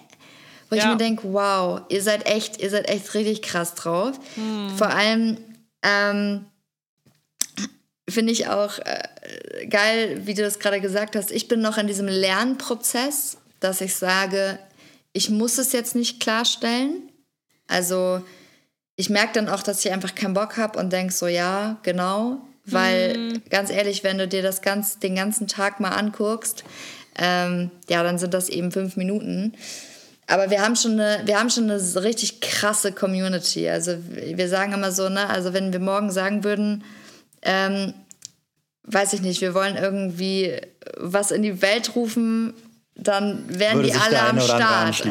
wo 0.71 0.77
ja. 0.77 0.83
ich 0.83 0.89
mir 0.89 0.97
denke, 0.97 1.33
wow, 1.33 1.83
ihr 1.89 2.03
seid 2.03 2.27
echt, 2.27 2.61
ihr 2.61 2.71
seid 2.71 2.89
echt 2.89 3.13
richtig 3.15 3.43
krass 3.43 3.75
drauf. 3.75 4.19
Mm. 4.37 4.71
Vor 4.77 4.89
allem, 4.89 5.37
ähm, 5.83 6.47
finde 8.09 8.33
ich 8.33 8.49
auch 8.49 8.79
äh, 8.79 9.67
geil, 9.69 10.23
wie 10.25 10.35
du 10.35 10.43
das 10.43 10.59
gerade 10.59 10.81
gesagt 10.81 11.17
hast. 11.17 11.31
Ich 11.31 11.49
bin 11.49 11.61
noch 11.61 11.79
in 11.79 11.87
diesem 11.87 12.09
Lernprozess, 12.09 13.39
dass 13.61 13.81
ich 13.81 13.95
sage, 13.95 14.59
ich 15.13 15.31
muss 15.31 15.59
es 15.59 15.73
jetzt 15.73 15.95
nicht 15.95 16.21
klarstellen. 16.21 17.11
Also 17.67 18.23
ich 18.97 19.11
merke 19.11 19.35
dann 19.35 19.49
auch, 19.49 19.63
dass 19.63 19.85
ich 19.85 19.93
einfach 19.93 20.15
keinen 20.15 20.35
Bock 20.35 20.57
habe 20.57 20.79
und 20.79 20.93
denke 20.93 21.13
so, 21.13 21.27
ja, 21.27 21.79
genau. 21.83 22.41
Weil 22.67 23.17
mhm. 23.17 23.43
ganz 23.51 23.71
ehrlich, 23.71 24.05
wenn 24.05 24.19
du 24.19 24.27
dir 24.27 24.43
das 24.43 24.63
ganz, 24.63 24.99
den 24.99 25.15
ganzen 25.15 25.47
Tag 25.49 25.81
mal 25.81 25.91
anguckst, 25.91 26.65
ähm, 27.17 27.71
ja, 27.89 28.03
dann 28.03 28.19
sind 28.19 28.35
das 28.35 28.49
eben 28.49 28.73
fünf 28.73 28.97
Minuten. 28.97 29.55
Aber 30.27 30.51
wir 30.51 30.63
haben 30.63 30.75
schon 30.75 30.93
eine, 30.93 31.21
wir 31.27 31.39
haben 31.39 31.51
schon 31.51 31.71
eine 31.71 32.03
richtig 32.03 32.41
krasse 32.41 32.93
Community. 32.93 33.69
Also 33.69 33.97
wir 34.09 34.49
sagen 34.49 34.73
immer 34.73 34.91
so, 34.91 35.09
ne, 35.09 35.29
also 35.29 35.53
wenn 35.53 35.73
wir 35.73 35.81
morgen 35.81 36.11
sagen 36.11 36.45
würden, 36.45 36.83
ähm, 37.43 37.93
weiß 38.85 39.13
ich 39.13 39.21
nicht, 39.21 39.41
wir 39.43 39.55
wollen 39.55 39.77
irgendwie 39.77 40.59
was 40.97 41.31
in 41.31 41.43
die 41.43 41.61
Welt 41.61 41.95
rufen, 41.95 42.55
dann 42.95 43.45
wären 43.49 43.79
Würde 43.79 43.89
die 43.89 43.95
alle 43.95 44.21
am 44.21 44.41
Start. 44.41 45.03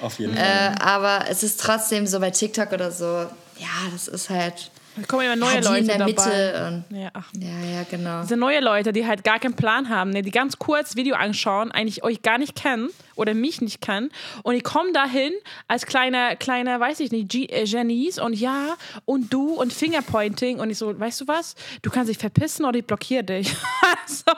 Auf 0.00 0.18
jeden 0.18 0.34
Fall. 0.34 0.44
Äh, 0.44 0.82
aber 0.82 1.26
es 1.30 1.42
ist 1.42 1.60
trotzdem 1.60 2.06
so 2.06 2.18
bei 2.20 2.30
TikTok 2.30 2.72
oder 2.72 2.90
so, 2.90 3.04
ja, 3.04 3.90
das 3.92 4.08
ist 4.08 4.30
halt 4.30 4.70
da 5.00 5.06
kommen 5.06 5.24
immer 5.24 5.36
neue 5.36 5.60
Leute 5.60 5.78
in 5.78 5.86
der 5.86 5.98
dabei. 5.98 6.10
Mitte. 6.10 6.84
ja, 6.90 7.10
ja, 7.34 7.70
ja, 7.72 7.82
genau. 7.90 8.22
Diese 8.22 8.36
neue 8.36 8.60
Leute, 8.60 8.92
die 8.92 9.06
halt 9.06 9.24
gar 9.24 9.38
keinen 9.38 9.54
Plan 9.54 9.88
haben, 9.88 10.10
ne, 10.10 10.22
die 10.22 10.30
ganz 10.30 10.58
kurz 10.58 10.96
Video 10.96 11.14
anschauen, 11.14 11.70
eigentlich 11.70 12.02
euch 12.04 12.22
gar 12.22 12.38
nicht 12.38 12.54
kennen 12.54 12.90
oder 13.18 13.34
mich 13.34 13.60
nicht 13.60 13.80
kennen 13.80 14.10
und 14.42 14.54
die 14.54 14.60
kommen 14.60 14.92
dahin 14.92 15.32
als 15.66 15.86
kleine, 15.86 16.36
kleine, 16.38 16.80
weiß 16.80 17.00
ich 17.00 17.10
nicht, 17.10 17.28
G 17.28 17.46
äh, 17.46 17.64
Genies 17.64 18.18
und 18.18 18.34
ja 18.34 18.76
und 19.04 19.32
du 19.32 19.54
und 19.54 19.72
Fingerpointing 19.72 20.58
und 20.58 20.70
ich 20.70 20.78
so, 20.78 20.98
weißt 20.98 21.22
du 21.22 21.28
was? 21.28 21.54
Du 21.82 21.90
kannst 21.90 22.08
dich 22.08 22.18
verpissen 22.18 22.64
oder 22.64 22.78
ich 22.78 22.86
blockiere 22.86 23.24
dich. 23.24 23.54
so. 24.06 24.32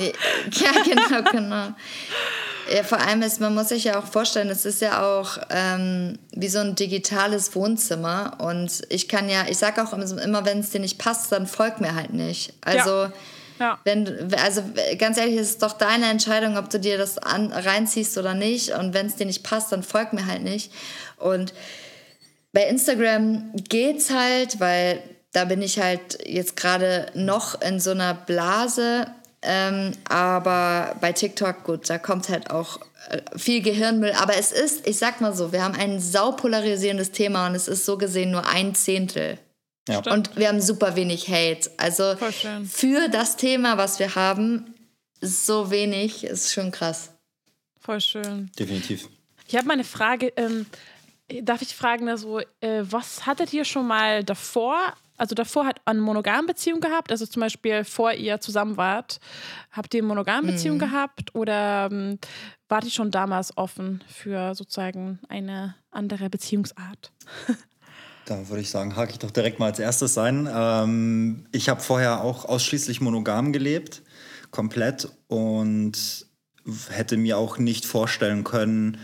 Ja, 0.00 0.72
genau, 0.84 1.30
genau. 1.30 1.74
Ja, 2.72 2.84
vor 2.84 2.98
allem 2.98 3.22
ist, 3.22 3.40
man 3.40 3.54
muss 3.54 3.70
sich 3.70 3.84
ja 3.84 3.98
auch 3.98 4.06
vorstellen, 4.06 4.48
es 4.48 4.64
ist 4.64 4.80
ja 4.80 5.02
auch 5.02 5.38
ähm, 5.50 6.18
wie 6.32 6.48
so 6.48 6.60
ein 6.60 6.76
digitales 6.76 7.54
Wohnzimmer. 7.56 8.36
Und 8.38 8.82
ich 8.90 9.08
kann 9.08 9.28
ja, 9.28 9.46
ich 9.48 9.58
sage 9.58 9.82
auch 9.82 9.92
immer, 9.92 10.44
wenn 10.44 10.60
es 10.60 10.70
dir 10.70 10.80
nicht 10.80 10.98
passt, 10.98 11.32
dann 11.32 11.46
folg 11.46 11.80
mir 11.80 11.94
halt 11.94 12.12
nicht. 12.12 12.52
Also, 12.60 12.90
ja. 12.90 13.12
Ja. 13.60 13.78
Wenn, 13.84 14.34
also 14.34 14.62
ganz 14.98 15.18
ehrlich, 15.18 15.36
es 15.36 15.50
ist 15.50 15.62
doch 15.62 15.74
deine 15.74 16.10
Entscheidung, 16.10 16.56
ob 16.56 16.70
du 16.70 16.80
dir 16.80 16.98
das 16.98 17.18
an, 17.18 17.52
reinziehst 17.52 18.18
oder 18.18 18.34
nicht. 18.34 18.70
Und 18.70 18.94
wenn 18.94 19.06
es 19.06 19.16
dir 19.16 19.26
nicht 19.26 19.44
passt, 19.44 19.70
dann 19.70 19.82
folg 19.82 20.12
mir 20.12 20.26
halt 20.26 20.42
nicht. 20.42 20.72
Und 21.18 21.54
bei 22.52 22.64
Instagram 22.64 23.52
geht's 23.68 24.10
halt, 24.10 24.58
weil 24.58 25.00
da 25.32 25.44
bin 25.44 25.62
ich 25.62 25.78
halt 25.78 26.18
jetzt 26.26 26.56
gerade 26.56 27.06
noch 27.14 27.60
in 27.60 27.78
so 27.78 27.92
einer 27.92 28.14
Blase 28.14 29.06
ähm, 29.42 29.92
aber 30.08 30.96
bei 31.00 31.12
TikTok, 31.12 31.64
gut, 31.64 31.88
da 31.88 31.98
kommt 31.98 32.28
halt 32.28 32.50
auch 32.50 32.78
äh, 33.08 33.20
viel 33.36 33.62
Gehirnmüll. 33.62 34.12
Aber 34.20 34.36
es 34.36 34.52
ist, 34.52 34.86
ich 34.86 34.98
sag 34.98 35.20
mal 35.20 35.34
so, 35.34 35.52
wir 35.52 35.64
haben 35.64 35.74
ein 35.74 35.98
saupolarisierendes 35.98 37.12
Thema 37.12 37.46
und 37.46 37.54
es 37.54 37.68
ist 37.68 37.86
so 37.86 37.96
gesehen 37.96 38.30
nur 38.30 38.46
ein 38.46 38.74
Zehntel. 38.74 39.38
Ja. 39.90 40.12
Und 40.12 40.36
wir 40.36 40.48
haben 40.48 40.60
super 40.60 40.96
wenig 40.96 41.28
Hate. 41.28 41.70
Also 41.76 42.14
für 42.68 43.08
das 43.08 43.36
Thema, 43.36 43.76
was 43.76 43.98
wir 43.98 44.14
haben, 44.14 44.74
so 45.20 45.70
wenig, 45.70 46.24
ist 46.24 46.52
schon 46.52 46.70
krass. 46.70 47.10
Voll 47.78 48.00
schön. 48.00 48.50
Definitiv. 48.58 49.08
Ich 49.46 49.56
habe 49.56 49.66
mal 49.66 49.74
eine 49.74 49.84
Frage. 49.84 50.32
Ähm, 50.36 50.66
darf 51.42 51.62
ich 51.62 51.74
fragen, 51.74 52.08
also, 52.08 52.40
äh, 52.60 52.82
was 52.82 53.26
hattet 53.26 53.52
ihr 53.52 53.64
schon 53.64 53.86
mal 53.86 54.24
davor 54.24 54.94
also 55.20 55.34
davor 55.34 55.66
hat 55.66 55.82
eine 55.84 56.00
monogame 56.00 56.46
Beziehung 56.46 56.80
gehabt, 56.80 57.10
also 57.10 57.26
zum 57.26 57.40
Beispiel 57.40 57.84
vor 57.84 58.14
ihr 58.14 58.40
zusammen 58.40 58.78
wart, 58.78 59.20
habt 59.70 59.92
ihr 59.92 59.98
eine 60.00 60.08
monogame 60.08 60.50
Beziehung 60.52 60.76
mhm. 60.76 60.80
gehabt 60.80 61.34
oder 61.34 61.90
ähm, 61.92 62.18
wart 62.70 62.84
ihr 62.84 62.90
schon 62.90 63.10
damals 63.10 63.54
offen 63.58 64.02
für 64.08 64.54
sozusagen 64.54 65.18
eine 65.28 65.74
andere 65.90 66.30
Beziehungsart? 66.30 67.12
Da 68.26 68.48
würde 68.48 68.62
ich 68.62 68.70
sagen, 68.70 68.96
hake 68.96 69.12
ich 69.12 69.18
doch 69.18 69.30
direkt 69.30 69.58
mal 69.58 69.66
als 69.66 69.78
erstes 69.78 70.16
ein. 70.18 70.48
Ähm, 70.52 71.46
ich 71.52 71.68
habe 71.68 71.80
vorher 71.80 72.22
auch 72.22 72.44
ausschließlich 72.44 73.00
monogam 73.00 73.52
gelebt, 73.52 74.02
komplett 74.50 75.08
und 75.26 76.26
hätte 76.90 77.16
mir 77.16 77.38
auch 77.38 77.58
nicht 77.58 77.86
vorstellen 77.86 78.44
können, 78.44 78.98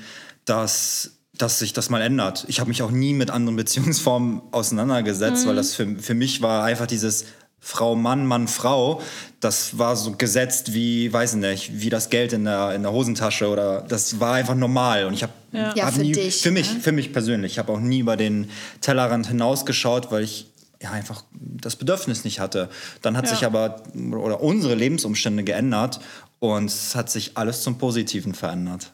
dass 0.45 1.13
dass 1.39 1.59
sich 1.59 1.73
das 1.73 1.91
mal 1.91 2.01
ändert. 2.01 2.47
Ich 2.49 2.61
habe 2.61 2.69
mich 2.69 2.83
auch 2.83 2.91
nie 2.91 3.13
mit 3.13 3.31
anderen 3.31 3.57
Beziehungsformen 3.57 4.41
auseinandergesetzt, 4.53 5.45
mhm. 5.45 5.49
weil 5.49 5.57
das 5.57 5.75
für, 5.75 5.97
für 5.99 6.15
mich 6.15 6.43
war 6.43 6.65
einfach 6.65 6.87
dieses 6.87 7.27
Frau, 7.59 7.97
Mann, 7.97 8.27
Mann, 8.27 8.49
Frau. 8.49 9.03
Das 9.41 9.79
war 9.79 9.97
so 9.97 10.13
gesetzt 10.13 10.73
wie, 10.73 11.13
weiß 11.13 11.35
ich 11.35 11.41
nicht, 11.41 11.81
wie 11.81 11.91
das 11.91 12.11
Geld 12.11 12.33
in 12.33 12.45
der, 12.45 12.75
in 12.75 12.83
der 12.83 12.93
Hosentasche 12.93 13.49
oder 13.49 13.83
das 13.83 14.21
war 14.21 14.35
einfach 14.35 14.55
normal. 14.55 15.07
Und 15.07 15.15
ich 15.15 15.23
habe 15.23 15.33
ja. 15.53 15.75
ja, 15.75 15.91
für 15.91 16.01
nie, 16.01 16.13
dich, 16.13 16.43
für 16.43 16.51
mich, 16.51 16.73
ne? 16.73 16.81
für 16.81 16.93
mich 16.93 17.13
persönlich, 17.13 17.53
ich 17.53 17.59
habe 17.59 17.73
auch 17.73 17.81
nie 17.81 18.01
über 18.01 18.17
den 18.17 18.51
Tellerrand 18.81 19.27
hinausgeschaut, 19.27 20.11
weil 20.11 20.23
ich 20.23 20.47
ja, 20.83 20.91
einfach 20.91 21.25
das 21.33 21.77
Bedürfnis 21.77 22.25
nicht 22.25 22.41
hatte. 22.41 22.69
Dann 23.03 23.17
hat 23.17 23.25
ja. 23.25 23.31
sich 23.31 23.45
aber 23.45 23.83
oder 24.13 24.41
unsere 24.41 24.75
Lebensumstände 24.75 25.43
geändert 25.43 26.01
und 26.39 26.67
es 26.67 26.95
hat 26.95 27.11
sich 27.11 27.37
alles 27.37 27.63
zum 27.63 27.79
Positiven 27.79 28.35
verändert. 28.35 28.93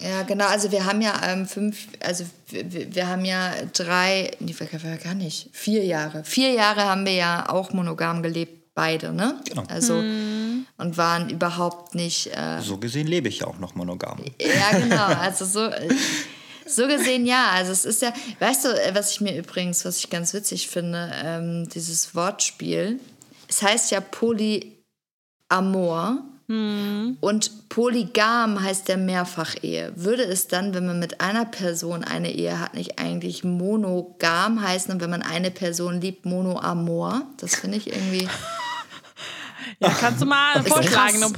Ja, 0.00 0.22
genau. 0.22 0.46
Also 0.46 0.72
wir 0.72 0.86
haben 0.86 1.02
ja 1.02 1.20
ähm, 1.24 1.46
fünf, 1.46 1.88
also 2.02 2.24
wir, 2.48 2.94
wir, 2.94 3.06
haben 3.06 3.24
ja 3.24 3.52
drei, 3.72 4.30
nee, 4.40 4.54
gar 5.02 5.14
nicht, 5.14 5.50
vier 5.52 5.84
Jahre. 5.84 6.24
Vier 6.24 6.52
Jahre 6.52 6.84
haben 6.84 7.04
wir 7.04 7.14
ja 7.14 7.48
auch 7.48 7.72
monogam 7.72 8.22
gelebt, 8.22 8.74
beide, 8.74 9.12
ne? 9.12 9.40
Genau. 9.46 9.64
Also 9.68 9.96
hm. 9.96 10.66
und 10.78 10.96
waren 10.96 11.28
überhaupt 11.28 11.94
nicht. 11.94 12.28
Äh, 12.28 12.60
so 12.62 12.78
gesehen 12.78 13.06
lebe 13.06 13.28
ich 13.28 13.40
ja 13.40 13.46
auch 13.46 13.58
noch 13.58 13.74
monogam. 13.74 14.24
Ja, 14.40 14.78
genau. 14.78 15.04
Also 15.20 15.44
so. 15.44 15.70
So 16.66 16.86
gesehen 16.86 17.26
ja, 17.26 17.50
also 17.50 17.72
es 17.72 17.84
ist 17.84 18.00
ja, 18.00 18.12
weißt 18.38 18.64
du, 18.64 18.68
äh, 18.68 18.94
was 18.94 19.10
ich 19.10 19.20
mir 19.20 19.36
übrigens, 19.36 19.84
was 19.84 19.98
ich 19.98 20.08
ganz 20.08 20.32
witzig 20.32 20.68
finde, 20.68 21.10
ähm, 21.24 21.68
dieses 21.68 22.14
Wortspiel, 22.14 23.00
es 23.48 23.60
heißt 23.60 23.90
ja 23.90 24.00
Polyamor 24.00 24.70
hm. 26.50 27.16
Und 27.20 27.68
polygam 27.68 28.60
heißt 28.60 28.88
ja 28.88 28.96
Mehrfachehe. 28.96 29.92
Würde 29.94 30.24
es 30.24 30.48
dann, 30.48 30.74
wenn 30.74 30.84
man 30.84 30.98
mit 30.98 31.20
einer 31.20 31.44
Person 31.44 32.02
eine 32.02 32.32
Ehe 32.32 32.58
hat, 32.58 32.74
nicht 32.74 32.98
eigentlich 32.98 33.44
monogam 33.44 34.60
heißen 34.60 34.92
und 34.92 35.00
wenn 35.00 35.10
man 35.10 35.22
eine 35.22 35.52
Person 35.52 36.00
liebt, 36.00 36.26
monoamor? 36.26 37.22
Das 37.36 37.54
finde 37.54 37.76
ich 37.76 37.86
irgendwie. 37.86 38.26
Ja, 39.78 39.88
kannst 39.88 40.20
du 40.20 40.26
mal 40.26 40.62
vorschlagen, 40.62 41.24
ob, 41.24 41.32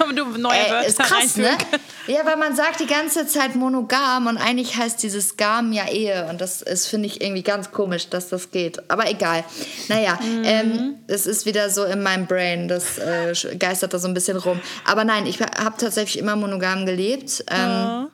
ob, 0.00 0.16
du 0.16 0.24
neue 0.38 0.58
äh, 0.58 0.70
Wörter 0.70 0.86
ist 0.86 0.98
krass, 0.98 1.36
ne? 1.36 1.50
Ja, 2.06 2.24
weil 2.24 2.36
man 2.36 2.54
sagt 2.54 2.78
die 2.78 2.86
ganze 2.86 3.26
Zeit 3.26 3.56
monogam 3.56 4.28
und 4.28 4.36
eigentlich 4.36 4.76
heißt 4.76 5.02
dieses 5.02 5.36
Gam 5.36 5.72
ja 5.72 5.88
Ehe 5.88 6.28
und 6.30 6.40
das 6.40 6.62
ist, 6.62 6.86
finde 6.86 7.06
ich, 7.06 7.20
irgendwie 7.20 7.42
ganz 7.42 7.72
komisch, 7.72 8.08
dass 8.08 8.28
das 8.28 8.52
geht. 8.52 8.88
Aber 8.88 9.10
egal. 9.10 9.44
Naja, 9.88 10.16
mhm. 10.22 10.42
ähm, 10.44 10.94
es 11.08 11.26
ist 11.26 11.46
wieder 11.46 11.68
so 11.68 11.82
in 11.84 12.02
meinem 12.04 12.26
Brain, 12.26 12.68
das 12.68 12.98
äh, 12.98 13.34
geistert 13.58 13.92
da 13.92 13.98
so 13.98 14.06
ein 14.06 14.14
bisschen 14.14 14.36
rum. 14.36 14.60
Aber 14.84 15.04
nein, 15.04 15.26
ich 15.26 15.40
habe 15.40 15.76
tatsächlich 15.78 16.18
immer 16.18 16.36
monogam 16.36 16.86
gelebt. 16.86 17.44
Ähm, 17.50 18.02
mhm. 18.02 18.08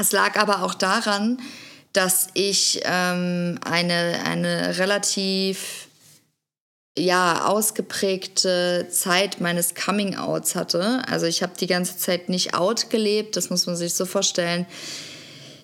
Es 0.00 0.12
lag 0.12 0.38
aber 0.38 0.62
auch 0.62 0.74
daran, 0.74 1.38
dass 1.92 2.28
ich 2.34 2.80
ähm, 2.84 3.58
eine, 3.64 4.20
eine 4.24 4.78
relativ 4.78 5.87
ja, 6.98 7.46
ausgeprägte 7.46 8.86
Zeit 8.90 9.40
meines 9.40 9.74
Coming-Outs 9.74 10.54
hatte. 10.54 11.02
Also 11.08 11.26
ich 11.26 11.42
habe 11.42 11.52
die 11.58 11.66
ganze 11.66 11.96
Zeit 11.96 12.28
nicht 12.28 12.54
out 12.54 12.90
gelebt, 12.90 13.36
das 13.36 13.50
muss 13.50 13.66
man 13.66 13.76
sich 13.76 13.94
so 13.94 14.04
vorstellen. 14.04 14.66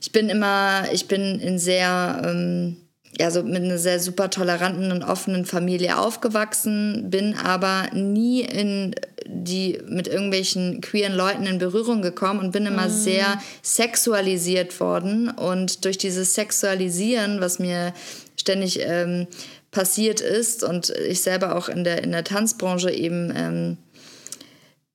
Ich 0.01 0.13
bin 0.13 0.29
immer, 0.29 0.85
ich 0.93 1.09
bin 1.09 1.41
in 1.41 1.59
sehr, 1.59 2.23
ähm, 2.25 2.77
ja, 3.19 3.31
so 3.31 3.43
mit 3.43 3.63
einer 3.63 3.79
sehr 3.79 4.01
super 4.01 4.29
toleranten 4.29 4.93
und 4.93 5.03
offenen 5.03 5.47
Familie 5.47 5.99
aufgewachsen, 5.99 7.11
bin 7.11 7.35
aber 7.35 7.89
nie 7.93 8.43
in 8.43 8.95
die 9.27 9.79
mit 9.89 10.07
irgendwelchen 10.07 10.81
queeren 10.81 11.15
Leuten 11.15 11.47
in 11.47 11.59
Berührung 11.59 12.03
gekommen 12.03 12.41
und 12.41 12.51
bin 12.51 12.67
immer 12.67 12.89
mm. 12.89 12.91
sehr 12.91 13.41
sexualisiert 13.63 14.79
worden. 14.81 15.31
Und 15.31 15.85
durch 15.85 15.97
dieses 15.97 16.35
Sexualisieren, 16.35 17.41
was 17.41 17.59
mir 17.59 17.95
ständig 18.37 18.81
ähm, 18.83 19.27
passiert 19.75 20.21
ist 20.23 20.63
und 20.65 20.91
ich 20.91 21.21
selber 21.21 21.57
auch 21.57 21.69
in 21.69 21.85
der, 21.85 22.03
in 22.03 22.13
der 22.13 22.25
Tanzbranche 22.25 22.91
eben 22.91 23.33
ähm, 23.37 23.77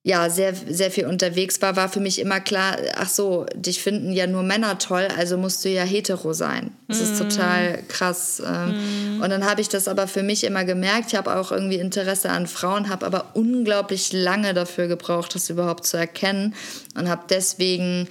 ja, 0.02 0.30
sehr, 0.30 0.56
sehr 0.56 0.90
viel 0.92 1.06
unterwegs 1.06 1.62
war, 1.62 1.76
war 1.76 1.90
für 1.90 2.00
mich 2.00 2.20
immer 2.20 2.40
klar, 2.40 2.78
ach 2.96 3.10
so, 3.10 3.46
dich 3.54 3.84
finden 3.84 4.14
ja 4.14 4.28
nur 4.28 4.44
Männer 4.44 4.80
toll, 4.80 5.10
also 5.18 5.38
musst 5.38 5.64
du 5.66 5.70
ja 5.70 5.84
hetero 5.84 6.32
sein. 6.32 6.72
Das 6.88 7.00
mm. 7.00 7.04
ist 7.04 7.18
total 7.20 7.80
krass. 7.90 8.42
Mm. 8.42 9.22
Und 9.22 9.30
dann 9.30 9.46
habe 9.46 9.60
ich 9.60 9.68
das 9.68 9.90
aber 9.90 10.08
für 10.08 10.24
mich 10.24 10.46
immer 10.46 10.64
gemerkt. 10.64 11.10
Ich 11.10 11.16
habe 11.16 11.36
auch 11.36 11.52
irgendwie 11.52 11.78
Interesse 11.80 12.30
an 12.30 12.48
Frauen, 12.48 12.88
habe 12.88 13.06
aber 13.06 13.32
unglaublich 13.34 14.14
lange 14.14 14.54
dafür 14.54 14.88
gebraucht, 14.88 15.36
das 15.36 15.50
überhaupt 15.50 15.86
zu 15.86 15.98
erkennen 15.98 16.56
und 16.96 17.10
habe 17.10 17.24
deswegen, 17.30 18.08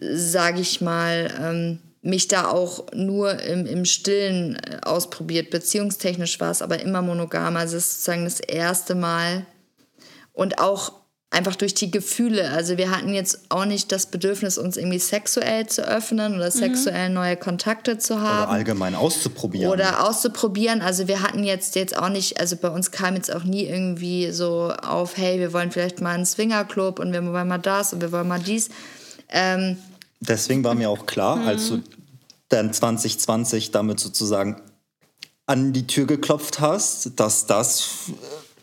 sage 0.00 0.60
ich 0.60 0.80
mal, 0.80 1.30
ähm, 1.40 1.78
mich 2.08 2.26
da 2.26 2.48
auch 2.48 2.86
nur 2.92 3.40
im, 3.42 3.66
im 3.66 3.84
Stillen 3.84 4.56
äh, 4.56 4.78
ausprobiert. 4.82 5.50
Beziehungstechnisch 5.50 6.40
war 6.40 6.50
es 6.50 6.62
aber 6.62 6.80
immer 6.80 7.02
monogam. 7.02 7.56
Also 7.56 7.76
es 7.76 7.86
ist 7.86 7.94
sozusagen 8.04 8.24
das 8.24 8.40
erste 8.40 8.94
Mal. 8.94 9.46
Und 10.32 10.58
auch 10.58 10.92
einfach 11.30 11.56
durch 11.56 11.74
die 11.74 11.90
Gefühle. 11.90 12.50
Also 12.50 12.78
wir 12.78 12.90
hatten 12.90 13.12
jetzt 13.12 13.50
auch 13.50 13.66
nicht 13.66 13.92
das 13.92 14.06
Bedürfnis, 14.06 14.56
uns 14.56 14.78
irgendwie 14.78 14.98
sexuell 14.98 15.66
zu 15.66 15.82
öffnen 15.86 16.36
oder 16.36 16.50
sexuell 16.50 17.10
neue 17.10 17.36
Kontakte 17.36 17.98
zu 17.98 18.20
haben. 18.22 18.44
Oder 18.44 18.52
allgemein 18.52 18.94
auszuprobieren. 18.94 19.70
Oder 19.70 20.08
auszuprobieren. 20.08 20.80
Also 20.80 21.06
wir 21.08 21.22
hatten 21.22 21.44
jetzt 21.44 21.74
jetzt 21.74 21.98
auch 21.98 22.08
nicht, 22.08 22.40
also 22.40 22.56
bei 22.56 22.68
uns 22.70 22.90
kam 22.90 23.16
jetzt 23.16 23.34
auch 23.34 23.44
nie 23.44 23.64
irgendwie 23.64 24.30
so 24.30 24.72
auf, 24.82 25.18
hey, 25.18 25.38
wir 25.38 25.52
wollen 25.52 25.70
vielleicht 25.70 26.00
mal 26.00 26.14
einen 26.14 26.24
Swingerclub 26.24 26.98
und 26.98 27.12
wir 27.12 27.22
wollen 27.22 27.48
mal 27.48 27.58
das 27.58 27.92
und 27.92 28.00
wir 28.00 28.10
wollen 28.12 28.28
mal 28.28 28.40
dies. 28.40 28.70
Ähm, 29.28 29.76
Deswegen 30.20 30.64
war 30.64 30.74
mir 30.74 30.88
auch 30.88 31.04
klar, 31.04 31.36
Mhm. 31.36 31.46
als 31.48 31.68
du 31.68 31.82
dann 32.48 32.72
2020 32.72 33.70
damit 33.70 34.00
sozusagen 34.00 34.60
an 35.46 35.72
die 35.72 35.86
Tür 35.86 36.06
geklopft 36.06 36.60
hast, 36.60 37.18
dass 37.18 37.46
das 37.46 37.88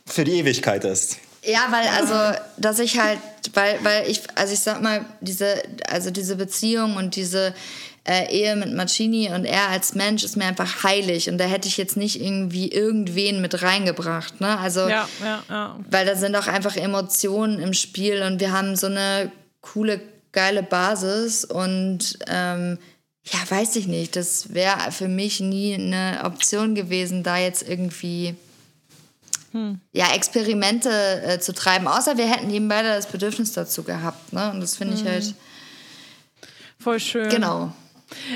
für 0.05 0.23
die 0.23 0.33
Ewigkeit 0.33 0.83
ist. 0.83 1.17
Ja, 1.43 1.67
weil 1.69 1.87
also, 1.87 2.39
dass 2.57 2.79
ich 2.79 2.99
halt, 2.99 3.19
weil, 3.53 3.77
weil 3.83 4.09
ich, 4.09 4.23
also 4.35 4.53
ich 4.53 4.59
sag 4.59 4.81
mal, 4.81 5.05
diese, 5.21 5.61
also 5.87 6.09
diese 6.09 6.35
Beziehung 6.35 6.95
und 6.95 7.15
diese 7.15 7.53
äh, 8.07 8.31
Ehe 8.31 8.55
mit 8.55 8.73
Marcini 8.73 9.29
und 9.31 9.45
er 9.45 9.69
als 9.69 9.95
Mensch 9.95 10.23
ist 10.23 10.37
mir 10.37 10.45
einfach 10.45 10.83
heilig 10.83 11.29
und 11.29 11.37
da 11.37 11.45
hätte 11.45 11.67
ich 11.67 11.77
jetzt 11.77 11.97
nicht 11.97 12.21
irgendwie 12.21 12.71
irgendwen 12.71 13.41
mit 13.41 13.61
reingebracht, 13.61 14.41
ne? 14.41 14.57
Also, 14.57 14.87
Ja, 14.87 15.07
ja, 15.23 15.43
ja. 15.49 15.79
weil 15.89 16.05
da 16.05 16.15
sind 16.15 16.35
auch 16.35 16.47
einfach 16.47 16.75
Emotionen 16.75 17.59
im 17.59 17.73
Spiel 17.73 18.21
und 18.23 18.39
wir 18.39 18.51
haben 18.51 18.75
so 18.75 18.87
eine 18.87 19.31
coole, 19.61 20.01
geile 20.31 20.63
Basis 20.63 21.45
und 21.45 22.19
ähm, 22.27 22.77
ja, 23.27 23.39
weiß 23.49 23.75
ich 23.77 23.87
nicht, 23.87 24.15
das 24.15 24.53
wäre 24.53 24.91
für 24.91 25.07
mich 25.07 25.39
nie 25.39 25.73
eine 25.73 26.21
Option 26.23 26.75
gewesen, 26.75 27.23
da 27.23 27.37
jetzt 27.37 27.67
irgendwie 27.67 28.35
ja, 29.93 30.13
Experimente 30.13 30.89
äh, 31.23 31.39
zu 31.39 31.53
treiben, 31.53 31.87
außer 31.87 32.17
wir 32.17 32.29
hätten 32.29 32.49
eben 32.53 32.67
beide 32.67 32.89
das 32.89 33.07
Bedürfnis 33.07 33.53
dazu 33.53 33.83
gehabt. 33.83 34.33
Ne? 34.33 34.51
Und 34.51 34.59
das 34.59 34.75
finde 34.75 34.95
ich 34.95 35.05
halt, 35.05 35.33
Voll 36.79 36.99
schön. 36.99 37.29
genau. 37.29 37.73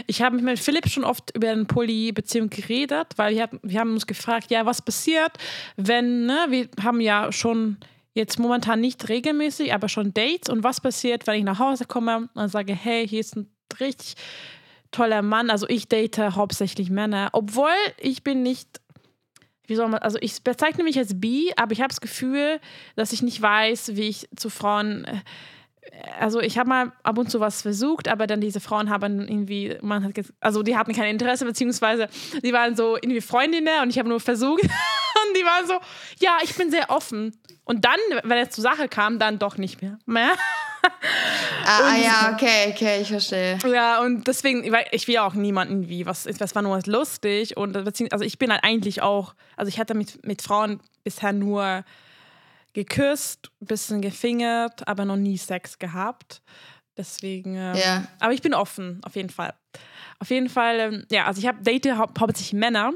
Ich 0.08 0.22
habe 0.22 0.38
mit 0.38 0.60
Philipp 0.60 0.90
schon 0.90 1.04
oft 1.04 1.36
über 1.36 1.50
eine 1.50 1.66
Poly-Beziehung 1.66 2.50
geredet, 2.50 3.08
weil 3.18 3.36
wir, 3.36 3.44
hatten, 3.44 3.60
wir 3.62 3.80
haben 3.80 3.94
uns 3.94 4.08
gefragt, 4.08 4.50
ja, 4.50 4.66
was 4.66 4.82
passiert, 4.82 5.34
wenn, 5.76 6.26
ne, 6.26 6.48
wir 6.50 6.70
haben 6.82 7.02
ja 7.02 7.32
schon 7.32 7.78
jetzt 8.14 8.40
momentan 8.40 8.82
nicht 8.82 9.10
regelmäßig, 9.10 9.74
aber 9.74 9.90
schon 9.90 10.14
Dates 10.14 10.50
und 10.50 10.64
was 10.64 10.82
passiert, 10.82 11.28
wenn 11.28 11.36
ich 11.36 11.44
nach 11.44 11.60
Hause 11.60 11.86
komme 11.86 12.30
und 12.34 12.50
sage, 12.50 12.74
hey, 12.74 13.08
hier 13.08 13.20
ist 13.20 13.36
ein 13.36 13.52
richtig 13.80 14.16
toller 14.92 15.22
Mann, 15.22 15.50
also 15.50 15.68
ich 15.68 15.88
date 15.88 16.18
hauptsächlich 16.18 16.90
Männer, 16.90 17.30
obwohl 17.34 17.70
ich 17.98 18.24
bin 18.24 18.44
nicht, 18.44 18.82
wie 19.68 19.76
soll 19.76 19.88
man, 19.88 20.02
also 20.02 20.18
ich 20.22 20.44
bezeichne 20.44 20.84
mich 20.84 20.98
als 20.98 21.20
bi, 21.20 21.52
aber 21.56 21.72
ich 21.72 21.82
habe 21.82 21.90
das 21.90 22.02
Gefühl, 22.02 22.60
dass 22.96 23.14
ich 23.14 23.22
nicht 23.22 23.42
weiß, 23.42 23.96
wie 23.96 24.10
ich 24.10 24.28
zu 24.36 24.50
Frauen 24.50 25.06
äh, 25.06 25.22
also 26.20 26.40
ich 26.40 26.58
habe 26.58 26.70
mal 26.70 26.92
ab 27.04 27.18
und 27.18 27.30
zu 27.30 27.40
was 27.40 27.62
versucht, 27.62 28.08
aber 28.08 28.28
dann 28.28 28.42
diese 28.42 28.60
Frauen 28.60 28.90
haben 28.90 29.22
irgendwie, 29.22 29.78
man 29.82 30.04
hat, 30.04 30.14
also 30.40 30.64
die 30.64 30.78
hatten 30.78 30.94
kein 30.94 31.10
Interesse, 31.10 31.46
beziehungsweise 31.46 32.08
die 32.44 32.54
waren 32.54 32.76
so 32.76 32.96
irgendwie 32.96 33.22
Freundinnen 33.22 33.82
und 33.84 33.90
ich 33.90 34.00
habe 34.00 34.10
nur 34.10 34.20
versucht 34.20 34.64
und 34.64 35.38
die 35.38 35.44
waren 35.46 35.68
so, 35.68 35.74
ja, 36.20 36.38
ich 36.44 36.56
bin 36.56 36.72
sehr 36.72 36.90
offen. 36.90 37.36
Und 37.64 37.86
dann, 37.86 38.00
wenn 38.24 38.40
es 38.40 38.50
zur 38.50 38.64
Sache 38.64 38.88
kam, 38.88 39.20
dann 39.20 39.38
doch 39.38 39.58
nicht 39.58 39.82
mehr. 39.82 40.00
mehr. 40.06 40.32
Ah, 41.66 41.92
ah 41.92 41.98
ja, 41.98 42.32
okay, 42.34 42.72
okay, 42.74 43.02
ich 43.02 43.10
verstehe. 43.10 43.58
Ja, 43.72 44.02
und 44.02 44.26
deswegen, 44.28 44.72
weil 44.72 44.86
ich 44.92 45.08
will 45.08 45.18
auch 45.18 45.34
niemanden 45.34 45.90
wie, 45.90 46.06
was, 46.06 46.24
das 46.24 46.56
war 46.56 46.62
nur 46.62 46.80
lustig 46.86 47.58
und 47.58 47.76
beziehungs- 47.76 48.14
also 48.14 48.24
ich 48.24 48.40
bin 48.40 48.52
halt 48.52 48.64
eigentlich 48.64 49.02
auch, 49.02 49.36
also 49.58 49.70
ich 49.70 49.80
hatte 49.80 49.94
mit, 49.94 50.26
mit 50.26 50.42
Frauen 50.42 50.80
bisher 51.04 51.34
nur 51.34 51.84
geküsst, 52.74 53.52
ein 53.62 53.66
bisschen 53.68 54.02
gefingert, 54.02 54.88
aber 54.88 55.06
noch 55.06 55.16
nie 55.18 55.38
Sex 55.38 55.80
gehabt. 55.80 56.42
Deswegen, 56.98 57.56
ähm, 57.56 57.76
Ja. 57.76 58.08
aber 58.20 58.34
ich 58.34 58.42
bin 58.42 58.54
offen, 58.54 59.00
auf 59.04 59.16
jeden 59.16 59.30
Fall. 59.30 59.54
Auf 60.20 60.30
jeden 60.30 60.50
Fall, 60.50 60.80
ähm, 60.80 61.06
ja, 61.12 61.26
also 61.26 61.40
ich 61.40 61.48
habe 61.48 61.64
date 61.64 61.86
hau 61.98 62.08
hauptsächlich 62.20 62.54
Männer. 62.60 62.92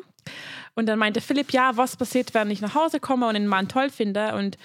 Und 0.75 0.87
dann 0.87 0.99
meinte 0.99 1.21
Philipp, 1.21 1.51
ja, 1.53 1.77
was 1.77 1.95
passiert, 1.95 2.33
wenn 2.33 2.49
ich 2.51 2.59
nach 2.61 2.75
Hause 2.75 2.99
komme 2.99 3.27
und 3.27 3.35
den 3.35 3.47
Mann 3.47 3.67
toll 3.67 3.89
finde? 3.89 4.33
Und 4.35 4.57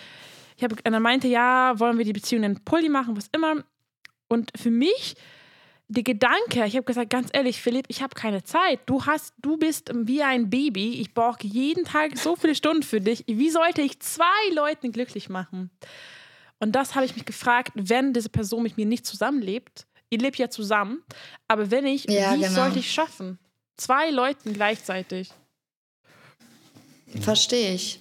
ich 0.57 0.65
habe, 0.65 0.75
und 0.75 0.93
dann 0.93 1.03
meinte, 1.03 1.29
ja, 1.29 1.79
wollen 1.79 1.99
wir 1.99 2.05
die 2.05 2.13
Beziehung 2.13 2.43
in 2.45 2.65
Pulli 2.65 2.89
machen, 2.89 3.17
was 3.17 3.29
immer. 3.33 3.63
Und 4.29 4.51
für 4.57 4.71
mich, 4.71 5.15
der 5.89 6.03
Gedanke, 6.03 6.65
ich 6.67 6.75
habe 6.77 6.83
gesagt, 6.85 7.09
ganz 7.11 7.31
ehrlich, 7.33 7.61
Philipp, 7.63 7.87
ich 7.89 8.03
habe 8.03 8.15
keine 8.15 8.45
Zeit. 8.45 8.81
Du 8.87 9.07
hast, 9.07 9.35
du 9.39 9.57
bist 9.57 9.91
wie 9.95 10.23
ein 10.23 10.51
Baby. 10.51 11.01
Ich 11.01 11.15
brauche 11.15 11.39
jeden 11.47 11.85
Tag 11.85 12.19
so 12.19 12.37
viele 12.37 12.55
Stunden 12.55 12.83
für 12.83 13.01
dich. 13.01 13.25
Wie 13.27 13.49
sollte 13.51 13.81
ich 13.81 13.99
zwei 14.01 14.53
Leuten 14.55 14.93
glücklich 14.93 15.29
machen? 15.31 15.71
Und 16.59 16.73
das 16.73 16.95
habe 16.95 17.07
ich 17.07 17.15
mich 17.15 17.25
gefragt, 17.25 17.73
wenn 17.75 18.13
diese 18.13 18.29
Person 18.29 18.63
mit 18.65 18.77
mir 18.77 18.85
nicht 18.85 19.07
zusammenlebt. 19.07 19.87
Ihr 20.11 20.19
lebt 20.19 20.37
ja 20.39 20.51
zusammen, 20.51 21.03
aber 21.49 21.71
wenn 21.71 21.87
ich, 21.87 22.05
Ja, 22.05 22.35
wie 22.35 22.41
genau. 22.41 22.53
sollte 22.53 22.79
ich 22.81 22.91
schaffen? 22.93 23.39
Zwei 23.77 24.11
Leuten 24.11 24.53
gleichzeitig. 24.53 25.31
Verstehe 27.21 27.75
ich. 27.75 28.01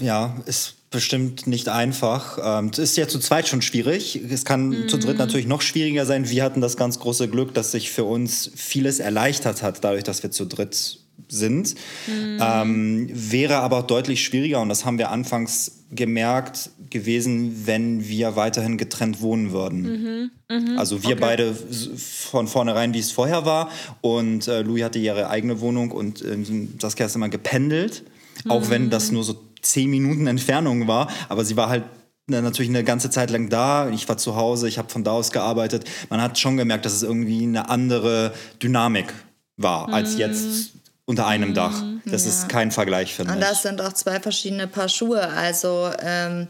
Ja, 0.00 0.36
ist 0.46 0.74
bestimmt 0.90 1.46
nicht 1.46 1.68
einfach. 1.68 2.38
Ähm, 2.42 2.70
Es 2.72 2.78
ist 2.78 2.96
ja 2.96 3.08
zu 3.08 3.18
zweit 3.18 3.48
schon 3.48 3.62
schwierig. 3.62 4.20
Es 4.30 4.44
kann 4.44 4.88
zu 4.88 4.98
dritt 4.98 5.18
natürlich 5.18 5.46
noch 5.46 5.60
schwieriger 5.62 6.06
sein. 6.06 6.28
Wir 6.30 6.42
hatten 6.44 6.60
das 6.60 6.76
ganz 6.76 6.98
große 7.00 7.28
Glück, 7.28 7.52
dass 7.54 7.72
sich 7.72 7.90
für 7.90 8.04
uns 8.04 8.50
vieles 8.54 8.98
erleichtert 9.00 9.62
hat, 9.62 9.82
dadurch, 9.82 10.04
dass 10.04 10.22
wir 10.22 10.30
zu 10.30 10.44
dritt 10.46 10.98
sind. 11.28 11.74
Ähm, 12.08 13.08
wäre 13.12 13.56
aber 13.58 13.82
deutlich 13.82 14.24
schwieriger, 14.24 14.60
und 14.60 14.68
das 14.68 14.84
haben 14.84 14.98
wir 14.98 15.10
anfangs 15.10 15.84
gemerkt, 15.90 16.70
gewesen, 16.90 17.66
wenn 17.66 18.06
wir 18.06 18.36
weiterhin 18.36 18.76
getrennt 18.78 19.20
wohnen 19.20 19.50
würden. 19.52 20.30
Also 20.78 21.02
wir 21.02 21.16
beide 21.16 21.50
s- 21.70 21.88
von 22.30 22.46
vornherein, 22.46 22.94
wie 22.94 22.98
es 23.00 23.10
vorher 23.10 23.44
war. 23.44 23.68
Und 24.00 24.46
äh, 24.46 24.62
Louis 24.62 24.84
hatte 24.84 24.98
ihre 25.00 25.28
eigene 25.28 25.60
Wohnung 25.60 25.90
und 25.90 26.22
ähm, 26.24 26.74
Saskia 26.80 27.06
ist 27.06 27.16
immer 27.16 27.28
gependelt. 27.28 28.04
Auch 28.48 28.68
wenn 28.70 28.90
das 28.90 29.10
nur 29.10 29.24
so 29.24 29.40
zehn 29.64 29.90
Minuten 29.90 30.26
Entfernung 30.26 30.86
war. 30.86 31.08
Aber 31.28 31.44
sie 31.44 31.56
war 31.56 31.68
halt 31.68 31.84
na, 32.26 32.40
natürlich 32.40 32.70
eine 32.70 32.84
ganze 32.84 33.10
Zeit 33.10 33.30
lang 33.30 33.48
da. 33.48 33.90
Ich 33.90 34.08
war 34.08 34.16
zu 34.16 34.36
Hause, 34.36 34.68
ich 34.68 34.78
habe 34.78 34.88
von 34.88 35.04
da 35.04 35.12
aus 35.12 35.30
gearbeitet. 35.30 35.84
Man 36.08 36.22
hat 36.22 36.38
schon 36.38 36.56
gemerkt, 36.56 36.86
dass 36.86 36.94
es 36.94 37.02
irgendwie 37.02 37.42
eine 37.42 37.68
andere 37.68 38.32
Dynamik 38.62 39.12
war 39.56 39.92
als 39.92 40.16
jetzt 40.16 40.72
unter 41.04 41.26
einem 41.26 41.52
Dach. 41.54 41.82
Das 42.06 42.24
ist 42.24 42.48
kein 42.48 42.70
Vergleich, 42.70 43.14
finde 43.14 43.32
Und 43.32 43.38
ich. 43.38 43.44
das 43.44 43.62
sind 43.62 43.80
auch 43.80 43.92
zwei 43.92 44.20
verschiedene 44.20 44.66
Paar 44.66 44.88
Schuhe. 44.88 45.28
Also 45.28 45.90
ähm, 46.00 46.48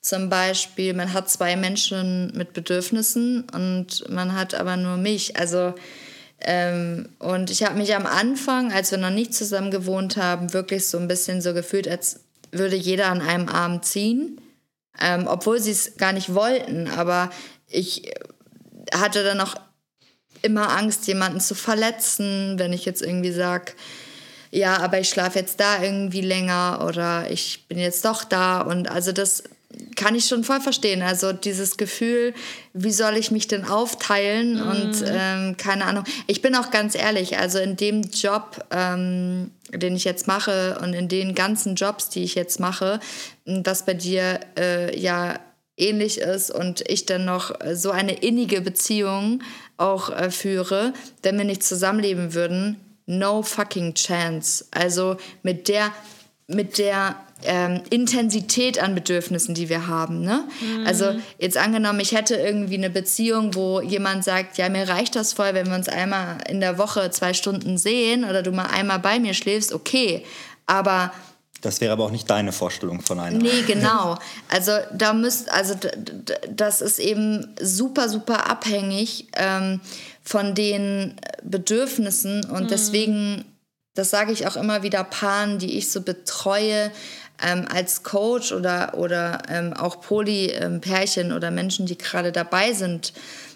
zum 0.00 0.28
Beispiel, 0.28 0.92
man 0.94 1.12
hat 1.12 1.30
zwei 1.30 1.54
Menschen 1.54 2.32
mit 2.36 2.52
Bedürfnissen 2.52 3.46
und 3.52 4.08
man 4.10 4.34
hat 4.34 4.54
aber 4.54 4.76
nur 4.76 4.96
mich. 4.96 5.36
Also 5.36 5.74
ähm, 6.40 7.08
und 7.20 7.50
ich 7.50 7.62
habe 7.62 7.78
mich 7.78 7.94
am 7.94 8.06
Anfang, 8.06 8.72
als 8.72 8.90
wir 8.90 8.98
noch 8.98 9.10
nicht 9.10 9.32
zusammen 9.32 9.70
gewohnt 9.70 10.16
haben, 10.16 10.52
wirklich 10.52 10.86
so 10.86 10.98
ein 10.98 11.06
bisschen 11.06 11.40
so 11.40 11.54
gefühlt, 11.54 11.86
als 11.86 12.20
würde 12.52 12.76
jeder 12.76 13.08
an 13.08 13.20
einem 13.20 13.48
Arm 13.48 13.82
ziehen. 13.82 14.40
Ähm, 15.00 15.26
obwohl 15.26 15.58
sie 15.58 15.70
es 15.70 15.96
gar 15.96 16.12
nicht 16.12 16.34
wollten. 16.34 16.88
Aber 16.88 17.30
ich 17.66 18.12
hatte 18.94 19.24
dann 19.24 19.40
auch 19.40 19.54
immer 20.42 20.76
Angst, 20.76 21.06
jemanden 21.06 21.40
zu 21.40 21.54
verletzen, 21.54 22.58
wenn 22.58 22.72
ich 22.72 22.84
jetzt 22.84 23.02
irgendwie 23.02 23.32
sage, 23.32 23.72
ja, 24.50 24.76
aber 24.78 25.00
ich 25.00 25.08
schlafe 25.08 25.38
jetzt 25.38 25.60
da 25.60 25.82
irgendwie 25.82 26.20
länger 26.20 26.84
oder 26.86 27.30
ich 27.30 27.66
bin 27.68 27.78
jetzt 27.78 28.04
doch 28.04 28.22
da. 28.22 28.60
Und 28.60 28.90
also 28.90 29.12
das 29.12 29.44
kann 29.96 30.14
ich 30.14 30.26
schon 30.26 30.44
voll 30.44 30.60
verstehen. 30.60 31.02
Also 31.02 31.32
dieses 31.32 31.76
Gefühl, 31.76 32.34
wie 32.72 32.92
soll 32.92 33.16
ich 33.16 33.30
mich 33.30 33.48
denn 33.48 33.64
aufteilen? 33.64 34.60
Und 34.60 35.04
ähm, 35.06 35.56
keine 35.56 35.84
Ahnung. 35.84 36.04
Ich 36.26 36.42
bin 36.42 36.54
auch 36.54 36.70
ganz 36.70 36.94
ehrlich, 36.94 37.38
also 37.38 37.58
in 37.58 37.76
dem 37.76 38.02
Job, 38.02 38.64
ähm, 38.70 39.50
den 39.70 39.96
ich 39.96 40.04
jetzt 40.04 40.26
mache 40.26 40.78
und 40.82 40.94
in 40.94 41.08
den 41.08 41.34
ganzen 41.34 41.74
Jobs, 41.74 42.08
die 42.08 42.22
ich 42.24 42.34
jetzt 42.34 42.60
mache, 42.60 43.00
was 43.44 43.84
bei 43.84 43.94
dir 43.94 44.40
äh, 44.58 44.98
ja 44.98 45.38
ähnlich 45.76 46.18
ist 46.18 46.50
und 46.50 46.82
ich 46.88 47.06
dann 47.06 47.24
noch 47.24 47.60
äh, 47.60 47.76
so 47.76 47.90
eine 47.90 48.12
innige 48.12 48.60
Beziehung 48.60 49.42
auch 49.76 50.10
äh, 50.10 50.30
führe, 50.30 50.92
wenn 51.22 51.38
wir 51.38 51.44
nicht 51.44 51.62
zusammenleben 51.62 52.34
würden, 52.34 52.76
no 53.06 53.42
fucking 53.42 53.94
chance. 53.94 54.64
Also 54.70 55.16
mit 55.42 55.68
der, 55.68 55.92
mit 56.46 56.78
der 56.78 57.16
ähm, 57.44 57.82
Intensität 57.90 58.82
an 58.82 58.94
Bedürfnissen, 58.94 59.54
die 59.54 59.68
wir 59.68 59.86
haben. 59.86 60.20
Ne? 60.22 60.44
Also 60.84 61.14
jetzt 61.38 61.56
angenommen, 61.56 62.00
ich 62.00 62.12
hätte 62.12 62.36
irgendwie 62.36 62.76
eine 62.76 62.90
Beziehung, 62.90 63.54
wo 63.54 63.80
jemand 63.80 64.24
sagt, 64.24 64.58
ja, 64.58 64.68
mir 64.68 64.88
reicht 64.88 65.16
das 65.16 65.32
voll, 65.32 65.54
wenn 65.54 65.66
wir 65.66 65.74
uns 65.74 65.88
einmal 65.88 66.38
in 66.48 66.60
der 66.60 66.78
Woche 66.78 67.10
zwei 67.10 67.34
Stunden 67.34 67.78
sehen 67.78 68.24
oder 68.24 68.42
du 68.42 68.52
mal 68.52 68.66
einmal 68.66 68.98
bei 68.98 69.18
mir 69.18 69.34
schläfst, 69.34 69.72
okay. 69.72 70.24
Aber 70.66 71.12
Das 71.60 71.80
wäre 71.80 71.92
aber 71.92 72.04
auch 72.04 72.10
nicht 72.10 72.28
deine 72.28 72.52
Vorstellung 72.52 73.00
von 73.00 73.20
einer. 73.20 73.38
Nee, 73.38 73.62
genau. 73.66 74.18
Also 74.48 74.72
da 74.92 75.12
müsst, 75.12 75.50
also 75.50 75.74
das 76.50 76.80
ist 76.80 76.98
eben 76.98 77.54
super, 77.60 78.08
super 78.08 78.50
abhängig 78.50 79.28
ähm, 79.36 79.80
von 80.22 80.54
den 80.54 81.14
Bedürfnissen 81.42 82.44
und 82.46 82.64
mhm. 82.64 82.68
deswegen, 82.68 83.44
das 83.94 84.10
sage 84.10 84.32
ich 84.32 84.46
auch 84.46 84.56
immer 84.56 84.82
wieder 84.82 85.04
Paaren, 85.04 85.58
die 85.58 85.76
ich 85.76 85.90
so 85.90 86.02
betreue, 86.02 86.90
ähm, 87.42 87.66
als 87.72 88.02
Coach 88.02 88.52
oder, 88.52 88.94
oder 88.94 89.42
ähm, 89.48 89.72
auch 89.72 90.00
Poly-Pärchen 90.00 91.30
ähm, 91.30 91.36
oder 91.36 91.50
Menschen, 91.50 91.86
die 91.86 91.98
gerade 91.98 92.32
dabei 92.32 92.72
sind, 92.72 93.12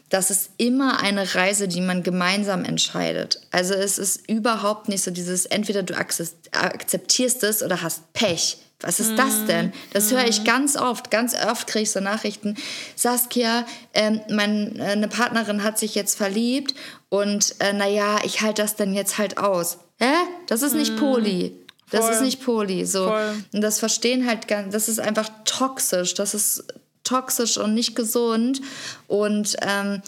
das 0.09 0.30
ist 0.30 0.51
immer 0.57 1.01
eine 1.01 1.34
Reise, 1.34 1.66
die 1.66 1.80
man 1.80 2.03
gemeinsam 2.03 2.64
entscheidet. 2.64 3.41
Also 3.51 3.74
es 3.74 3.99
ist 3.99 4.28
überhaupt 4.28 4.89
nicht 4.89 5.03
so 5.03 5.11
dieses, 5.11 5.47
entweder 5.47 5.82
du 5.82 5.97
akzeptierst 5.97 7.43
es 7.43 7.62
oder 7.62 7.82
hast 7.82 8.12
Pech. 8.12 8.59
Was 8.80 9.01
ist 9.01 9.18
das 9.18 9.41
mhm. 9.41 9.47
denn? 9.47 9.72
Das 9.93 10.12
höre 10.12 10.28
ich 10.28 10.41
mhm. 10.41 10.45
ganz 10.45 10.76
oft. 10.76 11.11
Ganz 11.11 11.34
oft 11.34 11.66
kriege 11.66 11.84
ich 11.84 11.91
so 11.91 12.01
Nachrichten. 12.01 12.57
Saskia, 12.95 13.66
ähm, 13.95 14.20
meine 14.28 15.09
Partnerin 15.09 15.64
hat 15.64 15.78
sich 15.78 15.95
jetzt 15.95 16.16
verliebt 16.16 16.74
und 17.09 17.55
äh, 17.61 17.72
naja, 17.72 18.18
ich 18.24 18.43
halte 18.43 18.62
das 18.62 18.76
dann 18.76 18.93
jetzt 18.93 19.18
halt 19.18 19.39
aus. 19.39 19.78
Hä? 19.99 20.12
Das 20.47 20.62
ist 20.62 20.74
nicht 20.74 20.93
mhm. 20.93 20.99
Poli. 20.99 21.65
Das 21.91 22.05
Voll. 22.05 22.14
ist 22.14 22.20
nicht 22.22 22.45
Poli. 22.45 22.84
So. 22.84 23.12
Und 23.53 23.61
das 23.61 23.78
verstehen 23.78 24.26
halt 24.26 24.49
ganz, 24.49 24.72
das 24.72 24.89
ist 24.89 24.99
einfach 24.99 25.28
toxisch. 25.45 26.14
Das 26.14 26.34
ist 26.34 26.64
toxisch 27.05 27.59
und 27.59 27.74
nicht 27.74 27.95
gesund. 27.95 28.61
Und 29.07 29.57
ähm, 29.62 30.03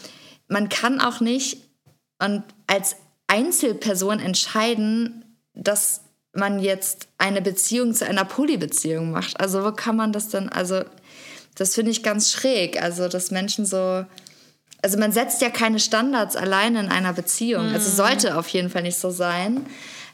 man 0.49 0.68
kann 0.68 1.01
auch 1.01 1.20
nicht 1.20 1.62
und 2.20 2.43
als 2.66 2.97
Einzelperson 3.29 4.18
entscheiden, 4.18 5.24
dass 5.55 6.01
man 6.33 6.59
jetzt 6.59 7.09
eine 7.18 7.43
Beziehung 7.43 7.95
zu 7.95 8.07
einer 8.07 8.24
Polybeziehung 8.24 9.11
macht. 9.11 9.39
Also 9.41 9.64
wo 9.64 9.72
kann 9.72 9.97
man 9.97 10.12
das 10.12 10.29
denn? 10.29 10.49
Also 10.49 10.83
das 11.55 11.74
finde 11.74 11.91
ich 11.91 12.03
ganz 12.03 12.33
schräg. 12.33 12.83
Also 12.83 13.09
dass 13.09 13.31
Menschen 13.31 13.64
so 13.66 14.05
also 14.81 14.97
man 14.97 15.11
setzt 15.11 15.43
ja 15.43 15.51
keine 15.51 15.81
Standards 15.81 16.37
alleine 16.37 16.81
in 16.81 16.89
einer 16.89 17.12
Beziehung. 17.12 17.72
Also 17.72 17.91
mhm. 17.91 17.97
sollte 17.97 18.37
auf 18.37 18.49
jeden 18.49 18.70
Fall 18.70 18.83
nicht 18.83 18.99
so 18.99 19.11
sein. 19.11 19.66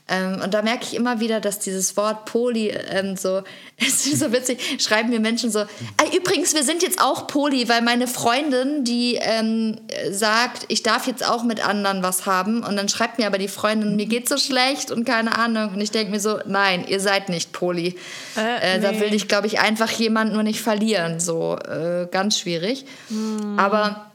Ähm, 0.07 0.43
und 0.43 0.53
da 0.53 0.61
merke 0.61 0.85
ich 0.85 0.95
immer 0.95 1.21
wieder, 1.21 1.41
dass 1.41 1.61
dieses 1.61 1.97
Wort 1.97 2.27
Poli 2.27 2.69
ähm, 2.69 3.17
so, 3.17 3.43
es 3.79 4.07
ist 4.07 4.21
so 4.21 4.33
witzig, 4.33 4.59
schreiben 4.79 5.09
mir 5.09 5.21
Menschen 5.21 5.51
so, 5.51 5.61
äh, 5.61 6.17
übrigens, 6.17 6.55
wir 6.55 6.63
sind 6.63 6.83
jetzt 6.83 7.01
auch 7.01 7.27
Poli, 7.27 7.69
weil 7.71 7.81
meine 7.81 8.07
Freundin, 8.07 8.85
die 8.85 9.19
ähm, 9.21 9.81
sagt, 10.11 10.67
ich 10.69 10.83
darf 10.83 11.07
jetzt 11.07 11.27
auch 11.27 11.43
mit 11.43 11.67
anderen 11.67 12.03
was 12.03 12.27
haben 12.27 12.63
und 12.63 12.77
dann 12.77 12.91
schreibt 12.91 13.19
mir 13.19 13.27
aber 13.27 13.39
die 13.39 13.49
Freundin, 13.49 13.97
mir 13.97 14.07
geht 14.07 14.29
so 14.29 14.37
schlecht 14.37 14.91
und 14.91 15.07
keine 15.07 15.39
Ahnung 15.39 15.71
und 15.75 15.81
ich 15.81 15.91
denke 15.91 16.11
mir 16.11 16.21
so, 16.21 16.39
nein, 16.45 16.85
ihr 16.87 17.01
seid 17.01 17.31
nicht 17.31 17.53
Poli. 17.53 17.97
Äh, 18.37 18.75
äh, 18.75 18.77
nee. 18.77 18.83
Da 18.83 19.01
will 19.01 19.15
ich, 19.15 19.27
glaube 19.27 19.47
ich, 19.47 19.61
einfach 19.61 19.91
jemand 19.91 20.35
nur 20.35 20.43
nicht 20.43 20.61
verlieren, 20.61 21.19
so 21.19 21.57
äh, 21.57 22.07
ganz 22.11 22.39
schwierig. 22.39 22.85
Hm. 23.09 23.59
Aber 23.59 24.14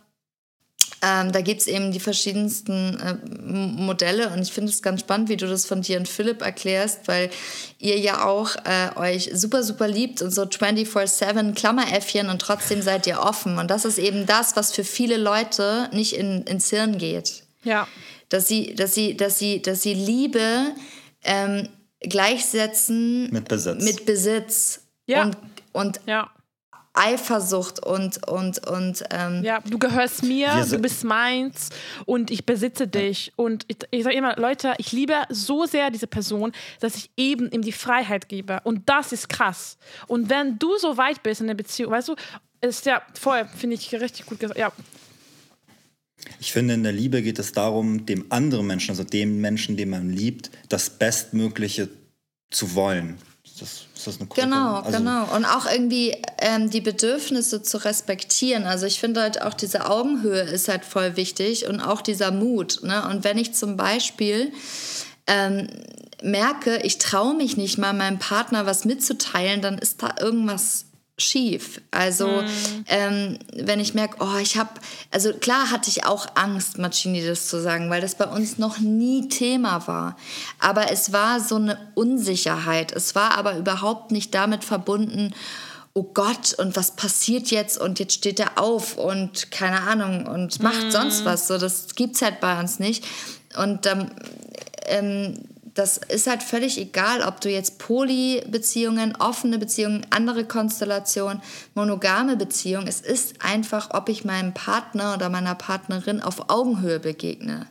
ähm, 1.01 1.31
da 1.31 1.41
gibt 1.41 1.61
es 1.61 1.67
eben 1.67 1.91
die 1.91 1.99
verschiedensten 1.99 2.99
äh, 2.99 3.15
Modelle 3.25 4.29
und 4.29 4.41
ich 4.41 4.51
finde 4.51 4.69
es 4.69 4.81
ganz 4.81 4.99
spannend, 4.99 5.29
wie 5.29 5.37
du 5.37 5.47
das 5.47 5.65
von 5.65 5.81
dir 5.81 5.97
und 5.97 6.09
Philipp 6.09 6.41
erklärst, 6.41 7.07
weil 7.07 7.29
ihr 7.77 7.97
ja 7.97 8.25
auch 8.25 8.55
äh, 8.65 8.97
euch 8.97 9.29
super, 9.33 9.63
super 9.63 9.87
liebt 9.87 10.21
und 10.21 10.31
so 10.31 10.41
24-7 10.43 11.55
Klammeräffchen 11.55 12.29
und 12.29 12.41
trotzdem 12.41 12.81
seid 12.81 13.07
ihr 13.07 13.21
offen. 13.21 13.57
Und 13.59 13.71
das 13.71 13.85
ist 13.85 13.97
eben 13.97 14.25
das, 14.25 14.57
was 14.57 14.73
für 14.73 14.83
viele 14.83 15.15
Leute 15.15 15.89
nicht 15.93 16.13
in, 16.13 16.43
ins 16.43 16.69
Hirn 16.69 16.97
geht. 16.97 17.43
Ja. 17.63 17.87
Dass 18.27 18.47
sie, 18.47 18.75
dass 18.75 18.93
sie, 18.93 19.15
dass 19.15 19.39
sie, 19.39 19.61
dass 19.61 19.81
sie 19.81 19.93
Liebe 19.93 20.73
ähm, 21.23 21.69
gleichsetzen 22.01 23.31
mit 23.31 23.47
Besitz. 23.47 23.83
Mit 23.83 24.05
Besitz. 24.05 24.81
Ja. 25.05 25.23
Und, 25.23 25.37
und 25.71 26.01
ja. 26.05 26.29
Eifersucht 26.93 27.85
und 27.85 28.27
und 28.27 28.67
und 28.67 29.03
ähm 29.11 29.43
ja 29.43 29.61
du 29.61 29.77
gehörst 29.77 30.23
mir 30.23 30.65
du 30.69 30.79
bist 30.79 31.03
meins 31.03 31.69
und 32.05 32.31
ich 32.31 32.45
besitze 32.45 32.87
dich. 32.87 33.31
Und 33.35 33.65
ich, 33.67 33.77
ich 33.91 34.03
sage 34.03 34.15
immer 34.15 34.35
Leute 34.37 34.73
ich 34.77 34.91
liebe 34.91 35.13
so 35.29 35.65
sehr 35.65 35.91
diese 35.91 36.07
Person 36.07 36.51
dass 36.79 36.95
ich 36.95 37.09
eben 37.17 37.49
ihm 37.51 37.61
die 37.61 37.71
Freiheit 37.71 38.29
gebe. 38.29 38.59
Und 38.63 38.89
das 38.89 39.11
ist 39.11 39.29
krass. 39.29 39.77
Und 40.07 40.29
wenn 40.29 40.57
du 40.59 40.77
so 40.77 40.97
weit 40.97 41.23
bist 41.23 41.41
in 41.41 41.47
der 41.47 41.55
Beziehung 41.55 41.91
weißt 41.91 42.09
du 42.09 42.15
ist 42.61 42.85
ja 42.85 43.01
voll 43.13 43.47
finde 43.55 43.75
ich 43.75 43.93
richtig 43.93 44.25
gut 44.25 44.39
gesagt 44.39 44.59
ja. 44.59 44.71
Ich 46.39 46.51
finde, 46.51 46.73
in 46.73 46.83
der 46.83 46.91
Liebe 46.91 47.21
geht 47.21 47.39
es 47.39 47.53
darum, 47.53 48.05
dem 48.05 48.25
anderen 48.29 48.67
Menschen, 48.67 48.91
also 48.91 49.05
dem 49.05 49.39
Menschen, 49.39 49.77
den 49.77 49.89
man 49.89 50.09
liebt, 50.09 50.51
das 50.67 50.89
Bestmögliche 50.89 51.87
zu 52.51 52.75
wollen. 52.75 53.17
Das, 53.59 53.85
ist 53.95 54.07
das 54.07 54.19
eine 54.19 54.27
korrekte? 54.27 54.49
Genau, 54.49 54.75
also 54.75 54.97
genau. 54.97 55.35
Und 55.35 55.45
auch 55.45 55.65
irgendwie 55.65 56.15
ähm, 56.39 56.69
die 56.69 56.81
Bedürfnisse 56.81 57.61
zu 57.63 57.83
respektieren. 57.83 58.65
Also 58.65 58.85
ich 58.85 58.99
finde 58.99 59.21
halt 59.21 59.41
auch 59.41 59.53
diese 59.53 59.89
Augenhöhe 59.89 60.41
ist 60.41 60.67
halt 60.67 60.85
voll 60.85 61.15
wichtig 61.15 61.67
und 61.67 61.81
auch 61.81 62.01
dieser 62.01 62.31
Mut. 62.31 62.79
Ne? 62.83 63.07
Und 63.09 63.23
wenn 63.23 63.37
ich 63.37 63.53
zum 63.53 63.77
Beispiel 63.77 64.51
ähm, 65.27 65.67
merke, 66.21 66.77
ich 66.83 66.97
traue 66.97 67.35
mich 67.35 67.57
nicht 67.57 67.77
mal 67.77 67.93
meinem 67.93 68.19
Partner 68.19 68.65
was 68.65 68.85
mitzuteilen, 68.85 69.61
dann 69.61 69.77
ist 69.77 70.01
da 70.01 70.15
irgendwas 70.19 70.85
schief. 71.19 71.81
Also 71.91 72.27
mhm. 72.27 72.85
ähm, 72.87 73.39
wenn 73.55 73.79
ich 73.79 73.93
merke, 73.93 74.17
oh, 74.19 74.37
ich 74.41 74.57
habe, 74.57 74.69
also 75.11 75.33
klar 75.33 75.71
hatte 75.71 75.89
ich 75.89 76.05
auch 76.05 76.27
Angst, 76.35 76.77
Machini 76.77 77.25
das 77.25 77.47
zu 77.47 77.61
sagen, 77.61 77.89
weil 77.89 78.01
das 78.01 78.15
bei 78.15 78.25
uns 78.25 78.57
noch 78.57 78.79
nie 78.79 79.29
Thema 79.29 79.87
war. 79.87 80.17
Aber 80.59 80.91
es 80.91 81.13
war 81.13 81.39
so 81.39 81.55
eine 81.55 81.77
Unsicherheit. 81.95 82.91
Es 82.91 83.15
war 83.15 83.37
aber 83.37 83.57
überhaupt 83.57 84.11
nicht 84.11 84.33
damit 84.33 84.63
verbunden, 84.63 85.33
oh 85.93 86.03
Gott, 86.03 86.53
und 86.53 86.75
was 86.75 86.91
passiert 86.91 87.51
jetzt? 87.51 87.77
Und 87.77 87.99
jetzt 87.99 88.13
steht 88.13 88.39
er 88.39 88.57
auf 88.57 88.97
und 88.97 89.51
keine 89.51 89.81
Ahnung 89.81 90.25
und 90.27 90.61
macht 90.61 90.85
mhm. 90.85 90.91
sonst 90.91 91.25
was. 91.25 91.47
So, 91.47 91.57
das 91.57 91.95
gibt's 91.95 92.21
halt 92.21 92.39
bei 92.39 92.59
uns 92.59 92.79
nicht. 92.79 93.03
Und 93.57 93.87
ähm, 94.85 95.39
das 95.73 95.97
ist 95.97 96.27
halt 96.27 96.43
völlig 96.43 96.77
egal, 96.77 97.21
ob 97.21 97.41
du 97.41 97.49
jetzt 97.49 97.79
Poly-Beziehungen, 97.79 99.15
offene 99.17 99.57
Beziehungen, 99.57 100.05
andere 100.09 100.45
Konstellationen, 100.45 101.41
monogame 101.75 102.35
Beziehungen. 102.35 102.87
Es 102.87 103.01
ist 103.01 103.43
einfach, 103.43 103.89
ob 103.91 104.09
ich 104.09 104.25
meinem 104.25 104.53
Partner 104.53 105.15
oder 105.15 105.29
meiner 105.29 105.55
Partnerin 105.55 106.21
auf 106.21 106.49
Augenhöhe 106.49 106.99
begegne. 106.99 107.67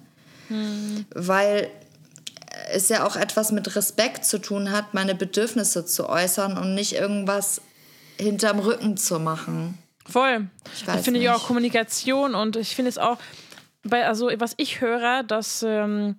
Hm. 0.49 1.07
Weil 1.15 1.71
es 2.73 2.89
ja 2.89 3.07
auch 3.07 3.17
etwas 3.17 3.53
mit 3.53 3.77
Respekt 3.77 4.25
zu 4.25 4.39
tun 4.39 4.73
hat, 4.73 4.95
meine 4.95 5.15
Bedürfnisse 5.15 5.85
zu 5.87 6.09
äußern 6.09 6.57
und 6.59 6.75
nicht 6.75 6.95
irgendwas 6.95 7.61
hinterm 8.19 8.59
Rücken 8.59 8.97
zu 8.97 9.19
machen. 9.19 9.79
Voll. 10.09 10.49
Ich, 10.75 10.89
ich 10.89 11.01
finde 11.03 11.21
ja 11.21 11.35
auch 11.35 11.47
Kommunikation 11.47 12.35
und 12.35 12.57
ich 12.57 12.75
finde 12.75 12.89
es 12.89 12.99
auch, 12.99 13.19
bei, 13.85 14.07
also 14.07 14.31
was 14.39 14.55
ich 14.57 14.81
höre, 14.81 15.23
dass 15.23 15.63
ähm, 15.63 16.17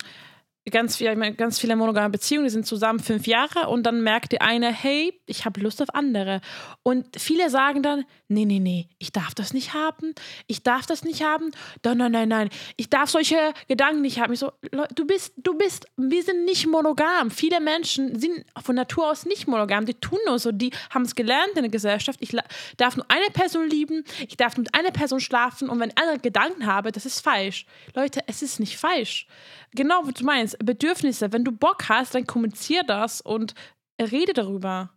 ganz, 0.72 0.98
viel, 0.98 1.16
ganz 1.34 1.60
viele 1.60 1.76
monogame 1.76 2.10
Beziehungen, 2.10 2.46
die 2.46 2.52
sind 2.52 2.66
zusammen 2.66 3.00
fünf 3.00 3.28
Jahre 3.28 3.70
und 3.70 3.84
dann 3.84 4.02
merkt 4.02 4.32
die 4.32 4.42
eine, 4.42 4.72
hey, 4.72 5.20
ich 5.26 5.46
habe 5.46 5.62
Lust 5.62 5.82
auf 5.82 5.94
andere. 5.94 6.42
Und 6.84 7.08
viele 7.18 7.50
sagen 7.50 7.82
dann, 7.82 8.06
nee, 8.30 8.46
nee, 8.46 8.60
nee, 8.60 8.88
ich 9.00 9.12
darf 9.12 9.34
das 9.34 9.54
nicht 9.54 9.74
haben, 9.74 10.14
ich 10.48 10.64
darf 10.64 10.86
das 10.86 11.04
nicht 11.04 11.24
haben, 11.24 11.52
nein, 11.84 11.98
nein, 11.98 12.12
nein, 12.12 12.30
nein, 12.30 12.50
ich 12.78 12.90
darf 12.90 13.10
solche 13.10 13.54
Gedanken 13.68 14.02
nicht 14.02 14.20
haben. 14.20 14.32
Ich 14.32 14.40
so, 14.40 14.52
du 14.96 15.06
bist, 15.06 15.34
du 15.38 15.58
bist, 15.58 15.88
wir 15.98 16.24
sind 16.24 16.46
nicht 16.46 16.68
monogam. 16.68 17.32
Viele 17.32 17.60
Menschen 17.60 18.20
sind 18.20 18.46
von 18.62 18.76
Natur 18.76 19.10
aus 19.10 19.26
nicht 19.26 19.48
monogam, 19.48 19.86
die 19.86 19.96
tun 19.96 20.20
nur 20.26 20.40
so, 20.40 20.52
die 20.52 20.72
haben 20.92 21.02
es 21.02 21.16
gelernt 21.16 21.54
in 21.56 21.64
der 21.64 21.72
Gesellschaft, 21.72 22.20
ich 22.22 22.36
darf 22.78 22.96
nur 22.96 23.06
eine 23.10 23.30
Person 23.34 23.68
lieben, 23.68 24.04
ich 24.28 24.38
darf 24.38 24.58
mit 24.58 24.74
einer 24.76 24.92
Person 24.92 25.20
schlafen 25.20 25.70
und 25.70 25.80
wenn 25.80 25.96
andere 25.98 26.20
Gedanken 26.20 26.68
habe, 26.68 26.92
das 26.92 27.06
ist 27.06 27.22
falsch. 27.22 27.66
Leute, 27.96 28.22
es 28.28 28.42
ist 28.42 28.60
nicht 28.60 28.78
falsch. 28.78 29.28
Genau, 29.74 30.02
was 30.04 30.14
du 30.14 30.24
meinst, 30.24 30.58
Bedürfnisse. 30.60 31.32
Wenn 31.32 31.44
du 31.44 31.52
Bock 31.52 31.90
hast, 31.90 32.16
dann 32.16 32.28
kommunizier 32.28 32.84
das 32.84 33.22
und 33.22 33.54
rede 34.00 34.34
darüber. 34.34 34.92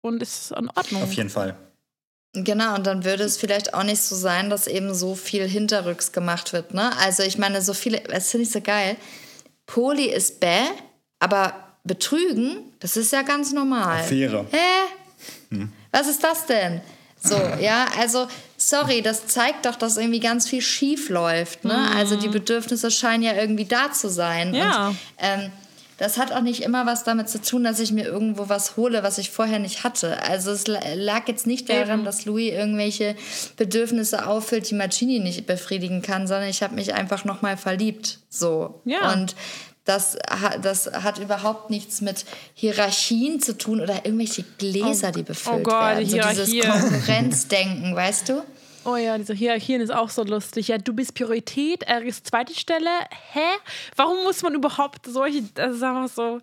Und 0.00 0.22
es 0.22 0.50
ist 0.50 0.58
in 0.58 0.68
Ordnung. 0.70 1.02
Auf 1.02 1.12
jeden 1.12 1.30
Fall. 1.30 1.56
Genau, 2.34 2.74
und 2.74 2.86
dann 2.86 3.04
würde 3.04 3.24
es 3.24 3.38
vielleicht 3.38 3.74
auch 3.74 3.82
nicht 3.82 4.02
so 4.02 4.14
sein, 4.14 4.50
dass 4.50 4.66
eben 4.66 4.94
so 4.94 5.14
viel 5.14 5.48
hinterrücks 5.48 6.12
gemacht 6.12 6.52
wird. 6.52 6.74
Ne? 6.74 6.96
Also 6.98 7.22
ich 7.22 7.38
meine, 7.38 7.62
so 7.62 7.72
viele, 7.72 8.00
das 8.00 8.30
finde 8.30 8.44
ich 8.44 8.52
so 8.52 8.60
geil. 8.60 8.96
Poli 9.66 10.06
ist 10.06 10.40
bäh, 10.40 10.64
aber 11.20 11.54
betrügen, 11.84 12.72
das 12.80 12.96
ist 12.96 13.12
ja 13.12 13.22
ganz 13.22 13.52
normal. 13.52 14.00
Affäre. 14.00 14.46
Hä? 14.50 15.54
Hm. 15.54 15.72
Was 15.90 16.06
ist 16.06 16.22
das 16.22 16.46
denn? 16.46 16.80
So, 17.20 17.34
ja, 17.60 17.86
also 17.98 18.28
sorry, 18.56 19.02
das 19.02 19.26
zeigt 19.26 19.66
doch, 19.66 19.76
dass 19.76 19.96
irgendwie 19.96 20.20
ganz 20.20 20.48
viel 20.48 20.62
schief 20.62 21.08
läuft. 21.08 21.64
Ne? 21.64 21.74
Mhm. 21.74 21.96
Also 21.96 22.16
die 22.16 22.28
Bedürfnisse 22.28 22.90
scheinen 22.90 23.22
ja 23.22 23.34
irgendwie 23.34 23.64
da 23.64 23.90
zu 23.90 24.08
sein. 24.10 24.54
Ja. 24.54 24.88
Und, 24.88 24.98
ähm, 25.18 25.50
das 25.98 26.16
hat 26.16 26.32
auch 26.32 26.40
nicht 26.40 26.62
immer 26.62 26.86
was 26.86 27.04
damit 27.04 27.28
zu 27.28 27.42
tun, 27.42 27.64
dass 27.64 27.78
ich 27.78 27.92
mir 27.92 28.06
irgendwo 28.06 28.48
was 28.48 28.76
hole, 28.76 29.02
was 29.02 29.18
ich 29.18 29.30
vorher 29.30 29.58
nicht 29.58 29.84
hatte. 29.84 30.22
Also 30.22 30.50
es 30.50 30.66
lag 30.66 31.28
jetzt 31.28 31.46
nicht 31.46 31.68
daran, 31.68 32.04
dass 32.04 32.24
Louis 32.24 32.52
irgendwelche 32.52 33.14
Bedürfnisse 33.56 34.26
auffüllt, 34.26 34.70
die 34.70 34.74
Marcini 34.74 35.18
nicht 35.18 35.46
befriedigen 35.46 36.00
kann, 36.00 36.26
sondern 36.26 36.48
ich 36.48 36.62
habe 36.62 36.74
mich 36.74 36.94
einfach 36.94 37.24
nochmal 37.24 37.56
verliebt. 37.56 38.20
So. 38.30 38.80
Ja. 38.84 39.12
Und 39.12 39.36
Das, 39.84 40.18
das 40.60 40.86
hat 40.92 41.18
überhaupt 41.18 41.70
nichts 41.70 42.02
mit 42.02 42.26
Hierarchien 42.52 43.40
zu 43.40 43.56
tun 43.56 43.80
oder 43.80 44.04
irgendwelche 44.04 44.44
Gläser, 44.58 45.08
oh, 45.08 45.16
die 45.16 45.22
befüllt 45.22 45.56
oh 45.56 45.62
Gott, 45.62 45.96
werden. 45.96 46.08
So 46.10 46.18
dieses 46.18 46.50
Konkurrenzdenken, 46.60 47.96
weißt 47.96 48.28
du? 48.28 48.42
Oh 48.88 48.96
ja, 48.96 49.18
diese 49.18 49.34
Hierarchien 49.34 49.80
ist 49.82 49.90
auch 49.90 50.08
so 50.08 50.24
lustig. 50.24 50.68
Ja, 50.68 50.78
du 50.78 50.94
bist 50.94 51.14
Priorität, 51.14 51.82
er 51.82 52.02
ist 52.02 52.26
zweite 52.26 52.54
Stelle. 52.54 52.90
Hä? 53.32 53.40
Warum 53.96 54.24
muss 54.24 54.42
man 54.42 54.54
überhaupt 54.54 55.06
solche, 55.06 55.42
das 55.54 55.76
ist 55.76 55.82
einfach 55.82 56.08
so. 56.08 56.40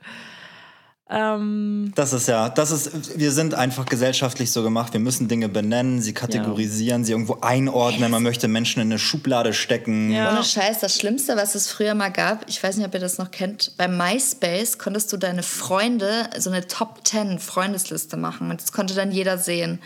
Ähm, 1.08 1.92
das 1.96 2.14
ist 2.14 2.28
ja, 2.28 2.50
das 2.50 2.72
ist, 2.72 3.20
wir 3.20 3.32
sind 3.32 3.54
einfach 3.54 3.86
gesellschaftlich 3.86 4.52
so 4.52 4.64
gemacht. 4.64 4.94
Wir 4.94 5.00
müssen 5.00 5.28
Dinge 5.28 5.50
benennen, 5.50 6.02
sie 6.02 6.14
kategorisieren, 6.14 7.02
ja. 7.02 7.06
sie 7.06 7.12
irgendwo 7.12 7.38
einordnen. 7.42 8.10
Man 8.10 8.24
möchte 8.24 8.48
Menschen 8.48 8.82
in 8.82 8.88
eine 8.88 9.00
Schublade 9.00 9.54
stecken. 9.54 10.12
Ja. 10.12 10.32
Ohne 10.32 10.44
Scheiß, 10.44 10.80
das 10.80 10.96
Schlimmste, 10.96 11.38
was 11.38 11.54
es 11.56 11.72
früher 11.72 11.94
mal 11.94 12.10
gab, 12.10 12.50
ich 12.50 12.62
weiß 12.62 12.78
nicht, 12.78 12.88
ob 12.88 12.94
ihr 12.94 13.00
das 13.00 13.20
noch 13.20 13.30
kennt, 13.30 13.74
bei 13.78 13.88
MySpace 13.88 14.80
konntest 14.80 15.14
du 15.14 15.18
deine 15.18 15.44
Freunde, 15.44 16.30
so 16.38 16.50
eine 16.50 16.66
Top 16.68 17.02
10 17.08 17.38
Freundesliste 17.38 18.18
machen 18.18 18.50
und 18.50 18.62
das 18.62 18.72
konnte 18.72 18.96
dann 18.96 19.12
jeder 19.12 19.38
sehen. 19.38 19.80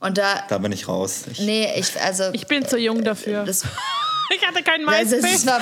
Und 0.00 0.18
da, 0.18 0.44
da 0.48 0.58
bin 0.58 0.72
ich 0.72 0.86
raus. 0.86 1.24
Ich, 1.30 1.40
nee, 1.40 1.68
ich, 1.76 2.00
also, 2.00 2.30
ich 2.32 2.46
bin 2.46 2.66
zu 2.66 2.78
jung 2.78 3.02
dafür. 3.02 3.44
Das, 3.44 3.64
ich 4.34 4.46
hatte 4.46 4.62
keinen 4.62 4.84
MySpace. 4.84 5.44
Das, 5.44 5.44
das, 5.44 5.46
war, 5.46 5.60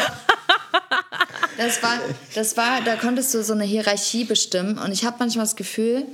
das, 1.56 1.82
war, 1.82 1.98
das 2.34 2.56
war, 2.56 2.80
da 2.82 2.96
konntest 2.96 3.32
du 3.34 3.42
so 3.42 3.54
eine 3.54 3.64
Hierarchie 3.64 4.24
bestimmen. 4.24 4.78
Und 4.78 4.92
ich 4.92 5.04
habe 5.04 5.16
manchmal 5.18 5.46
das 5.46 5.56
Gefühl, 5.56 6.06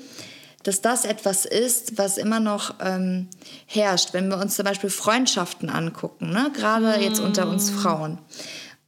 dass 0.63 0.81
das 0.81 1.05
etwas 1.05 1.45
ist, 1.45 1.99
was 1.99 2.19
immer 2.19 2.39
noch 2.39 2.75
ähm, 2.81 3.29
herrscht. 3.67 4.13
Wenn 4.13 4.29
wir 4.29 4.39
uns 4.39 4.55
zum 4.55 4.65
Beispiel 4.65 4.91
Freundschaften 4.91 5.69
angucken, 5.69 6.31
ne? 6.31 6.53
gerade 6.55 6.99
mm. 6.99 7.03
jetzt 7.03 7.19
unter 7.19 7.49
uns 7.49 7.71
Frauen. 7.71 8.19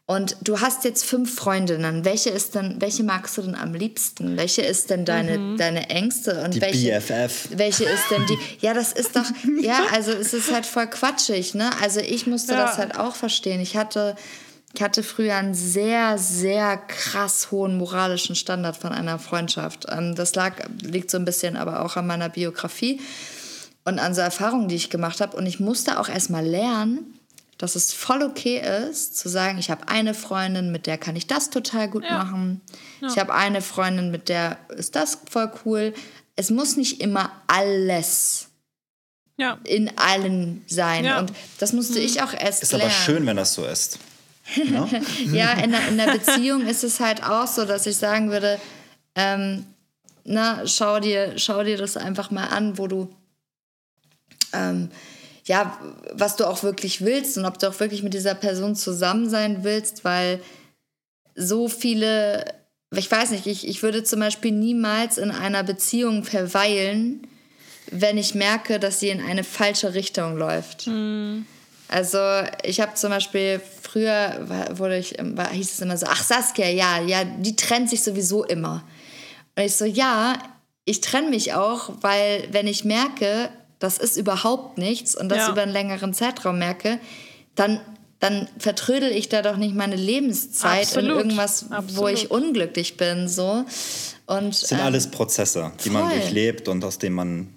Und 0.07 0.36
du 0.42 0.61
hast 0.61 0.84
jetzt 0.84 1.02
fünf 1.07 1.34
Freundinnen. 1.34 2.05
Welche 2.05 2.28
ist 2.28 2.55
denn, 2.55 2.76
welche 2.78 3.02
magst 3.02 3.38
du 3.38 3.42
denn 3.42 3.55
am 3.55 3.72
liebsten? 3.72 4.36
Welche 4.36 4.61
ist 4.61 4.90
denn 4.90 5.07
deine, 5.07 5.38
mhm. 5.38 5.57
deine 5.57 5.88
Ängste? 5.88 6.42
Und 6.44 6.55
die 6.55 6.61
welche, 6.61 6.90
BFF. 6.90 7.48
Welche 7.57 7.84
ist 7.84 8.11
denn 8.11 8.26
die? 8.26 8.38
Ja, 8.61 8.74
das 8.74 8.92
ist 8.92 9.16
doch, 9.16 9.24
ja, 9.62 9.86
also 9.92 10.12
es 10.12 10.34
ist 10.34 10.52
halt 10.52 10.66
voll 10.66 10.88
quatschig, 10.88 11.55
ne? 11.55 11.70
Also 11.82 12.00
ich 12.00 12.26
musste 12.26 12.52
ja. 12.52 12.66
das 12.66 12.76
halt 12.76 12.98
auch 12.98 13.14
verstehen. 13.14 13.61
Ich 13.62 13.78
hatte, 13.78 14.14
ich 14.74 14.82
hatte 14.82 15.02
früher 15.02 15.36
einen 15.36 15.55
sehr, 15.55 16.18
sehr 16.18 16.76
krass 16.76 17.50
hohen 17.50 17.78
moralischen 17.78 18.36
Standard 18.36 18.76
von 18.76 18.92
einer 18.92 19.18
Freundschaft. 19.18 19.86
Ähm, 19.90 20.14
das 20.14 20.34
lag, 20.34 20.57
liegt 20.82 21.11
so 21.11 21.16
ein 21.16 21.24
bisschen 21.24 21.57
aber 21.57 21.82
auch 21.82 21.96
an 21.96 22.07
meiner 22.07 22.28
Biografie 22.28 23.00
und 23.86 23.98
an 23.98 24.14
so 24.14 24.20
Erfahrungen, 24.20 24.68
die 24.68 24.76
ich 24.76 24.90
gemacht 24.90 25.22
habe. 25.22 25.34
Und 25.34 25.46
ich 25.46 25.61
musste 25.61 25.98
auch 25.98 26.11
erstmal 26.11 26.44
lernen, 26.44 27.18
dass 27.59 27.76
es 27.76 27.92
voll 27.92 28.22
okay 28.22 28.61
ist, 28.88 29.16
zu 29.16 29.28
sagen, 29.28 29.59
ich 29.59 29.70
habe 29.70 29.88
eine 29.88 30.14
Freundin, 30.14 30.72
mit 30.72 30.86
der 30.86 30.98
kann 30.98 31.16
ich 31.16 31.26
das 31.26 31.50
total 31.50 31.88
gut 31.88 32.05
ja. 32.05 32.18
machen. 32.18 32.61
Ja. 33.00 33.09
Ich 33.09 33.18
habe 33.18 33.34
eine 33.34 33.62
Freundin, 33.62 34.11
mit 34.11 34.28
der 34.28 34.59
ist 34.76 34.96
das 34.96 35.18
voll 35.30 35.50
cool. 35.64 35.94
Es 36.36 36.50
muss 36.50 36.76
nicht 36.76 37.00
immer 37.00 37.30
alles 37.46 38.48
ja. 39.36 39.59
in 39.64 39.96
allen 39.96 40.64
sein. 40.66 41.07
Und 41.18 41.32
das 41.59 41.72
musste 41.72 41.98
mhm. 41.98 42.07
ich 42.07 42.22
auch 42.22 42.32
erst 42.32 42.62
ist 42.62 42.72
lernen. 42.72 42.88
Ist 42.88 42.94
aber 42.94 43.05
schön, 43.05 43.26
wenn 43.26 43.36
das 43.36 43.55
so 43.55 43.64
ist. 43.64 43.98
No? 44.70 44.88
ja, 45.32 45.52
in 45.52 45.70
der, 45.70 45.88
in 45.88 45.96
der 45.96 46.12
Beziehung 46.12 46.66
ist 46.66 46.84
es 46.84 47.00
halt 47.00 47.22
auch 47.24 47.46
so, 47.46 47.64
dass 47.64 47.86
ich 47.86 47.96
sagen 47.96 48.30
würde, 48.30 48.61
ähm, 49.14 49.66
na, 50.24 50.66
schau 50.66 51.00
dir, 51.00 51.34
schau 51.36 51.62
dir 51.62 51.76
das 51.76 51.96
einfach 51.96 52.30
mal 52.30 52.46
an, 52.46 52.78
wo 52.78 52.86
du 52.86 53.14
ähm, 54.52 54.90
ja, 55.45 55.78
was 56.12 56.36
du 56.36 56.47
auch 56.47 56.62
wirklich 56.62 57.05
willst 57.05 57.36
und 57.36 57.45
ob 57.45 57.59
du 57.59 57.68
auch 57.68 57.78
wirklich 57.80 58.03
mit 58.03 58.14
dieser 58.14 58.34
Person 58.34 58.74
zusammen 58.74 59.28
sein 59.28 59.62
willst, 59.62 60.05
weil 60.05 60.40
so 61.34 61.68
viele, 61.68 62.45
ich 62.95 63.11
weiß 63.11 63.30
nicht, 63.30 63.47
ich, 63.47 63.66
ich 63.66 63.82
würde 63.82 64.05
zum 64.05 64.20
Beispiel 64.20 64.53
niemals 64.53 65.18
in 65.18 65.30
einer 65.30 65.62
Beziehung 65.62 66.24
verweilen, 66.24 67.26
wenn 67.90 68.16
ich 68.16 68.34
merke, 68.34 68.80
dass 68.80 69.01
sie 69.01 69.11
in 69.11 69.20
eine 69.20 69.45
falsche 69.45 69.95
Richtung 69.95 70.36
läuft. 70.36 70.86
Mhm. 70.86 71.47
Also 71.88 72.18
ich 72.62 72.80
habe 72.80 72.95
zum 72.95 73.11
Beispiel 73.11 73.61
früher 73.82 74.68
wurde 74.72 74.99
ich 74.99 75.16
war, 75.20 75.51
hieß 75.51 75.72
es 75.74 75.80
immer 75.80 75.99
so, 75.99 76.07
ach 76.09 76.22
Saskia, 76.22 76.68
ja, 76.68 77.01
ja, 77.01 77.24
die 77.24 77.55
trennt 77.57 77.90
sich 77.90 78.03
sowieso 78.03 78.45
immer. 78.45 78.82
Und 79.55 79.62
ich 79.62 79.76
so, 79.76 79.84
ja, 79.84 80.38
ich 80.86 81.03
trenne 81.03 81.28
mich 81.28 81.53
auch, 81.53 81.92
weil 82.01 82.49
wenn 82.51 82.66
ich 82.66 82.84
merke, 82.84 83.51
das 83.79 83.99
ist 83.99 84.16
überhaupt 84.16 84.79
nichts 84.79 85.14
und 85.14 85.29
das 85.29 85.39
ja. 85.39 85.51
über 85.51 85.62
einen 85.62 85.72
längeren 85.72 86.14
Zeitraum 86.14 86.59
merke, 86.59 86.99
dann, 87.55 87.81
dann 88.20 88.49
vertrödel 88.59 89.11
ich 89.11 89.29
da 89.29 89.43
doch 89.43 89.57
nicht 89.57 89.75
meine 89.75 89.97
Lebenszeit 89.97 90.85
Absolut. 90.85 91.11
in 91.11 91.16
irgendwas, 91.16 91.70
Absolut. 91.70 91.97
wo 91.97 92.09
ich 92.09 92.31
unglücklich 92.31 92.97
bin. 92.97 93.29
So. 93.29 93.64
Und, 94.27 94.62
das 94.62 94.68
sind 94.68 94.79
ähm, 94.79 94.85
alles 94.85 95.11
Prozesse, 95.11 95.72
die 95.85 95.91
voll. 95.91 96.01
man 96.01 96.11
durchlebt 96.11 96.68
und 96.68 96.85
aus 96.85 96.99
denen 96.99 97.16
man 97.16 97.55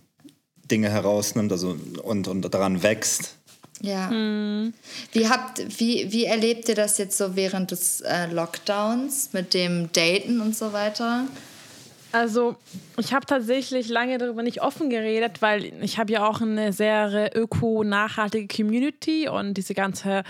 Dinge 0.69 0.89
herausnimmt 0.89 1.51
also, 1.51 1.77
und, 2.03 2.27
und 2.27 2.53
daran 2.53 2.83
wächst. 2.83 3.35
Ja. 3.81 4.09
Hm. 4.09 4.73
Wie, 5.11 5.29
habt, 5.29 5.79
wie, 5.79 6.11
wie 6.11 6.25
erlebt 6.25 6.67
ihr 6.67 6.75
das 6.75 6.97
jetzt 6.97 7.17
so 7.17 7.35
während 7.35 7.71
des 7.71 8.01
äh, 8.01 8.25
Lockdowns 8.31 9.29
mit 9.33 9.53
dem 9.53 9.91
Daten 9.93 10.41
und 10.41 10.57
so 10.57 10.73
weiter? 10.73 11.25
Also 12.11 12.55
ich 12.97 13.13
habe 13.13 13.25
tatsächlich 13.25 13.89
lange 13.89 14.17
darüber 14.17 14.43
nicht 14.43 14.61
offen 14.61 14.89
geredet, 14.89 15.41
weil 15.41 15.65
ich 15.83 15.99
habe 15.99 16.11
ja 16.11 16.27
auch 16.27 16.41
eine 16.41 16.73
sehr 16.73 17.35
öko-nachhaltige 17.35 18.47
Community 18.47 19.27
und 19.27 19.55
diese 19.55 19.73
ganze 19.73 20.23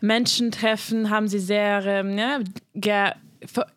Menschentreffen 0.00 1.10
haben 1.10 1.28
sie 1.28 1.38
sehr 1.38 1.84
ähm, 1.86 2.18
ja, 2.18 2.40
ge 2.74 3.12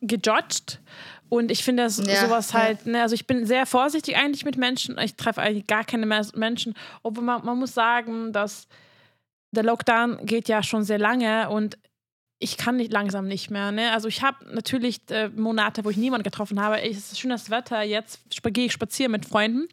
gejudged. 0.02 0.80
Und 1.28 1.50
ich 1.50 1.64
finde 1.64 1.84
das 1.84 1.98
ja, 2.06 2.26
sowas 2.26 2.54
halt, 2.54 2.86
ne, 2.86 3.02
also 3.02 3.16
ich 3.16 3.26
bin 3.26 3.46
sehr 3.46 3.66
vorsichtig 3.66 4.16
eigentlich 4.16 4.46
mit 4.46 4.58
Menschen. 4.58 4.98
Ich 5.00 5.16
treffe 5.16 5.42
eigentlich 5.42 5.66
gar 5.66 5.84
keine 5.84 6.06
Menschen. 6.06 6.76
Obwohl 7.02 7.24
man, 7.24 7.44
man 7.44 7.58
muss 7.58 7.74
sagen, 7.74 8.32
dass 8.32 8.68
der 9.52 9.64
Lockdown 9.64 10.26
geht 10.26 10.48
ja 10.48 10.62
schon 10.62 10.84
sehr 10.84 11.00
lange 11.00 11.50
und 11.50 11.78
ich 12.40 12.58
kann 12.58 12.78
nicht 12.78 12.92
langsam 12.92 13.28
nicht 13.28 13.50
mehr. 13.50 13.72
Ne? 13.72 13.92
Also 13.92 14.08
ich 14.08 14.22
habe 14.22 14.38
natürlich 14.54 15.02
äh, 15.10 15.30
Monate, 15.30 15.86
wo 15.86 15.90
ich 15.90 15.98
niemanden 15.98 16.24
getroffen 16.24 16.62
habe. 16.62 16.82
Es 16.82 16.98
ist 16.98 17.20
schönes 17.20 17.50
Wetter, 17.50 17.82
jetzt 17.82 18.20
gehe 18.44 18.66
ich 18.66 18.74
spazieren 18.74 19.12
mit 19.12 19.26
Freunden. 19.26 19.68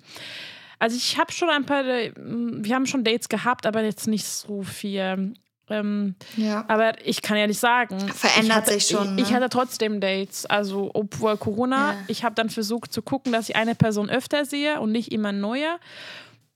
Also 0.79 0.97
ich 0.97 1.19
habe 1.19 1.33
schon 1.33 1.49
ein 1.49 1.65
paar, 1.65 1.85
äh, 1.85 2.13
wir 2.17 2.75
haben 2.75 2.87
schon 2.87 3.05
Dates 3.05 3.29
gehabt, 3.29 3.67
aber 3.67 3.83
jetzt 3.83 4.07
nicht 4.07 4.27
so 4.27 4.63
viel. 4.63 5.35
Ähm, 5.69 6.15
ja. 6.37 6.65
Aber 6.69 6.95
ich 7.07 7.23
kann 7.23 7.37
ehrlich 7.37 7.59
sagen, 7.59 7.99
verändert 8.09 8.57
hatte, 8.57 8.73
sich 8.73 8.87
schon. 8.87 9.05
Ich, 9.05 9.11
ne? 9.11 9.23
ich, 9.23 9.33
hatte 9.35 9.49
trotzdem 9.49 10.01
Dates. 10.01 10.47
Also 10.47 10.91
obwohl 10.95 11.37
Corona, 11.37 11.93
ja. 11.93 11.99
ich 12.09 12.25
habe 12.25 12.35
dann 12.35 12.51
versucht 12.51 12.93
zu 12.93 13.03
gucken, 13.03 13.33
dass 13.33 13.49
ich 13.49 13.57
eine 13.57 13.75
Person 13.75 14.11
öfter 14.11 14.45
sehe 14.45 14.81
und 14.81 14.93
nicht 14.93 15.13
immer 15.13 15.33
neue. 15.33 15.79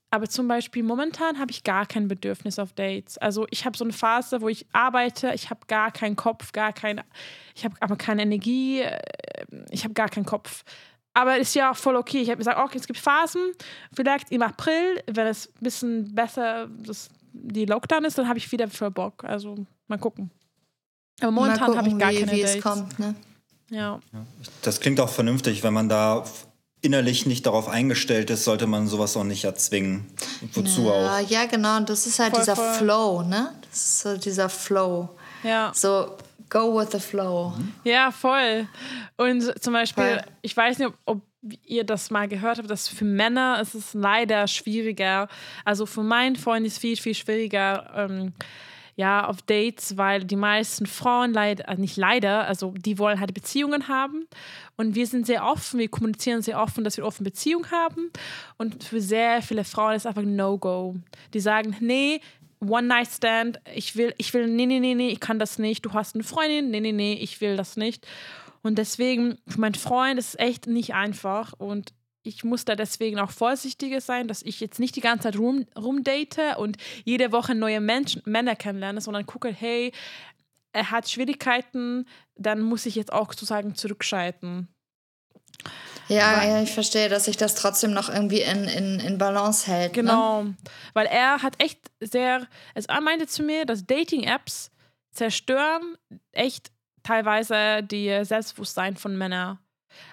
Aber 0.09 0.29
zum 0.29 0.47
Beispiel 0.47 0.83
momentan 0.83 1.37
habe 1.37 1.51
ich 1.51 1.63
gar 1.63 1.85
kein 1.85 2.07
Bedürfnis 2.07 2.59
auf 2.59 2.71
Dates. 2.73 3.17
Also 3.17 3.45
ich 3.51 3.65
habe 3.65 3.77
so 3.77 3.83
eine 3.83 3.91
Phase, 3.91 4.41
wo 4.41 4.47
ich 4.47 4.65
arbeite, 4.71 5.33
ich 5.33 5.49
habe 5.49 5.61
gar 5.67 5.91
keinen 5.91 6.15
Kopf, 6.15 6.53
gar 6.53 6.71
keine, 6.71 7.03
ich 7.55 7.65
habe 7.65 7.75
aber 7.81 7.97
keine 7.97 8.21
Energie, 8.21 8.81
äh, 8.81 8.99
ich 9.69 9.83
habe 9.83 9.93
gar 9.93 10.07
keinen 10.07 10.25
Kopf. 10.25 10.63
Aber 11.13 11.37
ist 11.37 11.55
ja 11.55 11.71
auch 11.71 11.75
voll 11.75 11.95
okay. 11.95 12.21
Ich 12.21 12.29
habe 12.29 12.37
gesagt, 12.37 12.59
okay, 12.59 12.77
es 12.77 12.87
gibt 12.87 12.99
Phasen, 12.99 13.51
vielleicht 13.93 14.31
im 14.31 14.43
April, 14.43 15.01
wenn 15.07 15.27
es 15.27 15.47
ein 15.47 15.63
bisschen 15.63 16.15
besser 16.15 16.69
das, 16.77 17.09
die 17.33 17.65
Lockdown 17.65 18.05
ist, 18.05 18.17
dann 18.17 18.29
habe 18.29 18.37
ich 18.37 18.49
wieder 18.51 18.69
voll 18.69 18.91
Bock. 18.91 19.23
Also 19.25 19.55
mal 19.87 19.97
gucken. 19.97 20.31
Aber 21.19 21.31
momentan 21.31 21.75
habe 21.75 21.89
ich 21.89 21.97
gar 21.97 22.11
wie, 22.11 22.19
keine 22.19 22.31
wie 22.31 22.41
Dates. 22.41 22.55
Es 22.55 22.61
kommt, 22.61 22.99
ne? 22.99 23.15
ja. 23.71 23.99
Das 24.61 24.79
klingt 24.79 24.99
auch 24.99 25.09
vernünftig, 25.09 25.63
wenn 25.63 25.73
man 25.73 25.89
da 25.89 26.23
innerlich 26.81 27.25
nicht 27.25 27.45
darauf 27.45 27.67
eingestellt 27.67 28.29
ist, 28.29 28.43
sollte 28.43 28.67
man 28.67 28.87
sowas 28.87 29.17
auch 29.17 29.23
nicht 29.23 29.43
erzwingen. 29.43 30.05
Wozu 30.53 30.83
ja, 30.83 31.19
auch? 31.19 31.29
Ja, 31.29 31.45
genau. 31.45 31.77
Und 31.77 31.89
das 31.89 32.05
ist 32.07 32.19
halt 32.19 32.31
voll, 32.31 32.41
dieser 32.41 32.55
voll. 32.55 32.73
Flow, 32.73 33.21
ne? 33.23 33.53
Das 33.69 33.79
ist 33.79 33.99
so 33.99 34.17
dieser 34.17 34.49
Flow. 34.49 35.09
Ja. 35.43 35.71
So, 35.73 36.17
go 36.49 36.79
with 36.79 36.89
the 36.91 36.99
flow. 36.99 37.53
Ja, 37.83 38.11
voll. 38.11 38.67
Und 39.17 39.61
zum 39.61 39.73
Beispiel, 39.73 40.03
voll. 40.03 40.21
ich 40.41 40.55
weiß 40.55 40.79
nicht, 40.79 40.87
ob, 40.87 40.97
ob 41.05 41.21
ihr 41.65 41.83
das 41.83 42.09
mal 42.09 42.27
gehört 42.27 42.57
habt, 42.57 42.69
dass 42.69 42.87
für 42.87 43.05
Männer 43.05 43.59
ist 43.61 43.75
es 43.75 43.93
leider 43.93 44.47
schwieriger. 44.47 45.27
Also 45.65 45.85
für 45.85 46.03
meinen 46.03 46.35
Freund 46.35 46.65
ist 46.65 46.73
es 46.73 46.79
viel, 46.79 46.97
viel 46.97 47.15
schwieriger. 47.15 47.91
Ähm, 47.95 48.33
ja, 48.97 49.27
auf 49.27 49.43
Dates, 49.43 49.95
weil 49.95 50.23
die 50.23 50.35
meisten 50.35 50.87
Frauen 50.87 51.31
leider, 51.31 51.69
also 51.69 51.79
nicht 51.79 51.97
leider, 51.97 52.47
also 52.47 52.73
die 52.75 52.97
wollen 52.97 53.19
halt 53.19 53.31
Beziehungen 53.35 53.87
haben. 53.87 54.27
Und 54.75 54.95
wir 54.95 55.05
sind 55.05 55.27
sehr 55.27 55.45
offen, 55.45 55.79
wir 55.79 55.87
kommunizieren 55.87 56.41
sehr 56.41 56.59
offen, 56.59 56.83
dass 56.83 56.97
wir 56.97 57.03
eine 57.03 57.07
offene 57.07 57.29
Beziehung 57.29 57.69
haben. 57.69 58.11
Und 58.57 58.83
für 58.83 58.99
sehr 58.99 59.43
viele 59.43 59.63
Frauen 59.63 59.93
ist 59.93 60.07
einfach 60.07 60.23
ein 60.23 60.35
No-Go. 60.35 60.95
Die 61.35 61.39
sagen, 61.39 61.75
nee, 61.79 62.21
One-Night-Stand, 62.59 63.59
ich 63.75 63.95
will, 63.95 64.15
ich 64.17 64.33
will, 64.33 64.47
nee, 64.47 64.65
nee, 64.65 64.79
nee, 64.79 64.95
nee, 64.95 65.09
ich 65.09 65.19
kann 65.19 65.37
das 65.37 65.59
nicht. 65.59 65.85
Du 65.85 65.93
hast 65.93 66.15
eine 66.15 66.23
Freundin, 66.23 66.71
nee, 66.71 66.79
nee, 66.79 66.91
nee, 66.91 67.13
ich 67.13 67.39
will 67.39 67.55
das 67.55 67.77
nicht. 67.77 68.07
Und 68.63 68.79
deswegen, 68.79 69.37
für 69.47 69.61
meinen 69.61 69.75
Freund 69.75 70.17
ist 70.17 70.29
es 70.29 70.39
echt 70.39 70.65
nicht 70.65 70.95
einfach. 70.95 71.53
Und 71.53 71.93
ich 72.27 72.43
muss 72.43 72.65
da 72.65 72.75
deswegen 72.75 73.19
auch 73.19 73.31
vorsichtiger 73.31 74.01
sein, 74.01 74.27
dass 74.27 74.43
ich 74.43 74.59
jetzt 74.59 74.79
nicht 74.79 74.95
die 74.95 75.01
ganze 75.01 75.23
Zeit 75.23 75.37
rum, 75.37 75.65
rumdate 75.77 76.57
und 76.57 76.77
jede 77.05 77.31
Woche 77.31 77.55
neue 77.55 77.79
Menschen, 77.79 78.21
Männer 78.25 78.55
kennenlerne, 78.55 79.01
sondern 79.01 79.25
gucke, 79.25 79.49
hey, 79.49 79.91
er 80.73 80.91
hat 80.91 81.09
Schwierigkeiten, 81.09 82.05
dann 82.35 82.61
muss 82.61 82.85
ich 82.85 82.95
jetzt 82.95 83.13
auch 83.13 83.31
sozusagen 83.31 83.75
zurückschalten. 83.75 84.67
Ja, 86.07 86.37
weil, 86.37 86.49
ja, 86.49 86.61
ich 86.61 86.71
verstehe, 86.71 87.09
dass 87.09 87.25
sich 87.25 87.37
das 87.37 87.55
trotzdem 87.55 87.91
noch 87.91 88.09
irgendwie 88.09 88.41
in, 88.41 88.65
in, 88.65 88.99
in 88.99 89.17
Balance 89.17 89.67
hält. 89.67 89.95
Ne? 89.95 90.03
Genau, 90.03 90.43
ne? 90.43 90.55
weil 90.93 91.07
er 91.07 91.41
hat 91.41 91.61
echt 91.61 91.79
sehr, 91.99 92.47
also 92.75 92.87
er 92.89 93.01
meinte 93.01 93.27
zu 93.27 93.43
mir, 93.43 93.65
dass 93.65 93.85
Dating-Apps 93.85 94.71
zerstören 95.11 95.97
echt 96.31 96.71
teilweise 97.03 97.81
die 97.83 98.23
Selbstbewusstsein 98.23 98.97
von 98.97 99.17
Männern. 99.17 99.59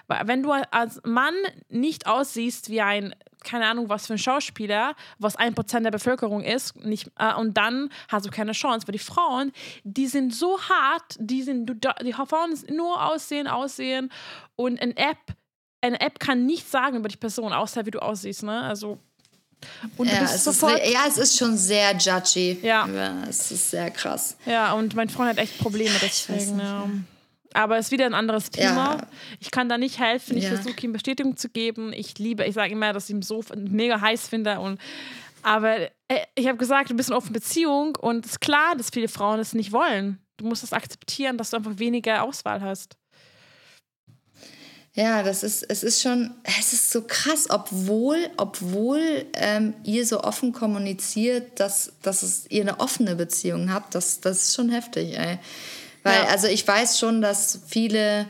Weil 0.07 0.27
wenn 0.27 0.43
du 0.43 0.51
als 0.51 1.01
Mann 1.03 1.33
nicht 1.69 2.07
aussiehst 2.07 2.69
wie 2.69 2.81
ein, 2.81 3.15
keine 3.43 3.67
Ahnung, 3.67 3.89
was 3.89 4.07
für 4.07 4.13
ein 4.13 4.19
Schauspieler, 4.19 4.95
was 5.19 5.35
ein 5.35 5.53
Prozent 5.55 5.85
der 5.85 5.91
Bevölkerung 5.91 6.43
ist, 6.43 6.75
nicht, 6.83 7.11
äh, 7.17 7.33
und 7.35 7.55
dann 7.55 7.89
hast 8.09 8.25
du 8.25 8.29
keine 8.29 8.53
Chance. 8.53 8.87
Weil 8.87 8.93
die 8.93 8.99
Frauen, 8.99 9.51
die 9.83 10.07
sind 10.07 10.33
so 10.33 10.59
hart, 10.61 11.15
die 11.19 11.43
sind, 11.43 11.71
die 12.03 12.13
Frauen 12.13 12.57
nur 12.71 13.05
aussehen, 13.05 13.47
aussehen 13.47 14.11
und 14.55 14.81
eine 14.81 14.95
App, 14.97 15.17
eine 15.81 15.99
App 16.01 16.19
kann 16.19 16.45
nichts 16.45 16.71
sagen 16.71 16.97
über 16.97 17.09
die 17.09 17.17
Person, 17.17 17.53
außer 17.53 17.85
wie 17.85 17.91
du 17.91 17.99
aussiehst, 17.99 18.43
ne? 18.43 18.61
Also 18.63 18.99
und 19.97 20.07
ja, 20.07 20.23
es 20.23 20.43
sofort, 20.43 20.79
ist, 20.79 20.93
ja, 20.93 20.99
es 21.07 21.17
ist 21.17 21.37
schon 21.37 21.57
sehr 21.57 21.95
judgy. 21.95 22.59
Ja. 22.61 22.87
ja. 22.87 23.23
Es 23.27 23.51
ist 23.51 23.71
sehr 23.71 23.89
krass. 23.91 24.35
Ja, 24.45 24.73
und 24.73 24.95
mein 24.95 25.09
Freund 25.09 25.29
hat 25.29 25.37
echt 25.37 25.57
Probleme 25.57 25.95
deswegen. 26.01 26.59
Ja. 26.59 26.87
Aber 27.55 27.77
es 27.77 27.87
ist 27.87 27.91
wieder 27.91 28.05
ein 28.05 28.13
anderes 28.13 28.51
Thema. 28.51 28.97
Ja. 28.97 29.07
Ich 29.39 29.49
kann 29.49 29.69
da 29.69 29.77
nicht 29.77 29.97
helfen. 29.99 30.35
Ich 30.35 30.43
ja. 30.43 30.49
versuche 30.49 30.75
ihm 30.81 30.91
Bestätigung 30.91 31.37
zu 31.37 31.47
geben. 31.47 31.93
Ich 31.93 32.19
liebe, 32.19 32.43
ich 32.43 32.53
sage 32.53 32.73
immer, 32.73 32.91
dass 32.91 33.05
ich 33.09 33.15
ihn 33.15 33.21
so 33.21 33.43
mega 33.55 34.01
heiß 34.01 34.27
finde. 34.27 34.59
Und, 34.59 34.79
aber 35.41 35.79
äh, 36.09 36.25
ich 36.35 36.47
habe 36.47 36.57
gesagt, 36.57 36.89
du 36.89 36.95
bist 36.95 37.09
in 37.09 37.15
offener 37.15 37.33
Beziehung 37.33 37.95
und 37.95 38.25
es 38.25 38.33
ist 38.33 38.41
klar, 38.41 38.75
dass 38.75 38.89
viele 38.89 39.07
Frauen 39.07 39.39
es 39.39 39.53
nicht 39.53 39.71
wollen. 39.71 40.19
Du 40.35 40.45
musst 40.45 40.63
es 40.63 40.73
akzeptieren, 40.73 41.37
dass 41.37 41.51
du 41.51 41.57
einfach 41.57 41.79
weniger 41.79 42.23
Auswahl 42.23 42.61
hast. 42.61 42.97
Ja, 44.93 45.23
das 45.23 45.43
ist, 45.43 45.63
es 45.63 45.83
ist 45.83 46.01
schon, 46.01 46.33
es 46.43 46.73
ist 46.73 46.89
so 46.89 47.03
krass, 47.03 47.49
obwohl, 47.49 48.17
obwohl 48.37 49.25
ähm, 49.33 49.73
ihr 49.83 50.05
so 50.05 50.21
offen 50.21 50.51
kommuniziert, 50.51 51.59
dass, 51.59 51.93
dass 52.01 52.21
es, 52.21 52.49
ihr 52.49 52.61
eine 52.61 52.79
offene 52.79 53.15
Beziehung 53.15 53.73
habt, 53.73 53.95
das, 53.95 54.19
das 54.19 54.43
ist 54.43 54.55
schon 54.55 54.69
heftig, 54.69 55.17
ey. 55.17 55.39
Weil, 56.05 56.23
ja. 56.23 56.27
also 56.27 56.45
ich 56.45 56.65
weiß 56.65 56.99
schon, 56.99 57.19
dass 57.19 57.61
viele, 57.67 58.27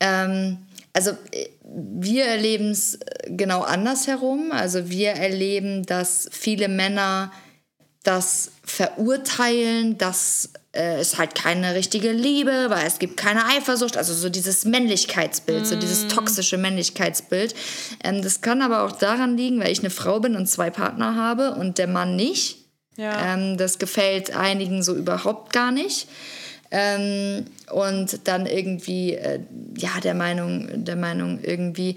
ähm, 0.00 0.58
also 0.92 1.12
wir 1.62 2.24
erleben 2.24 2.72
es 2.72 2.98
genau 3.28 3.62
andersherum. 3.62 4.50
Also 4.50 4.90
wir 4.90 5.10
erleben, 5.10 5.86
dass 5.86 6.28
viele 6.32 6.66
Männer 6.66 7.30
das 8.02 8.50
verurteilen, 8.64 9.96
dass 9.96 10.50
äh, 10.72 10.98
es 10.98 11.18
halt 11.18 11.36
keine 11.36 11.76
richtige 11.76 12.10
Liebe, 12.10 12.66
weil 12.68 12.84
es 12.84 12.98
gibt 12.98 13.16
keine 13.16 13.46
Eifersucht, 13.46 13.96
also 13.96 14.12
so 14.12 14.28
dieses 14.28 14.64
Männlichkeitsbild, 14.64 15.62
mm. 15.62 15.64
so 15.66 15.76
dieses 15.76 16.04
mm. 16.04 16.08
toxische 16.08 16.58
Männlichkeitsbild. 16.58 17.54
Ähm, 18.02 18.22
das 18.22 18.40
kann 18.40 18.60
aber 18.60 18.82
auch 18.82 18.92
daran 18.92 19.36
liegen, 19.36 19.60
weil 19.60 19.70
ich 19.70 19.80
eine 19.80 19.90
Frau 19.90 20.18
bin 20.18 20.34
und 20.34 20.46
zwei 20.46 20.70
Partner 20.70 21.14
habe 21.14 21.54
und 21.54 21.78
der 21.78 21.86
Mann 21.86 22.16
nicht. 22.16 22.58
Ja. 22.96 23.34
Ähm, 23.34 23.56
das 23.56 23.78
gefällt 23.78 24.34
einigen 24.34 24.82
so 24.82 24.94
überhaupt 24.94 25.52
gar 25.52 25.70
nicht. 25.70 26.08
Ähm, 26.70 27.46
und 27.72 28.26
dann 28.28 28.46
irgendwie, 28.46 29.14
äh, 29.14 29.40
ja, 29.76 30.00
der 30.02 30.14
Meinung, 30.14 30.84
der 30.84 30.96
Meinung 30.96 31.40
irgendwie, 31.42 31.96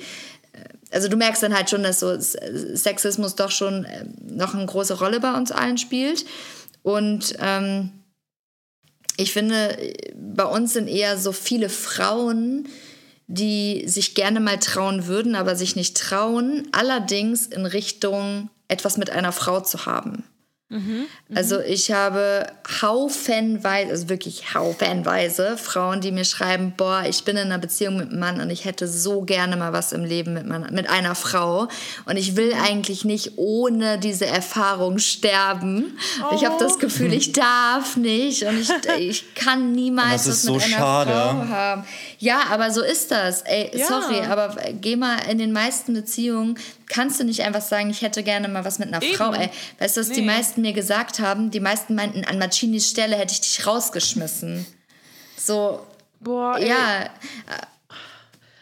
äh, 0.54 0.64
also 0.92 1.10
du 1.10 1.18
merkst 1.18 1.44
dann 1.44 1.54
halt 1.54 1.70
schon, 1.70 1.84
dass 1.84 2.00
so 2.00 2.18
Sexismus 2.20 3.36
doch 3.36 3.52
schon 3.52 3.86
äh, 3.86 4.06
noch 4.22 4.54
eine 4.54 4.66
große 4.66 4.98
Rolle 5.00 5.20
bei 5.20 5.34
uns 5.34 5.52
allen 5.52 5.78
spielt. 5.78 6.26
Und 6.84 7.36
ähm, 7.40 7.92
ich 9.18 9.34
finde, 9.34 9.78
bei 10.16 10.46
uns 10.46 10.74
sind 10.74 10.88
eher 10.88 11.18
so 11.18 11.32
viele 11.32 11.70
Frauen, 11.70 12.68
die 13.28 13.88
sich 13.88 14.16
gerne 14.16 14.40
mal 14.40 14.58
trauen 14.58 15.08
würden, 15.08 15.36
aber 15.36 15.56
sich 15.56 15.76
nicht 15.76 15.96
trauen, 15.96 16.68
allerdings 16.72 17.46
in 17.46 17.66
Richtung 17.66 18.50
etwas 18.68 18.98
mit 18.98 19.10
einer 19.10 19.32
Frau 19.32 19.62
zu 19.62 19.86
haben. 19.86 20.24
Mhm, 20.72 21.08
also 21.36 21.60
ich 21.60 21.92
habe 21.92 22.48
haufenweise, 22.82 23.92
also 23.92 24.08
wirklich 24.08 24.54
haufenweise 24.54 25.58
Frauen, 25.58 26.00
die 26.00 26.14
mir 26.14 26.24
schreiben, 26.24 26.74
boah, 26.78 27.04
ich 27.06 27.26
bin 27.26 27.36
in 27.36 27.48
einer 27.48 27.58
Beziehung 27.58 27.98
mit 27.98 28.10
einem 28.10 28.20
Mann 28.20 28.40
und 28.40 28.50
ich 28.50 28.64
hätte 28.64 28.88
so 28.88 29.24
gerne 29.24 29.58
mal 29.58 29.74
was 29.74 29.92
im 29.92 30.06
Leben 30.06 30.34
mit, 30.34 30.46
man, 30.46 30.74
mit 30.74 30.90
einer 30.90 31.14
Frau 31.14 31.68
und 32.06 32.16
ich 32.16 32.38
will 32.38 32.56
mhm. 32.56 32.62
eigentlich 32.62 33.04
nicht 33.04 33.34
ohne 33.36 33.98
diese 33.98 34.28
Erfahrung 34.28 35.00
sterben. 35.00 35.98
Oh. 36.24 36.36
Ich 36.36 36.46
habe 36.46 36.56
das 36.58 36.80
Gefühl, 36.80 37.12
ich 37.12 37.34
darf 37.34 37.98
nicht 37.98 38.44
und 38.44 38.62
ich, 38.62 38.70
ich 38.98 39.36
kann 39.36 39.74
niemals 39.74 40.26
was 40.26 40.28
mit 40.28 40.36
so 40.38 40.54
einer 40.54 40.62
schade. 40.62 41.12
Frau 41.12 41.48
haben. 41.50 41.84
Ja, 42.18 42.44
aber 42.50 42.72
so 42.72 42.82
ist 42.82 43.12
das. 43.12 43.42
Ey, 43.42 43.72
ja. 43.74 43.88
sorry, 43.88 44.22
aber 44.22 44.56
geh 44.80 44.96
mal 44.96 45.18
in 45.30 45.38
den 45.38 45.52
meisten 45.52 45.94
Beziehungen 45.94 46.58
kannst 46.92 47.20
du 47.20 47.24
nicht 47.24 47.42
einfach 47.42 47.62
sagen, 47.62 47.90
ich 47.90 48.02
hätte 48.02 48.22
gerne 48.22 48.48
mal 48.48 48.66
was 48.66 48.78
mit 48.78 48.90
einer 48.90 49.02
Eben. 49.02 49.16
Frau. 49.16 49.34
Ey, 49.34 49.50
weißt 49.80 49.98
du, 49.98 50.02
was 50.02 50.10
nee. 50.10 50.16
die 50.16 50.22
meisten 50.22 50.62
mir 50.62 50.74
gesagt 50.74 51.20
haben? 51.20 51.50
Die 51.50 51.60
meisten 51.60 51.96
meinten, 51.96 52.26
an 52.26 52.38
Macinis 52.38 52.90
Stelle 52.90 53.16
hätte 53.16 53.34
ich 53.34 53.42
dich 53.42 53.66
rausgeschmissen. 53.66 54.66
So, 55.38 55.86
Boah, 56.20 56.58
ja. 56.60 57.04
Ey. 57.04 57.10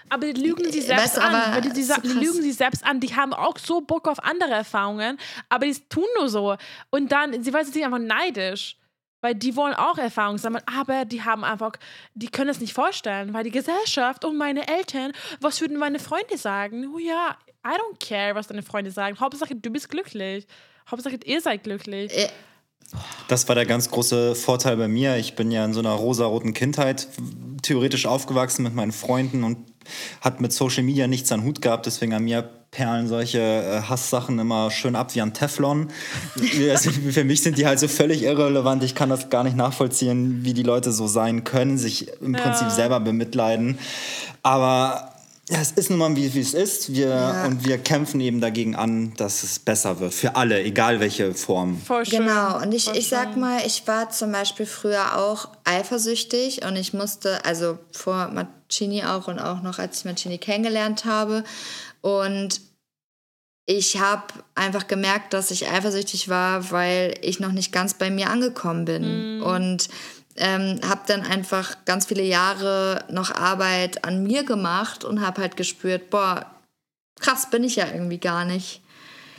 Aber 0.10 0.32
die 0.32 0.42
lügen 0.42 0.72
sie 0.72 0.82
selbst 0.82 1.18
weißt, 1.18 1.20
an. 1.20 1.62
Die, 1.62 1.70
die, 1.70 1.84
die, 1.84 2.02
die, 2.02 2.14
lügen 2.14 2.42
sie 2.42 2.52
selbst 2.52 2.84
an. 2.84 3.00
Die 3.00 3.16
haben 3.16 3.34
auch 3.34 3.58
so 3.58 3.82
Bock 3.82 4.08
auf 4.08 4.24
andere 4.24 4.52
Erfahrungen, 4.52 5.18
aber 5.50 5.66
die 5.66 5.76
tun 5.90 6.06
nur 6.18 6.30
so. 6.30 6.56
Und 6.90 7.12
dann, 7.12 7.44
sie 7.44 7.54
weiß, 7.54 7.68
sie 7.68 7.74
sind 7.74 7.84
einfach 7.84 8.00
neidisch. 8.00 8.76
Weil 9.22 9.36
die 9.36 9.58
wollen 9.58 9.74
auch 9.74 9.98
Erfahrungen 9.98 10.38
sammeln, 10.38 10.64
aber 10.66 11.04
die 11.04 11.22
haben 11.22 11.44
einfach, 11.44 11.74
die 12.14 12.30
können 12.30 12.50
es 12.50 12.62
nicht 12.62 12.72
vorstellen, 12.72 13.34
weil 13.34 13.44
die 13.44 13.52
Gesellschaft 13.52 14.24
und 14.24 14.38
meine 14.38 14.66
Eltern, 14.70 15.12
was 15.42 15.60
würden 15.60 15.78
meine 15.78 16.00
Freunde 16.00 16.38
sagen? 16.38 16.94
Oh 16.96 17.00
ja, 17.00 17.36
I 17.66 17.72
don't 17.72 18.00
care, 18.00 18.36
was 18.36 18.48
deine 18.48 18.64
Freunde 18.64 18.92
sagen. 18.92 19.20
Hauptsache, 19.20 19.56
du 19.56 19.70
bist 19.70 19.90
glücklich. 19.90 20.48
Hauptsache, 20.90 21.20
ihr 21.26 21.42
seid 21.42 21.64
glücklich. 21.64 22.16
Äh. 22.16 22.30
Das 23.28 23.48
war 23.48 23.56
der 23.56 23.66
ganz 23.66 23.92
große 23.92 24.34
Vorteil 24.34 24.78
bei 24.78 24.88
mir. 24.88 25.18
Ich 25.18 25.36
bin 25.36 25.52
ja 25.52 25.64
in 25.64 25.74
so 25.74 25.80
einer 25.80 25.92
rosaroten 25.92 26.54
Kindheit 26.54 27.08
theoretisch 27.62 28.08
aufgewachsen 28.08 28.64
mit 28.64 28.74
meinen 28.74 28.92
Freunden 28.92 29.44
und 29.44 29.58
hat 30.22 30.42
mit 30.42 30.54
Social 30.54 30.84
Media 30.84 31.08
nichts 31.08 31.32
an 31.32 31.44
Hut 31.44 31.62
gehabt. 31.62 31.86
Deswegen 31.86 32.14
an 32.14 32.24
mir 32.24 32.42
perlen 32.72 33.08
solche 33.08 33.40
äh, 33.40 33.82
Hasssachen 33.82 34.38
immer 34.40 34.72
schön 34.72 34.96
ab 34.96 35.14
wie 35.16 35.22
an 35.22 35.34
Teflon. 35.34 35.90
also 36.70 36.92
für 36.92 37.24
mich 37.24 37.42
sind 37.42 37.58
die 37.58 37.66
halt 37.66 37.80
so 37.80 37.88
völlig 37.88 38.24
irrelevant. 38.24 38.84
Ich 38.84 38.96
kann 38.96 39.10
das 39.10 39.30
gar 39.30 39.44
nicht 39.44 39.56
nachvollziehen, 39.56 40.44
wie 40.44 40.54
die 40.54 40.64
Leute 40.64 40.92
so 40.92 41.08
sein 41.08 41.44
können, 41.44 41.78
sich 41.78 42.10
im 42.22 42.36
ja. 42.36 42.42
Prinzip 42.42 42.70
selber 42.70 43.00
bemitleiden. 43.00 43.80
Aber 44.42 45.12
ja, 45.50 45.60
es 45.60 45.72
ist 45.72 45.90
nun 45.90 45.98
mal 45.98 46.16
wie, 46.16 46.32
wie 46.36 46.40
es 46.42 46.54
ist. 46.54 46.94
Wir, 46.94 47.08
ja. 47.08 47.46
Und 47.46 47.66
wir 47.66 47.80
kämpfen 47.80 48.22
eben 48.22 48.40
dagegen 48.40 48.76
an, 48.76 49.14
dass 49.16 49.42
es 49.42 49.58
besser 49.58 50.00
wird. 50.00 50.14
Für 50.14 50.36
alle, 50.36 50.62
egal 50.62 51.00
welche 51.00 51.34
Form. 51.34 51.82
Voll 51.82 52.06
schön. 52.06 52.20
Genau. 52.20 52.62
Und 52.62 52.72
ich, 52.72 52.88
ich 52.94 53.08
sag 53.08 53.36
mal, 53.36 53.62
ich 53.66 53.88
war 53.88 54.12
zum 54.12 54.32
Beispiel 54.32 54.68
früher 54.68 55.18
auch 55.18 55.50
eifersüchtig 55.64 56.64
und 56.66 56.76
ich 56.76 56.94
musste, 56.94 57.44
also 57.46 57.80
vor 57.92 58.28
Marcini 58.28 59.04
auch 59.04 59.28
und 59.28 59.40
auch 59.40 59.64
noch, 59.64 59.80
als 59.80 60.00
ich 60.00 60.06
Marcini 60.06 60.38
kennengelernt 60.38 61.06
habe. 61.06 61.44
Und 62.02 62.62
ich 63.66 64.00
habe 64.00 64.26
einfach 64.54 64.88
gemerkt, 64.88 65.34
dass 65.34 65.50
ich 65.50 65.68
eifersüchtig 65.68 66.30
war, 66.30 66.70
weil 66.70 67.16
ich 67.22 67.40
noch 67.40 67.52
nicht 67.52 67.72
ganz 67.72 67.96
bei 67.96 68.12
mir 68.12 68.30
angekommen 68.30 68.86
bin. 68.86 69.40
Mm. 69.40 69.44
Und 69.44 69.90
ähm, 70.36 70.80
habe 70.88 71.02
dann 71.08 71.22
einfach 71.22 71.86
ganz 71.86 72.06
viele 72.06 72.24
Jahre 72.24 73.04
noch 73.10 73.32
Arbeit 73.32 74.06
an 74.06 74.24
mir 74.24 74.44
gemacht 74.44 75.04
und 75.04 75.22
habe 75.22 75.42
halt 75.42 75.58
gespürt, 75.58 76.10
boah, 76.10 76.46
krass 77.20 77.50
bin 77.50 77.64
ich 77.64 77.76
ja 77.76 77.88
irgendwie 77.88 78.20
gar 78.20 78.46
nicht. 78.46 78.82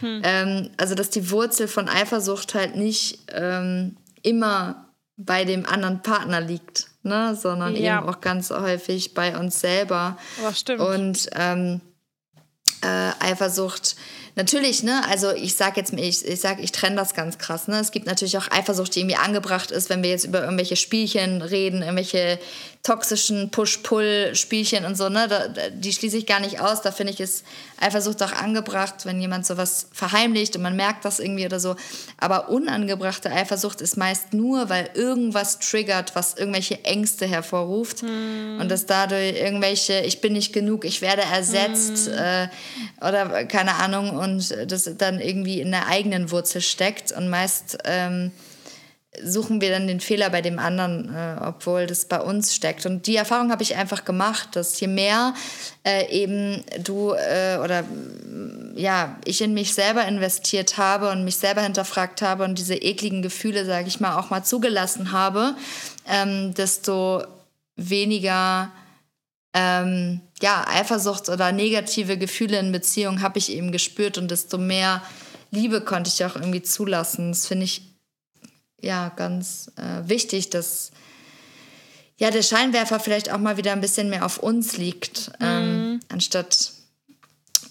Hm. 0.00 0.20
Ähm, 0.24 0.70
also 0.76 0.94
dass 0.94 1.10
die 1.10 1.30
Wurzel 1.30 1.68
von 1.68 1.88
Eifersucht 1.88 2.54
halt 2.54 2.76
nicht 2.76 3.20
ähm, 3.32 3.96
immer 4.22 4.86
bei 5.16 5.44
dem 5.44 5.66
anderen 5.66 6.02
Partner 6.02 6.40
liegt, 6.40 6.86
ne? 7.02 7.36
sondern 7.36 7.76
ja. 7.76 7.98
eben 7.98 8.08
auch 8.08 8.20
ganz 8.20 8.50
häufig 8.50 9.12
bei 9.12 9.36
uns 9.36 9.60
selber. 9.60 10.16
Aber 10.40 10.54
stimmt. 10.54 10.80
Und 10.80 11.28
ähm, 11.34 11.80
äh, 12.82 13.10
Eifersucht 13.20 13.96
natürlich, 14.36 14.82
ne, 14.82 15.02
also 15.08 15.32
ich 15.32 15.54
sag 15.54 15.76
jetzt, 15.76 15.92
ich, 15.92 16.24
ich 16.24 16.40
sag, 16.40 16.62
ich 16.62 16.72
trenne 16.72 16.96
das 16.96 17.14
ganz 17.14 17.38
krass, 17.38 17.68
ne. 17.68 17.78
Es 17.80 17.90
gibt 17.90 18.06
natürlich 18.06 18.36
auch 18.38 18.50
Eifersucht, 18.50 18.94
die 18.94 19.00
irgendwie 19.00 19.16
angebracht 19.16 19.70
ist, 19.70 19.90
wenn 19.90 20.02
wir 20.02 20.10
jetzt 20.10 20.24
über 20.24 20.42
irgendwelche 20.42 20.76
Spielchen 20.76 21.42
reden, 21.42 21.82
irgendwelche 21.82 22.38
toxischen 22.82 23.50
Push-Pull-Spielchen 23.50 24.86
und 24.86 24.96
so, 24.96 25.10
ne, 25.10 25.28
da, 25.28 25.48
die 25.68 25.92
schließe 25.92 26.16
ich 26.16 26.26
gar 26.26 26.40
nicht 26.40 26.60
aus. 26.60 26.80
Da 26.80 26.92
finde 26.92 27.12
ich 27.12 27.20
es 27.20 27.44
Eifersucht 27.78 28.22
auch 28.22 28.32
angebracht, 28.32 29.04
wenn 29.04 29.20
jemand 29.20 29.44
sowas 29.44 29.88
verheimlicht 29.92 30.56
und 30.56 30.62
man 30.62 30.76
merkt 30.76 31.04
das 31.04 31.20
irgendwie 31.20 31.44
oder 31.44 31.60
so. 31.60 31.76
Aber 32.16 32.48
unangebrachte 32.48 33.30
Eifersucht 33.30 33.82
ist 33.82 33.98
meist 33.98 34.32
nur, 34.32 34.70
weil 34.70 34.88
irgendwas 34.94 35.58
triggert, 35.58 36.14
was 36.14 36.34
irgendwelche 36.34 36.82
Ängste 36.84 37.26
hervorruft 37.26 38.00
hm. 38.00 38.58
und 38.60 38.70
dass 38.70 38.86
dadurch 38.86 39.36
irgendwelche, 39.36 40.00
ich 40.00 40.22
bin 40.22 40.32
nicht 40.32 40.54
genug, 40.54 40.86
ich 40.86 41.02
werde 41.02 41.22
ersetzt 41.22 42.06
hm. 42.06 42.14
äh, 42.14 42.48
oder 43.06 43.44
keine 43.44 43.74
Ahnung 43.74 44.16
und 44.16 44.54
das 44.68 44.90
dann 44.96 45.20
irgendwie 45.20 45.60
in 45.60 45.70
der 45.70 45.86
eigenen 45.86 46.30
Wurzel 46.30 46.62
steckt 46.62 47.12
und 47.12 47.28
meist 47.28 47.76
ähm, 47.84 48.32
suchen 49.24 49.60
wir 49.60 49.70
dann 49.70 49.88
den 49.88 50.00
Fehler 50.00 50.30
bei 50.30 50.40
dem 50.40 50.58
anderen, 50.58 51.12
äh, 51.14 51.36
obwohl 51.44 51.86
das 51.86 52.04
bei 52.04 52.20
uns 52.20 52.54
steckt. 52.54 52.86
Und 52.86 53.06
die 53.06 53.16
Erfahrung 53.16 53.50
habe 53.50 53.62
ich 53.62 53.74
einfach 53.76 54.04
gemacht, 54.04 54.50
dass 54.54 54.78
je 54.78 54.86
mehr 54.86 55.34
äh, 55.84 56.08
eben 56.10 56.62
du 56.84 57.12
äh, 57.12 57.58
oder 57.62 57.84
ja, 58.76 59.18
ich 59.24 59.40
in 59.40 59.52
mich 59.52 59.74
selber 59.74 60.06
investiert 60.06 60.78
habe 60.78 61.10
und 61.10 61.24
mich 61.24 61.36
selber 61.36 61.62
hinterfragt 61.62 62.22
habe 62.22 62.44
und 62.44 62.58
diese 62.58 62.76
ekligen 62.76 63.20
Gefühle, 63.20 63.66
sage 63.66 63.88
ich 63.88 63.98
mal, 63.98 64.16
auch 64.16 64.30
mal 64.30 64.44
zugelassen 64.44 65.10
habe, 65.10 65.54
ähm, 66.08 66.54
desto 66.54 67.24
weniger 67.74 68.70
ähm, 69.54 70.20
ja, 70.40 70.64
Eifersucht 70.68 71.28
oder 71.28 71.50
negative 71.50 72.16
Gefühle 72.16 72.60
in 72.60 72.70
Beziehungen 72.70 73.22
habe 73.22 73.38
ich 73.38 73.50
eben 73.50 73.72
gespürt 73.72 74.18
und 74.18 74.30
desto 74.30 74.56
mehr 74.56 75.02
Liebe 75.50 75.80
konnte 75.80 76.10
ich 76.14 76.24
auch 76.24 76.36
irgendwie 76.36 76.62
zulassen. 76.62 77.32
Das 77.32 77.48
finde 77.48 77.64
ich 77.64 77.89
ja 78.80 79.10
ganz 79.10 79.70
äh, 79.76 80.08
wichtig, 80.08 80.50
dass 80.50 80.90
ja 82.16 82.30
der 82.30 82.42
Scheinwerfer 82.42 83.00
vielleicht 83.00 83.32
auch 83.32 83.38
mal 83.38 83.56
wieder 83.56 83.72
ein 83.72 83.80
bisschen 83.80 84.10
mehr 84.10 84.24
auf 84.24 84.38
uns 84.38 84.76
liegt, 84.76 85.32
ähm, 85.40 85.92
mhm. 85.92 86.00
anstatt 86.08 86.72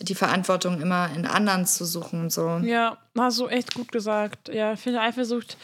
die 0.01 0.15
Verantwortung 0.15 0.81
immer 0.81 1.09
in 1.13 1.25
anderen 1.25 1.65
zu 1.65 1.85
suchen 1.85 2.21
und 2.21 2.29
so. 2.31 2.59
Ja, 2.63 2.97
hast 3.17 3.39
du 3.39 3.47
echt 3.47 3.73
gut 3.73 3.91
gesagt. 3.91 4.49
Ja, 4.49 4.73
ich 4.73 4.79
finde 4.79 5.01
Eifersucht 5.01 5.57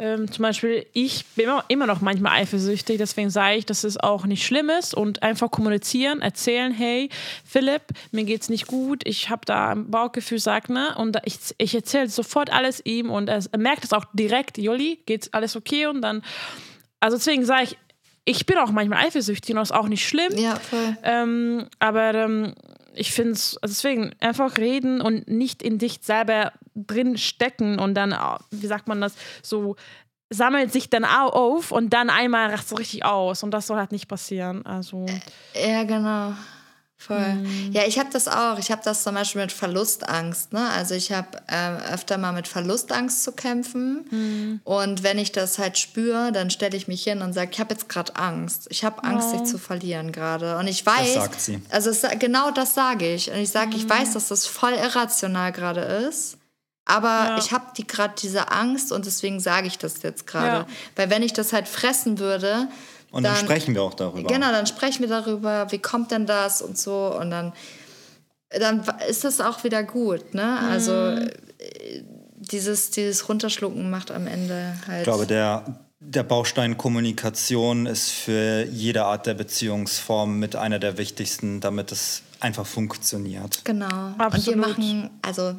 ähm, 0.00 0.32
zum 0.32 0.42
Beispiel, 0.42 0.86
ich 0.94 1.26
bin 1.36 1.50
immer, 1.68 1.86
noch 1.86 2.00
manchmal 2.00 2.40
eifersüchtig, 2.40 2.96
deswegen 2.96 3.28
sage 3.28 3.56
ich, 3.56 3.66
dass 3.66 3.84
es 3.84 3.98
auch 3.98 4.24
nicht 4.24 4.46
schlimm 4.46 4.70
ist 4.70 4.94
und 4.94 5.22
einfach 5.22 5.50
kommunizieren, 5.50 6.22
erzählen, 6.22 6.72
hey, 6.72 7.10
Philipp, 7.44 7.82
mir 8.10 8.24
geht's 8.24 8.48
nicht 8.48 8.66
gut, 8.66 9.02
ich 9.04 9.28
habe 9.28 9.42
da 9.44 9.72
ein 9.72 9.90
Bauchgefühl, 9.90 10.38
sag 10.38 10.70
ne, 10.70 10.94
und 10.96 11.18
ich, 11.24 11.38
ich 11.58 11.74
erzähle 11.74 12.08
sofort 12.08 12.50
alles 12.50 12.80
ihm 12.84 13.10
und 13.10 13.28
er, 13.28 13.44
er 13.52 13.58
merkt 13.58 13.84
es 13.84 13.92
auch 13.92 14.06
direkt, 14.14 14.56
Juli, 14.56 15.00
geht's 15.04 15.32
alles 15.34 15.54
okay 15.54 15.86
und 15.86 16.00
dann, 16.00 16.22
also 16.98 17.18
deswegen 17.18 17.44
sage 17.44 17.64
ich, 17.64 17.78
ich 18.24 18.46
bin 18.46 18.56
auch 18.56 18.70
manchmal 18.70 19.04
eifersüchtig 19.06 19.50
und 19.50 19.56
das 19.56 19.70
ist 19.70 19.76
auch 19.76 19.88
nicht 19.88 20.06
schlimm. 20.06 20.32
Ja, 20.36 20.56
voll. 20.56 20.96
Ähm, 21.02 21.66
aber 21.78 22.14
ähm, 22.14 22.54
ich 22.94 23.12
finde 23.12 23.32
es, 23.32 23.56
also 23.62 23.72
deswegen 23.72 24.12
einfach 24.20 24.58
reden 24.58 25.00
und 25.00 25.28
nicht 25.28 25.62
in 25.62 25.78
dich 25.78 26.00
selber 26.02 26.52
drin 26.74 27.18
stecken 27.18 27.78
und 27.78 27.94
dann, 27.94 28.14
wie 28.50 28.66
sagt 28.66 28.88
man 28.88 29.00
das, 29.00 29.14
so 29.42 29.76
sammelt 30.30 30.72
sich 30.72 30.88
dann 30.90 31.04
auf 31.04 31.72
und 31.72 31.90
dann 31.90 32.08
einmal 32.08 32.50
racht 32.50 32.68
so 32.68 32.76
richtig 32.76 33.04
aus 33.04 33.42
und 33.42 33.50
das 33.50 33.66
soll 33.66 33.78
halt 33.78 33.92
nicht 33.92 34.08
passieren. 34.08 34.64
Also 34.64 35.06
ja, 35.54 35.82
genau. 35.84 36.34
Voll. 37.00 37.18
Mhm. 37.18 37.72
Ja, 37.72 37.84
ich 37.86 37.98
habe 37.98 38.10
das 38.12 38.28
auch. 38.28 38.58
Ich 38.58 38.70
habe 38.70 38.82
das 38.84 39.02
zum 39.02 39.14
Beispiel 39.14 39.40
mit 39.40 39.52
Verlustangst. 39.52 40.52
Ne? 40.52 40.68
Also 40.68 40.94
ich 40.94 41.10
habe 41.12 41.28
äh, 41.46 41.94
öfter 41.94 42.18
mal 42.18 42.32
mit 42.32 42.46
Verlustangst 42.46 43.24
zu 43.24 43.32
kämpfen. 43.32 44.04
Mhm. 44.10 44.60
Und 44.64 45.02
wenn 45.02 45.18
ich 45.18 45.32
das 45.32 45.58
halt 45.58 45.78
spüre, 45.78 46.30
dann 46.30 46.50
stelle 46.50 46.76
ich 46.76 46.88
mich 46.88 47.02
hin 47.02 47.22
und 47.22 47.32
sage, 47.32 47.52
ich 47.52 47.58
habe 47.58 47.72
jetzt 47.72 47.88
gerade 47.88 48.14
Angst. 48.16 48.66
Ich 48.68 48.84
habe 48.84 49.02
Angst, 49.02 49.32
dich 49.32 49.44
zu 49.44 49.56
verlieren 49.56 50.12
gerade. 50.12 50.58
Und 50.58 50.66
ich 50.66 50.84
weiß, 50.84 51.14
das 51.14 51.14
sagt 51.14 51.40
sie. 51.40 51.62
also 51.70 51.88
es, 51.88 52.04
genau 52.18 52.50
das 52.50 52.74
sage 52.74 53.14
ich. 53.14 53.30
Und 53.30 53.38
ich 53.38 53.50
sage, 53.50 53.70
mhm. 53.70 53.76
ich 53.76 53.88
weiß, 53.88 54.12
dass 54.12 54.28
das 54.28 54.46
voll 54.46 54.74
irrational 54.74 55.52
gerade 55.52 55.80
ist. 55.80 56.36
Aber 56.84 57.08
ja. 57.08 57.38
ich 57.38 57.50
habe 57.52 57.64
die 57.78 57.86
gerade 57.86 58.14
diese 58.20 58.52
Angst 58.52 58.92
und 58.92 59.06
deswegen 59.06 59.40
sage 59.40 59.68
ich 59.68 59.78
das 59.78 60.02
jetzt 60.02 60.26
gerade. 60.26 60.46
Ja. 60.46 60.66
Weil 60.96 61.08
wenn 61.08 61.22
ich 61.22 61.32
das 61.32 61.54
halt 61.54 61.66
fressen 61.66 62.18
würde, 62.18 62.68
und 63.10 63.24
dann, 63.24 63.34
dann, 63.34 63.44
sprechen 63.44 63.74
wir 63.74 63.82
auch 63.82 63.94
darüber. 63.94 64.28
Genau, 64.28 64.52
dann 64.52 64.66
sprechen 64.66 65.02
wir 65.02 65.08
darüber, 65.08 65.70
wie 65.70 65.78
kommt 65.78 66.10
denn 66.10 66.26
das 66.26 66.62
und 66.62 66.78
so. 66.78 67.16
Und 67.18 67.30
dann, 67.30 67.52
dann 68.50 68.84
ist 69.08 69.24
das 69.24 69.40
auch 69.40 69.64
wieder 69.64 69.82
gut. 69.82 70.34
Ne? 70.34 70.42
Mhm. 70.42 70.68
Also 70.70 71.16
dieses, 72.36 72.90
dieses 72.90 73.28
Runterschlucken 73.28 73.90
macht 73.90 74.10
am 74.10 74.26
Ende 74.26 74.74
halt. 74.86 75.00
Ich 75.00 75.04
glaube, 75.04 75.26
der, 75.26 75.80
der 76.00 76.22
Baustein 76.22 76.76
Kommunikation 76.76 77.86
ist 77.86 78.10
für 78.10 78.64
jede 78.70 79.04
Art 79.04 79.26
der 79.26 79.34
Beziehungsform 79.34 80.38
mit 80.38 80.56
einer 80.56 80.78
der 80.78 80.98
wichtigsten, 80.98 81.60
damit 81.60 81.92
es 81.92 82.22
einfach 82.40 82.66
funktioniert. 82.66 83.64
Genau. 83.64 84.14
Absolut. 84.18 84.34
Und 84.34 84.46
wir 84.46 84.56
machen 84.56 85.10
also 85.22 85.56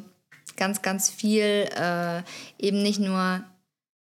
ganz, 0.56 0.82
ganz 0.82 1.08
viel, 1.08 1.68
äh, 1.76 2.22
eben 2.58 2.82
nicht 2.82 2.98
nur 2.98 3.42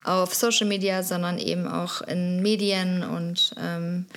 auf 0.04 0.34
Social 0.34 0.68
Media, 0.68 1.04
sondern 1.04 1.38
eben 1.38 1.68
auch 1.68 2.02
in 2.02 2.42
Medien 2.42 3.04
und 3.04 3.54
ähm, 3.58 4.08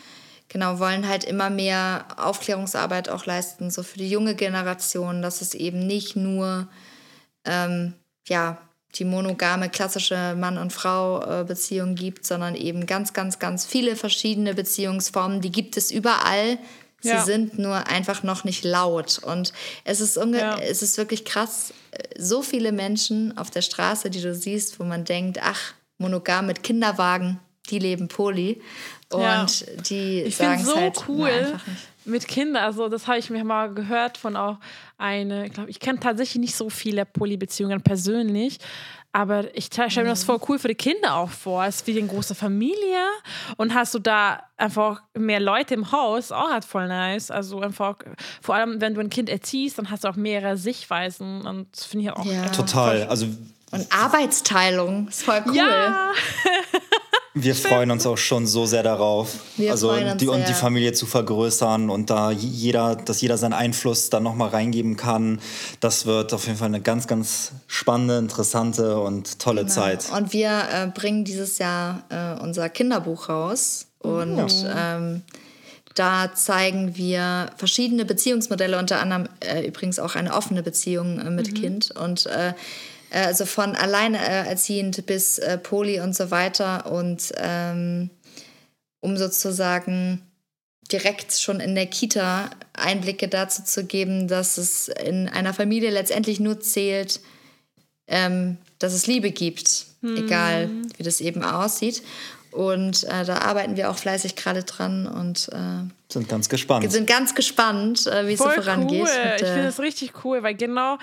genau 0.49 0.79
wollen 0.79 1.09
halt 1.09 1.25
immer 1.25 1.51
mehr 1.51 2.07
Aufklärungsarbeit 2.17 3.09
auch 3.09 3.27
leisten, 3.27 3.71
so 3.71 3.83
für 3.83 3.99
die 3.99 4.09
junge 4.09 4.35
Generation, 4.35 5.21
dass 5.21 5.41
es 5.41 5.55
eben 5.55 5.87
nicht 5.87 6.17
nur 6.17 6.69
ähm, 7.45 7.95
ja 8.29 8.59
die 8.95 9.05
monogame 9.05 9.69
klassische 9.69 10.37
Mann 10.37 10.57
und 10.57 10.73
Frau 10.73 11.41
äh, 11.41 11.45
Beziehung 11.45 11.97
gibt, 11.97 12.25
sondern 12.27 12.55
eben 12.55 12.87
ganz 12.87 13.13
ganz 13.13 13.39
ganz 13.39 13.67
viele 13.67 13.97
verschiedene 13.97 14.55
Beziehungsformen, 14.55 15.41
die 15.41 15.53
gibt 15.53 15.77
es 15.77 15.91
überall. 15.91 16.59
Sie 17.05 17.11
ja. 17.11 17.23
sind 17.23 17.59
nur 17.59 17.87
einfach 17.89 18.23
noch 18.23 18.45
nicht 18.45 18.65
laut. 18.65 19.19
Und 19.19 19.53
es 19.85 20.01
ist, 20.01 20.17
ja. 20.17 20.57
es 20.59 20.81
ist 20.81 20.97
wirklich 20.97 21.27
krass, 21.27 21.75
so 22.17 22.41
viele 22.41 22.73
Menschen 22.73 23.37
auf 23.37 23.51
der 23.51 23.61
Straße, 23.61 24.09
die 24.09 24.23
du 24.23 24.35
siehst, 24.35 24.81
wo 24.81 24.85
man 24.85 25.05
denkt, 25.05 25.39
ach, 25.43 25.75
monogam 25.99 26.47
mit 26.47 26.63
Kinderwagen, 26.63 27.41
die 27.69 27.79
leben 27.79 28.09
Poly. 28.09 28.63
Und 29.13 29.21
ja. 29.21 29.83
die 29.87 30.31
sagen 30.31 30.63
es 30.63 30.67
so 30.67 30.77
halt 30.77 31.05
cool 31.07 31.29
einfach 31.29 31.67
nicht. 31.67 31.89
Mit 32.07 32.27
Kindern, 32.27 32.65
also 32.65 32.89
das 32.89 33.07
habe 33.07 33.19
ich 33.19 33.29
mir 33.29 33.45
mal 33.45 33.73
gehört 33.75 34.17
von 34.17 34.35
auch 34.35 34.57
eine, 34.97 35.47
ich 35.47 35.53
glaube, 35.53 35.71
ich 35.71 35.81
kenne 35.81 36.01
tatsächlich 36.01 36.41
nicht 36.41 36.57
so 36.57 36.71
viele 36.71 37.05
Polybeziehungen 37.05 37.83
persönlich, 37.83 38.61
aber 39.15 39.57
ich 39.57 39.67
stelle 39.67 40.03
mir 40.03 40.11
das 40.11 40.23
mhm. 40.23 40.27
voll 40.27 40.41
cool 40.49 40.59
für 40.59 40.67
die 40.67 40.75
Kinder 40.75 41.15
auch 41.15 41.31
vor. 41.31 41.65
Es 41.65 41.77
ist 41.77 41.87
wie 41.87 41.97
eine 41.97 42.09
große 42.09 42.35
Familie 42.35 42.99
und 43.57 43.73
hast 43.73 43.95
du 43.95 44.01
da 44.01 44.43
einfach 44.57 45.05
mehr 45.17 45.39
Leute 45.39 45.75
im 45.75 45.93
Haus, 45.93 46.33
auch 46.33 46.51
halt 46.51 46.65
voll 46.65 46.89
nice. 46.89 47.31
Also 47.31 47.61
einfach, 47.61 47.99
vor 48.43 48.57
allem 48.57 48.81
wenn 48.81 48.95
du 48.95 49.01
ein 49.01 49.11
Kind 49.11 49.29
erziehst, 49.29 49.79
dann 49.79 49.89
hast 49.89 50.03
du 50.03 50.09
auch 50.09 50.17
mehrere 50.17 50.57
Sichtweisen 50.57 51.47
und 51.47 51.69
das 51.71 51.85
finde 51.85 52.07
ich 52.07 52.11
auch. 52.11 52.25
Ja. 52.27 52.49
Total. 52.49 53.05
Also 53.05 53.29
und 53.75 53.87
Arbeitsteilung 53.93 55.09
ist 55.09 55.23
voll 55.23 55.43
cool. 55.47 55.57
Ja. 55.57 56.13
Wir 57.37 57.57
freuen 57.57 57.91
uns 57.91 58.07
auch 58.07 58.17
schon 58.17 58.47
so 58.47 58.65
sehr 58.65 58.85
darauf, 58.85 59.41
Wir 59.57 59.73
also 59.73 59.93
die, 60.15 60.29
und 60.29 60.49
die 60.49 60.55
Familie 60.55 60.93
zu 60.93 61.05
vergrößern 61.05 61.91
und 61.91 62.09
da 62.09 62.31
jeder, 62.31 62.95
dass 62.95 63.21
jeder 63.21 63.37
seinen 63.39 63.55
Einfluss 63.55 64.09
dann 64.09 64.23
nochmal 64.23 64.51
reingeben 64.51 64.97
kann. 64.97 65.41
Das 65.81 66.07
wird 66.07 66.33
auf 66.33 66.47
jeden 66.47 66.59
Fall 66.59 66.69
eine 66.69 66.81
ganz, 66.81 67.09
ganz 67.09 67.51
spannende, 67.67 68.19
interessante 68.19 69.01
und 69.01 69.41
tolle 69.41 69.63
genau. 69.63 69.75
Zeit. 69.75 70.07
Und 70.17 70.33
wir 70.33 70.63
äh, 70.73 70.87
bringen 70.87 71.25
dieses 71.25 71.59
Jahr 71.59 72.05
äh, 72.09 72.41
unser 72.41 72.69
Kinderbuch 72.69 73.29
raus 73.29 73.89
und 73.99 74.63
ja. 74.63 74.97
ähm, 74.97 75.23
da 75.97 76.33
zeigen 76.35 76.97
wir 76.97 77.51
verschiedene 77.57 78.05
Beziehungsmodelle, 78.05 78.79
unter 78.79 79.01
anderem 79.01 79.29
äh, 79.41 79.67
übrigens 79.67 79.99
auch 79.99 80.15
eine 80.15 80.35
offene 80.35 80.63
Beziehung 80.63 81.19
äh, 81.19 81.31
mit 81.31 81.51
mhm. 81.51 81.55
Kind 81.55 81.91
und 81.91 82.27
äh, 82.27 82.51
äh, 82.51 82.55
also 83.23 83.47
von 83.47 83.77
alleinerziehend 83.77 85.07
bis 85.07 85.39
äh, 85.39 85.59
Poli 85.59 86.01
und 86.01 86.15
so 86.17 86.31
weiter. 86.31 86.91
Und 86.91 87.33
ähm, 87.37 88.11
um 89.01 89.17
sozusagen 89.17 90.23
direkt 90.91 91.33
schon 91.33 91.61
in 91.61 91.75
der 91.75 91.87
Kita 91.87 92.51
Einblicke 92.75 93.29
dazu 93.29 93.63
zu 93.63 93.85
geben, 93.85 94.29
dass 94.29 94.59
es 94.59 94.89
in 94.89 95.29
einer 95.29 95.55
Familie 95.55 95.91
letztendlich 95.91 96.41
nur 96.41 96.61
zählt, 96.61 97.21
ähm, 98.07 98.59
dass 98.79 98.93
es 98.93 99.07
Liebe 99.07 99.31
gibt, 99.31 99.87
hm. 100.01 100.17
egal 100.17 100.71
wie 100.97 101.03
das 101.03 101.21
eben 101.21 101.43
aussieht. 101.43 102.03
Und 102.51 103.03
äh, 103.05 103.25
da 103.25 103.39
arbeiten 103.39 103.77
wir 103.77 103.91
auch 103.91 103.99
fleißig 103.99 104.37
gerade 104.37 104.63
dran 104.63 105.09
und 105.09 105.49
äh, 105.53 105.91
sind 106.09 106.29
ganz 106.29 106.49
gespannt. 106.49 106.91
Sind 106.93 107.09
ganz 107.09 107.35
gespannt, 107.35 108.07
äh, 108.07 108.29
wie 108.29 108.35
es 108.35 108.39
so 108.39 108.49
vorangeht. 108.49 109.03
Cool. 109.03 109.25
Mit, 109.33 109.43
ich 109.43 109.49
finde 109.49 109.65
das 109.65 109.81
richtig 109.81 110.25
cool, 110.25 110.45
weil 110.45 110.55
genau 110.55 110.99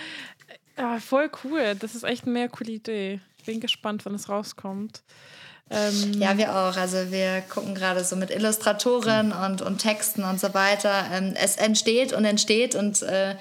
ja, 0.82 1.00
voll 1.00 1.30
cool. 1.44 1.76
Das 1.80 1.94
ist 1.94 2.04
echt 2.04 2.24
eine 2.24 2.34
mehr 2.34 2.50
coole 2.50 2.72
Idee. 2.72 3.20
Ich 3.38 3.46
bin 3.46 3.60
gespannt, 3.60 4.04
wann 4.06 4.16
es 4.16 4.30
rauskommt. 4.30 5.04
Ähm 5.70 6.14
ja, 6.20 6.38
wir 6.38 6.56
auch. 6.56 6.76
Also 6.76 7.12
wir 7.12 7.42
gucken 7.42 7.76
gerade 7.76 8.04
so 8.04 8.16
mit 8.16 8.32
Illustratoren 8.32 9.32
und, 9.32 9.62
und 9.62 9.78
Texten 9.78 10.24
und 10.24 10.40
so 10.40 10.54
weiter. 10.54 11.06
Ähm, 11.14 11.34
es 11.36 11.56
entsteht 11.56 12.14
und 12.14 12.26
entsteht 12.26 12.76
und 12.76 13.02
äh, 13.04 13.36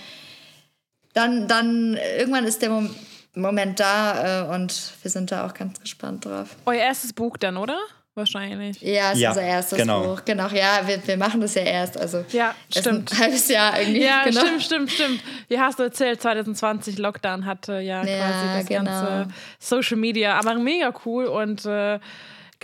dann, 1.15 1.49
dann 1.49 1.99
irgendwann 2.19 2.45
ist 2.45 2.63
der 2.63 2.71
Mom 2.71 2.95
Moment 3.35 3.79
da 3.79 4.43
äh, 4.43 4.55
und 4.55 4.93
wir 5.03 5.11
sind 5.11 5.31
da 5.31 5.47
auch 5.47 5.55
ganz 5.55 5.81
gespannt 5.81 6.25
drauf. 6.25 6.57
Euer 6.67 6.83
erstes 6.83 7.13
Buch 7.13 7.37
dann, 7.37 7.57
oder? 7.57 7.79
Wahrscheinlich. 8.21 8.81
Ja, 8.81 9.09
es 9.11 9.17
ist 9.17 9.21
ja, 9.21 9.31
unser 9.31 9.43
erstes 9.43 9.79
genau. 9.79 10.03
Buch. 10.03 10.23
Genau, 10.25 10.49
ja, 10.49 10.87
wir, 10.87 11.07
wir 11.07 11.17
machen 11.17 11.41
das 11.41 11.55
ja 11.55 11.63
erst. 11.63 11.99
Also 11.99 12.25
ja, 12.31 12.55
stimmt. 12.75 13.13
ein 13.13 13.19
halbes 13.19 13.49
Jahr 13.49 13.81
irgendwie. 13.81 14.05
Ja, 14.05 14.25
genau. 14.25 14.41
stimmt, 14.41 14.63
stimmt, 14.63 14.91
stimmt. 14.93 15.23
Wie 15.49 15.59
hast 15.59 15.79
du 15.79 15.83
erzählt, 15.83 16.23
2020 16.23 16.99
Lockdown 16.99 17.47
hatte 17.47 17.81
ja, 17.81 18.05
ja 18.05 18.29
quasi 18.29 18.59
das 18.59 18.67
genau. 18.67 18.85
ganze 18.85 19.29
Social 19.59 19.97
Media, 19.97 20.39
aber 20.39 20.55
mega 20.55 20.95
cool 21.05 21.27
und 21.27 21.65
äh, 21.67 21.99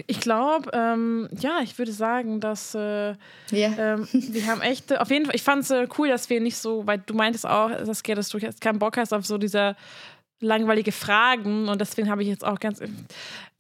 ich 0.07 0.21
glaube, 0.21 0.71
ähm, 0.75 1.29
ja, 1.39 1.61
ich 1.63 1.79
würde 1.79 1.93
sagen, 1.93 2.41
dass 2.41 2.75
äh, 2.75 3.15
yeah. 3.51 3.95
ähm, 3.95 4.09
wir 4.13 4.47
haben 4.47 4.61
echt, 4.61 4.97
auf 4.99 5.11
jeden 5.11 5.27
Fall, 5.27 5.35
ich 5.35 5.43
fand 5.43 5.63
es 5.63 5.71
äh, 5.71 5.89
cool, 5.99 6.09
dass 6.09 6.29
wir 6.29 6.41
nicht 6.41 6.59
so, 6.59 6.87
weil 6.87 6.99
du 6.99 7.15
meintest 7.15 7.47
auch, 7.47 7.71
dass, 7.71 8.03
dass 8.03 8.29
du 8.29 8.39
jetzt 8.39 8.61
keinen 8.61 8.79
Bock 8.79 8.97
hast 8.97 9.15
auf 9.15 9.25
so 9.25 9.39
diese 9.39 9.75
langweilige 10.41 10.93
Fragen 10.93 11.69
und 11.69 11.81
deswegen 11.81 12.11
habe 12.11 12.23
ich 12.23 12.29
jetzt 12.29 12.45
auch 12.45 12.61
ganz 12.61 12.81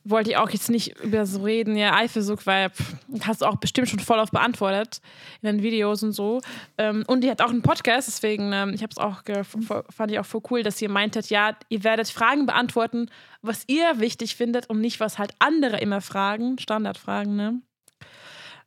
wollte 0.09 0.31
ich 0.31 0.37
auch 0.37 0.51
jetzt 0.51 0.71
nicht 0.71 0.99
über 1.01 1.27
so 1.27 1.43
reden, 1.43 1.77
ja, 1.77 1.95
Eifersucht, 1.95 2.47
weil 2.47 2.71
pff, 2.71 2.95
hast 3.23 3.43
du 3.43 3.47
auch 3.47 3.57
bestimmt 3.57 3.89
schon 3.89 3.99
voll 3.99 4.21
auf 4.21 4.31
beantwortet 4.31 5.01
in 5.43 5.47
den 5.47 5.63
Videos 5.63 6.03
und 6.03 6.13
so. 6.13 6.41
Ähm, 6.79 7.05
und 7.07 7.23
die 7.23 7.31
hat 7.31 7.43
auch 7.43 7.51
einen 7.51 7.63
Podcast, 7.63 8.09
deswegen, 8.09 8.53
ähm, 8.53 8.73
ich 8.75 8.83
habe 8.83 8.91
es 8.91 8.99
auch, 8.99 9.23
fand 9.91 10.11
ich 10.11 10.19
auch 10.19 10.27
voll 10.27 10.43
cool, 10.51 10.63
dass 10.63 10.81
ihr 10.81 10.89
meintet, 10.89 11.29
ja, 11.31 11.57
ihr 11.69 11.85
werdet 11.85 12.09
Fragen 12.09 12.47
beantworten, 12.47 13.11
was 13.43 13.65
ihr 13.67 13.99
wichtig 13.99 14.37
findet 14.37 14.71
und 14.71 14.81
nicht, 14.81 15.01
was 15.01 15.19
halt 15.19 15.33
andere 15.39 15.79
immer 15.79 16.01
fragen, 16.01 16.59
Standardfragen, 16.59 17.37
ne? 17.37 17.61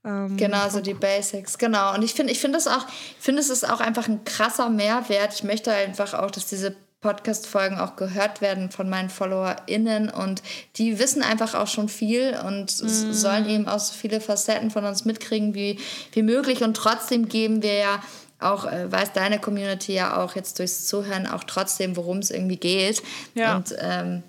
Ähm, 0.05 0.37
genau, 0.37 0.69
so 0.69 0.79
die 0.79 0.93
Basics, 0.93 1.57
genau. 1.57 1.93
Und 1.93 2.03
ich 2.03 2.13
finde, 2.13 2.31
ich 2.31 2.39
finde 2.39 2.57
es 2.57 2.67
auch, 2.67 2.87
ich 2.87 3.23
finde, 3.23 3.41
es 3.41 3.49
ist 3.49 3.69
auch 3.69 3.81
einfach 3.81 4.07
ein 4.07 4.23
krasser 4.23 4.69
Mehrwert. 4.69 5.33
Ich 5.33 5.43
möchte 5.43 5.73
einfach 5.73 6.13
auch, 6.13 6.31
dass 6.31 6.47
diese 6.47 6.75
Podcast-Folgen 7.01 7.77
auch 7.77 7.95
gehört 7.95 8.41
werden 8.41 8.71
von 8.71 8.89
meinen 8.89 9.09
FollowerInnen 9.09 10.09
und 10.09 10.43
die 10.75 10.99
wissen 10.99 11.23
einfach 11.23 11.55
auch 11.55 11.67
schon 11.67 11.87
viel 11.87 12.37
und 12.45 12.83
mm. 12.83 13.13
sollen 13.13 13.47
eben 13.47 13.67
auch 13.69 13.79
so 13.79 13.93
viele 13.93 14.19
Facetten 14.19 14.69
von 14.69 14.83
uns 14.83 15.05
mitkriegen 15.05 15.53
wie, 15.53 15.79
wie 16.11 16.23
möglich 16.23 16.61
und 16.61 16.75
trotzdem 16.75 17.29
geben 17.29 17.63
wir 17.63 17.75
ja 17.75 18.03
auch, 18.39 18.65
äh, 18.65 18.91
weiß 18.91 19.13
deine 19.13 19.39
Community 19.39 19.93
ja 19.93 20.17
auch 20.17 20.35
jetzt 20.35 20.59
durchs 20.59 20.87
Zuhören 20.87 21.27
auch 21.27 21.43
trotzdem, 21.45 21.95
worum 21.95 22.19
es 22.19 22.31
irgendwie 22.31 22.57
geht. 22.57 23.01
Ja. 23.33 23.55
Und 23.55 23.75
ähm, 23.79 24.23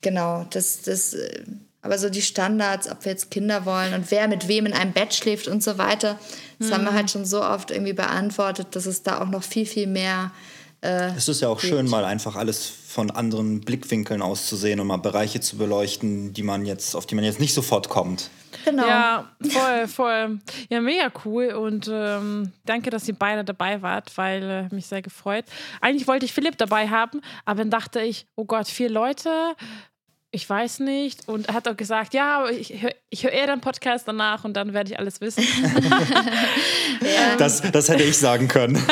genau, 0.00 0.46
das, 0.50 0.82
das, 0.82 1.14
äh, 1.14 1.42
aber 1.82 1.98
so 1.98 2.10
die 2.10 2.22
Standards, 2.22 2.90
ob 2.90 3.04
wir 3.04 3.12
jetzt 3.12 3.30
Kinder 3.30 3.64
wollen 3.64 3.94
und 3.94 4.10
wer 4.10 4.28
mit 4.28 4.48
wem 4.48 4.66
in 4.66 4.74
einem 4.74 4.92
Bett 4.92 5.14
schläft 5.14 5.48
und 5.48 5.62
so 5.62 5.78
weiter, 5.78 6.18
das 6.58 6.70
haben 6.72 6.84
wir 6.84 6.90
mhm. 6.90 6.96
halt 6.96 7.10
schon 7.10 7.24
so 7.24 7.42
oft 7.42 7.70
irgendwie 7.70 7.94
beantwortet, 7.94 8.68
dass 8.76 8.84
es 8.84 9.02
da 9.02 9.22
auch 9.22 9.28
noch 9.28 9.42
viel, 9.42 9.64
viel 9.64 9.86
mehr 9.86 10.30
äh, 10.82 11.14
es 11.16 11.28
ist 11.28 11.40
ja 11.40 11.48
auch 11.48 11.60
schön, 11.60 11.88
mal 11.88 12.04
einfach 12.04 12.36
alles 12.36 12.66
von 12.66 13.10
anderen 13.10 13.60
Blickwinkeln 13.60 14.22
auszusehen 14.22 14.80
und 14.80 14.86
mal 14.86 14.96
Bereiche 14.96 15.40
zu 15.40 15.56
beleuchten, 15.56 16.32
die 16.32 16.42
man 16.42 16.64
jetzt, 16.66 16.96
auf 16.96 17.06
die 17.06 17.14
man 17.14 17.24
jetzt 17.24 17.38
nicht 17.38 17.54
sofort 17.54 17.88
kommt. 17.88 18.30
Genau. 18.64 18.86
Ja, 18.86 19.30
voll, 19.48 19.88
voll. 19.88 20.38
Ja, 20.68 20.80
mega 20.80 21.10
cool 21.24 21.52
und 21.52 21.88
ähm, 21.92 22.52
danke, 22.64 22.90
dass 22.90 23.06
ihr 23.08 23.14
beide 23.14 23.44
dabei 23.44 23.80
wart, 23.82 24.16
weil 24.16 24.68
äh, 24.70 24.74
mich 24.74 24.86
sehr 24.86 25.02
gefreut. 25.02 25.44
Eigentlich 25.80 26.08
wollte 26.08 26.26
ich 26.26 26.32
Philipp 26.32 26.58
dabei 26.58 26.88
haben, 26.88 27.20
aber 27.44 27.58
dann 27.58 27.70
dachte 27.70 28.00
ich, 28.00 28.26
oh 28.34 28.44
Gott, 28.44 28.66
vier 28.66 28.90
Leute, 28.90 29.30
ich 30.32 30.48
weiß 30.48 30.80
nicht. 30.80 31.28
Und 31.28 31.48
er 31.48 31.54
hat 31.54 31.66
auch 31.66 31.76
gesagt, 31.76 32.14
ja, 32.14 32.48
ich 32.48 32.82
höre 32.82 32.92
hör 33.14 33.32
eher 33.32 33.46
den 33.48 33.60
Podcast 33.60 34.06
danach 34.06 34.44
und 34.44 34.54
dann 34.54 34.72
werde 34.72 34.92
ich 34.92 34.98
alles 34.98 35.20
wissen. 35.20 35.42
ja. 37.00 37.36
das, 37.36 37.62
das 37.72 37.88
hätte 37.88 38.04
ich 38.04 38.16
sagen 38.16 38.46
können. 38.46 38.74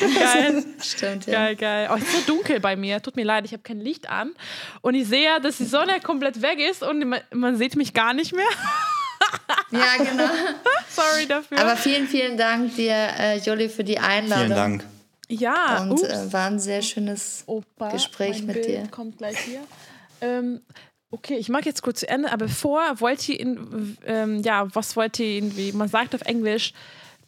geil. 0.00 0.64
Stimmt, 0.82 1.26
ja. 1.26 1.32
Geil, 1.32 1.56
geil. 1.56 1.88
Oh, 1.92 1.96
es 1.96 2.02
ist 2.02 2.26
so 2.26 2.34
dunkel 2.34 2.58
bei 2.58 2.74
mir. 2.74 3.00
Tut 3.00 3.14
mir 3.14 3.24
leid, 3.24 3.44
ich 3.44 3.52
habe 3.52 3.62
kein 3.62 3.78
Licht 3.78 4.08
an. 4.08 4.32
Und 4.80 4.94
ich 4.94 5.06
sehe, 5.06 5.40
dass 5.40 5.58
die 5.58 5.64
Sonne 5.64 6.00
komplett 6.00 6.42
weg 6.42 6.58
ist 6.58 6.82
und 6.82 7.04
man, 7.06 7.20
man 7.32 7.56
sieht 7.56 7.76
mich 7.76 7.94
gar 7.94 8.12
nicht 8.12 8.34
mehr. 8.34 8.44
ja, 9.70 9.96
genau. 9.98 10.28
Sorry 10.88 11.26
dafür. 11.28 11.58
Aber 11.58 11.76
vielen, 11.76 12.08
vielen 12.08 12.36
Dank 12.36 12.74
dir, 12.74 12.94
äh, 13.18 13.38
Joli, 13.38 13.68
für 13.68 13.84
die 13.84 13.98
Einladung. 13.98 14.46
Vielen 14.46 14.56
Dank. 14.56 14.84
Ja, 15.28 15.82
und 15.82 16.02
äh, 16.02 16.32
war 16.32 16.48
ein 16.48 16.58
sehr 16.58 16.82
schönes 16.82 17.44
Opa, 17.46 17.90
Gespräch 17.90 18.42
mit 18.42 18.54
Bild 18.54 18.66
dir. 18.66 18.88
kommt 18.90 19.18
gleich 19.18 19.38
hier. 19.38 19.60
Ähm, 20.24 20.60
okay, 21.10 21.36
ich 21.36 21.48
mag 21.48 21.66
jetzt 21.66 21.82
kurz 21.82 22.00
zu 22.00 22.08
Ende, 22.08 22.32
aber 22.32 22.46
bevor 22.46 23.00
wollt 23.00 23.28
ihr 23.28 23.38
in, 23.38 23.96
ähm, 24.06 24.40
ja, 24.42 24.66
was 24.74 24.96
wollt 24.96 25.18
ihr 25.18 25.26
irgendwie, 25.26 25.72
man 25.72 25.88
sagt 25.88 26.14
auf 26.14 26.22
Englisch, 26.22 26.72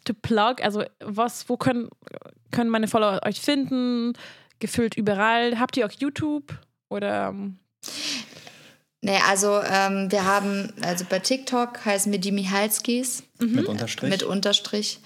to 0.05 0.13
plug, 0.13 0.55
also 0.61 0.83
was, 0.99 1.47
wo 1.49 1.57
können, 1.57 1.89
können 2.51 2.69
meine 2.69 2.87
Follower 2.87 3.21
euch 3.25 3.41
finden? 3.41 4.13
Gefüllt 4.59 4.95
überall. 4.95 5.59
Habt 5.59 5.77
ihr 5.77 5.85
auch 5.85 5.91
YouTube 5.91 6.57
oder? 6.89 7.29
Ähm? 7.29 7.57
Nee, 9.01 9.19
also 9.27 9.61
ähm, 9.61 10.11
wir 10.11 10.25
haben, 10.25 10.73
also 10.81 11.05
bei 11.07 11.19
TikTok 11.19 11.85
heißen 11.85 12.11
wir 12.11 12.19
die 12.19 12.31
Mihalskis. 12.31 13.23
Mhm. 13.39 13.55
Mit 13.55 13.65
Unterstrich. 13.67 14.09
Mit 14.09 14.23
Unterstrich. 14.23 14.99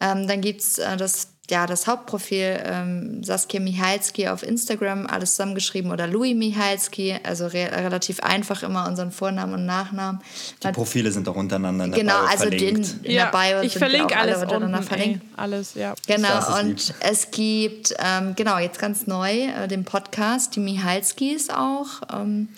Ähm, 0.00 0.28
dann 0.28 0.40
gibt 0.40 0.60
es 0.60 0.78
äh, 0.78 0.96
das 0.96 1.28
ja, 1.50 1.66
das 1.66 1.86
Hauptprofil 1.88 2.62
ähm, 2.64 3.24
Saskia 3.24 3.60
Michalski 3.60 4.28
auf 4.28 4.42
Instagram, 4.44 5.06
alles 5.06 5.32
zusammengeschrieben, 5.32 5.90
oder 5.90 6.06
Louis 6.06 6.36
Michalski, 6.36 7.16
also 7.24 7.46
re 7.46 7.68
relativ 7.72 8.20
einfach 8.20 8.62
immer 8.62 8.86
unseren 8.86 9.10
Vornamen 9.10 9.54
und 9.54 9.66
Nachnamen. 9.66 10.20
Die 10.62 10.72
Profile 10.72 11.10
sind 11.10 11.28
auch 11.28 11.34
untereinander 11.34 11.86
in 11.86 11.90
der 11.90 12.00
genau, 12.00 12.20
Bio 12.20 12.28
also 12.28 12.44
verlinkt. 12.44 12.88
in, 13.00 13.04
in 13.04 13.10
ja, 13.10 13.30
der 13.30 13.38
Bio 13.38 13.62
ich 13.62 13.76
verlinke 13.76 14.16
alles 14.16 14.36
alle 14.36 14.44
untereinander 14.44 14.78
unten, 14.78 14.88
verlinkt. 14.88 15.22
Ey, 15.22 15.28
alles, 15.36 15.74
ja. 15.74 15.94
Genau, 16.06 16.60
und 16.60 16.88
lieb. 16.88 16.96
es 17.00 17.30
gibt, 17.32 17.94
ähm, 17.98 18.34
genau, 18.36 18.58
jetzt 18.58 18.78
ganz 18.78 19.08
neu 19.08 19.32
äh, 19.32 19.66
den 19.66 19.84
Podcast, 19.84 20.54
die 20.54 20.60
Michalskis 20.60 21.50
auch. 21.50 22.02
Ähm, 22.14 22.48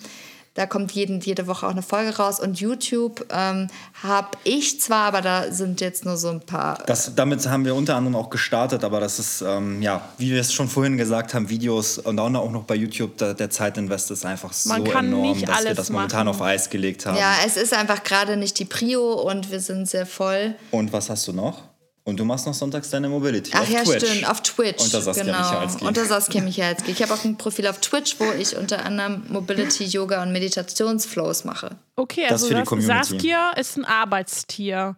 da 0.55 0.65
kommt 0.65 0.93
jeden, 0.93 1.19
jede 1.19 1.47
Woche 1.47 1.67
auch 1.67 1.71
eine 1.71 1.81
Folge 1.81 2.15
raus. 2.15 2.39
Und 2.39 2.59
YouTube 2.59 3.25
ähm, 3.29 3.67
habe 4.01 4.29
ich 4.45 4.79
zwar, 4.79 5.07
aber 5.07 5.21
da 5.21 5.51
sind 5.51 5.81
jetzt 5.81 6.05
nur 6.05 6.15
so 6.15 6.29
ein 6.29 6.39
paar. 6.39 6.81
Das, 6.85 7.13
damit 7.13 7.45
haben 7.47 7.65
wir 7.65 7.75
unter 7.75 7.95
anderem 7.95 8.15
auch 8.15 8.29
gestartet, 8.29 8.85
aber 8.85 9.01
das 9.01 9.19
ist, 9.19 9.41
ähm, 9.41 9.81
ja, 9.81 10.01
wie 10.17 10.31
wir 10.31 10.39
es 10.39 10.53
schon 10.53 10.69
vorhin 10.69 10.97
gesagt 10.97 11.33
haben, 11.33 11.49
Videos 11.49 11.97
und 11.97 12.17
auch 12.17 12.29
noch 12.29 12.63
bei 12.63 12.75
YouTube, 12.75 13.17
da, 13.17 13.33
der 13.33 13.49
Zeitinvest 13.49 14.11
ist 14.11 14.25
einfach 14.25 14.53
so 14.53 14.73
enorm, 14.73 15.41
dass 15.41 15.65
wir 15.65 15.75
das 15.75 15.89
momentan 15.89 16.25
machen. 16.25 16.39
auf 16.39 16.41
Eis 16.41 16.69
gelegt 16.69 17.05
haben. 17.05 17.17
Ja, 17.17 17.33
es 17.45 17.57
ist 17.57 17.73
einfach 17.73 18.03
gerade 18.03 18.37
nicht 18.37 18.57
die 18.57 18.65
Prio 18.65 19.13
und 19.13 19.51
wir 19.51 19.59
sind 19.59 19.89
sehr 19.89 20.05
voll. 20.05 20.55
Und 20.71 20.93
was 20.93 21.09
hast 21.09 21.27
du 21.27 21.33
noch? 21.33 21.63
Und 22.07 22.19
du 22.19 22.23
machst 22.23 22.45
noch 22.45 22.53
sonntags 22.53 22.91
deine 22.91 23.09
Mobility. 23.09 23.49
Ach 23.55 23.61
auf 23.61 23.69
ja, 23.69 23.83
Twitch. 23.83 24.05
stimmt, 24.05 24.29
auf 24.29 24.41
Twitch. 24.43 24.83
Unter 24.83 25.01
Saskia 25.01 25.23
genau. 25.23 25.39
Michalski. 25.39 25.85
Unter 25.85 26.05
Saskia 26.05 26.41
Michalski. 26.41 26.91
Ich 26.91 27.01
habe 27.01 27.11
auch 27.11 27.25
ein 27.25 27.35
Profil 27.35 27.65
auf 27.65 27.79
Twitch, 27.79 28.19
wo 28.19 28.31
ich 28.31 28.55
unter 28.55 28.85
anderem 28.85 29.23
Mobility, 29.27 29.85
Yoga 29.85 30.21
und 30.21 30.31
Meditationsflows 30.31 31.45
mache. 31.45 31.71
Okay, 31.95 32.27
also 32.27 32.47
das 32.47 32.69
für 32.69 32.75
die 32.75 32.81
Saskia 32.83 33.51
ist 33.53 33.75
ein 33.77 33.85
Arbeitstier. 33.85 34.95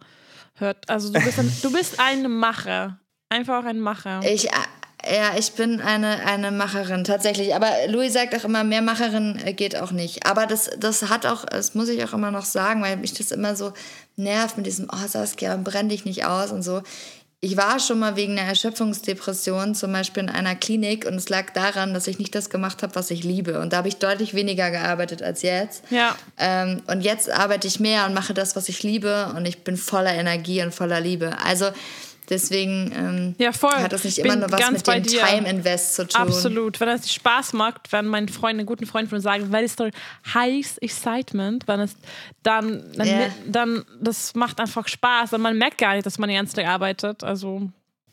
Hört, 0.55 0.89
also 0.89 1.13
du 1.13 1.21
bist, 1.21 1.39
ein, 1.39 1.57
du 1.61 1.71
bist 1.71 1.97
ein 1.97 2.29
Macher. 2.29 2.99
Einfach 3.29 3.63
ein 3.63 3.79
Macher. 3.79 4.19
Ich, 4.25 4.49
äh, 4.49 5.15
ja, 5.15 5.37
ich 5.37 5.53
bin 5.53 5.79
eine, 5.79 6.25
eine 6.25 6.51
Macherin, 6.51 7.05
tatsächlich. 7.05 7.55
Aber 7.55 7.69
Louis 7.87 8.11
sagt 8.11 8.35
auch 8.35 8.43
immer, 8.43 8.65
mehr 8.65 8.81
Macherin 8.81 9.39
äh, 9.45 9.53
geht 9.53 9.77
auch 9.77 9.91
nicht. 9.91 10.25
Aber 10.25 10.45
das, 10.45 10.71
das 10.77 11.07
hat 11.09 11.25
auch, 11.25 11.45
das 11.45 11.73
muss 11.73 11.87
ich 11.87 12.03
auch 12.03 12.13
immer 12.13 12.31
noch 12.31 12.45
sagen, 12.45 12.81
weil 12.81 12.97
mich 12.97 13.13
das 13.13 13.31
immer 13.31 13.55
so 13.55 13.71
nervt 14.17 14.57
mit 14.57 14.65
diesem, 14.65 14.87
oh 14.91 15.07
Saskia, 15.07 15.55
brenn 15.57 15.89
dich 15.89 16.03
nicht 16.03 16.25
aus 16.25 16.51
und 16.51 16.63
so. 16.63 16.81
Ich 17.39 17.55
war 17.55 17.79
schon 17.79 17.99
mal 17.99 18.15
wegen 18.15 18.37
einer 18.37 18.49
Erschöpfungsdepression 18.49 19.75
zum 19.75 19.91
Beispiel 19.93 20.23
in 20.23 20.29
einer 20.29 20.55
Klinik 20.55 21.05
und 21.05 21.13
es 21.13 21.29
lag 21.29 21.51
daran, 21.53 21.93
dass 21.93 22.07
ich 22.07 22.17
nicht 22.17 22.33
das 22.33 22.49
gemacht 22.49 22.81
habe, 22.81 22.95
was 22.95 23.11
ich 23.11 23.23
liebe. 23.23 23.59
Und 23.59 23.73
da 23.73 23.77
habe 23.77 23.87
ich 23.87 23.97
deutlich 23.97 24.33
weniger 24.33 24.71
gearbeitet 24.71 25.21
als 25.21 25.43
jetzt. 25.43 25.83
Ja. 25.91 26.15
Ähm, 26.39 26.81
und 26.87 27.01
jetzt 27.01 27.29
arbeite 27.29 27.67
ich 27.67 27.79
mehr 27.79 28.07
und 28.07 28.15
mache 28.15 28.33
das, 28.33 28.55
was 28.55 28.69
ich 28.69 28.81
liebe 28.81 29.31
und 29.35 29.45
ich 29.45 29.63
bin 29.63 29.77
voller 29.77 30.15
Energie 30.15 30.63
und 30.63 30.73
voller 30.73 30.99
Liebe. 30.99 31.37
Also 31.45 31.69
Deswegen 32.29 32.91
ähm, 32.93 33.35
ja, 33.37 33.51
hat 33.53 33.93
das 33.93 34.03
nicht 34.03 34.19
immer 34.19 34.35
nur 34.35 34.51
was 34.51 34.71
mit 34.71 34.85
dem 34.85 35.03
dir. 35.03 35.21
Time 35.23 35.49
Invest 35.49 35.95
zu 35.95 36.07
tun. 36.07 36.21
Absolut. 36.21 36.79
Wenn 36.79 36.89
es 36.89 37.11
Spaß 37.13 37.53
macht, 37.53 37.91
wenn 37.91 38.05
mein 38.05 38.27
Freund, 38.27 38.59
einen 38.59 38.65
guten 38.65 38.85
Freund 38.85 39.07
von 39.09 39.17
mir 39.17 39.21
sagt, 39.21 39.49
weil 39.51 39.63
es 39.63 39.75
so 39.75 39.89
heiß 40.33 40.79
Excitement, 40.79 41.67
wenn 41.67 41.79
es 41.79 41.95
dann, 42.43 42.83
dann, 42.95 43.07
yeah. 43.07 43.29
dann, 43.47 43.85
das 44.01 44.35
macht 44.35 44.59
einfach 44.59 44.87
Spaß 44.87 45.33
und 45.33 45.41
man 45.41 45.57
merkt 45.57 45.77
gar 45.77 45.93
nicht, 45.93 46.05
dass 46.05 46.17
man 46.17 46.29
die 46.29 46.35
ganze 46.35 46.55
Tag 46.55 46.67
arbeitet. 46.67 47.23
Also 47.23 47.69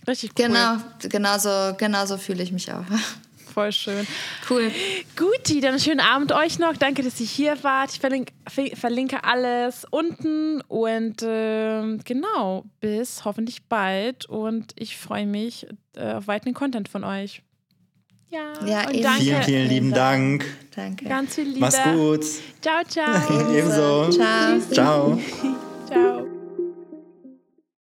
richtig 0.06 0.30
cool. 0.38 0.46
Genau, 0.46 0.76
genauso, 1.00 1.74
genauso 1.76 2.16
fühle 2.16 2.42
ich 2.42 2.52
mich 2.52 2.72
auch. 2.72 2.84
Voll 3.54 3.70
schön. 3.70 4.04
Cool. 4.50 4.68
Guti, 5.14 5.60
dann 5.60 5.78
schönen 5.78 6.00
Abend 6.00 6.32
euch 6.32 6.58
noch. 6.58 6.76
Danke, 6.76 7.04
dass 7.04 7.20
ihr 7.20 7.26
hier 7.26 7.62
wart. 7.62 7.92
Ich 7.92 8.00
verlinke, 8.00 8.32
verlinke 8.74 9.22
alles 9.22 9.86
unten 9.92 10.60
und 10.62 11.22
äh, 11.22 11.96
genau, 12.04 12.64
bis 12.80 13.24
hoffentlich 13.24 13.62
bald. 13.68 14.26
Und 14.26 14.72
ich 14.74 14.96
freue 14.96 15.26
mich 15.26 15.68
äh, 15.94 16.14
auf 16.14 16.26
weiteren 16.26 16.52
Content 16.52 16.88
von 16.88 17.04
euch. 17.04 17.42
Ja, 18.28 18.52
ja 18.66 18.88
und 18.88 19.04
danke. 19.04 19.22
Vielen, 19.22 19.42
vielen 19.44 19.68
lieben 19.68 19.92
Dank. 19.92 20.44
Danke. 20.74 21.04
Ganz 21.04 21.36
viel 21.36 21.44
Liebe. 21.44 21.60
Mach's 21.60 21.78
gut. 21.94 22.24
Ciao, 22.60 22.82
ciao. 22.88 23.52
Ebenso. 23.54 24.10
Ciao. 24.10 24.60
Ciao. 24.72 25.20
ciao. 25.86 26.33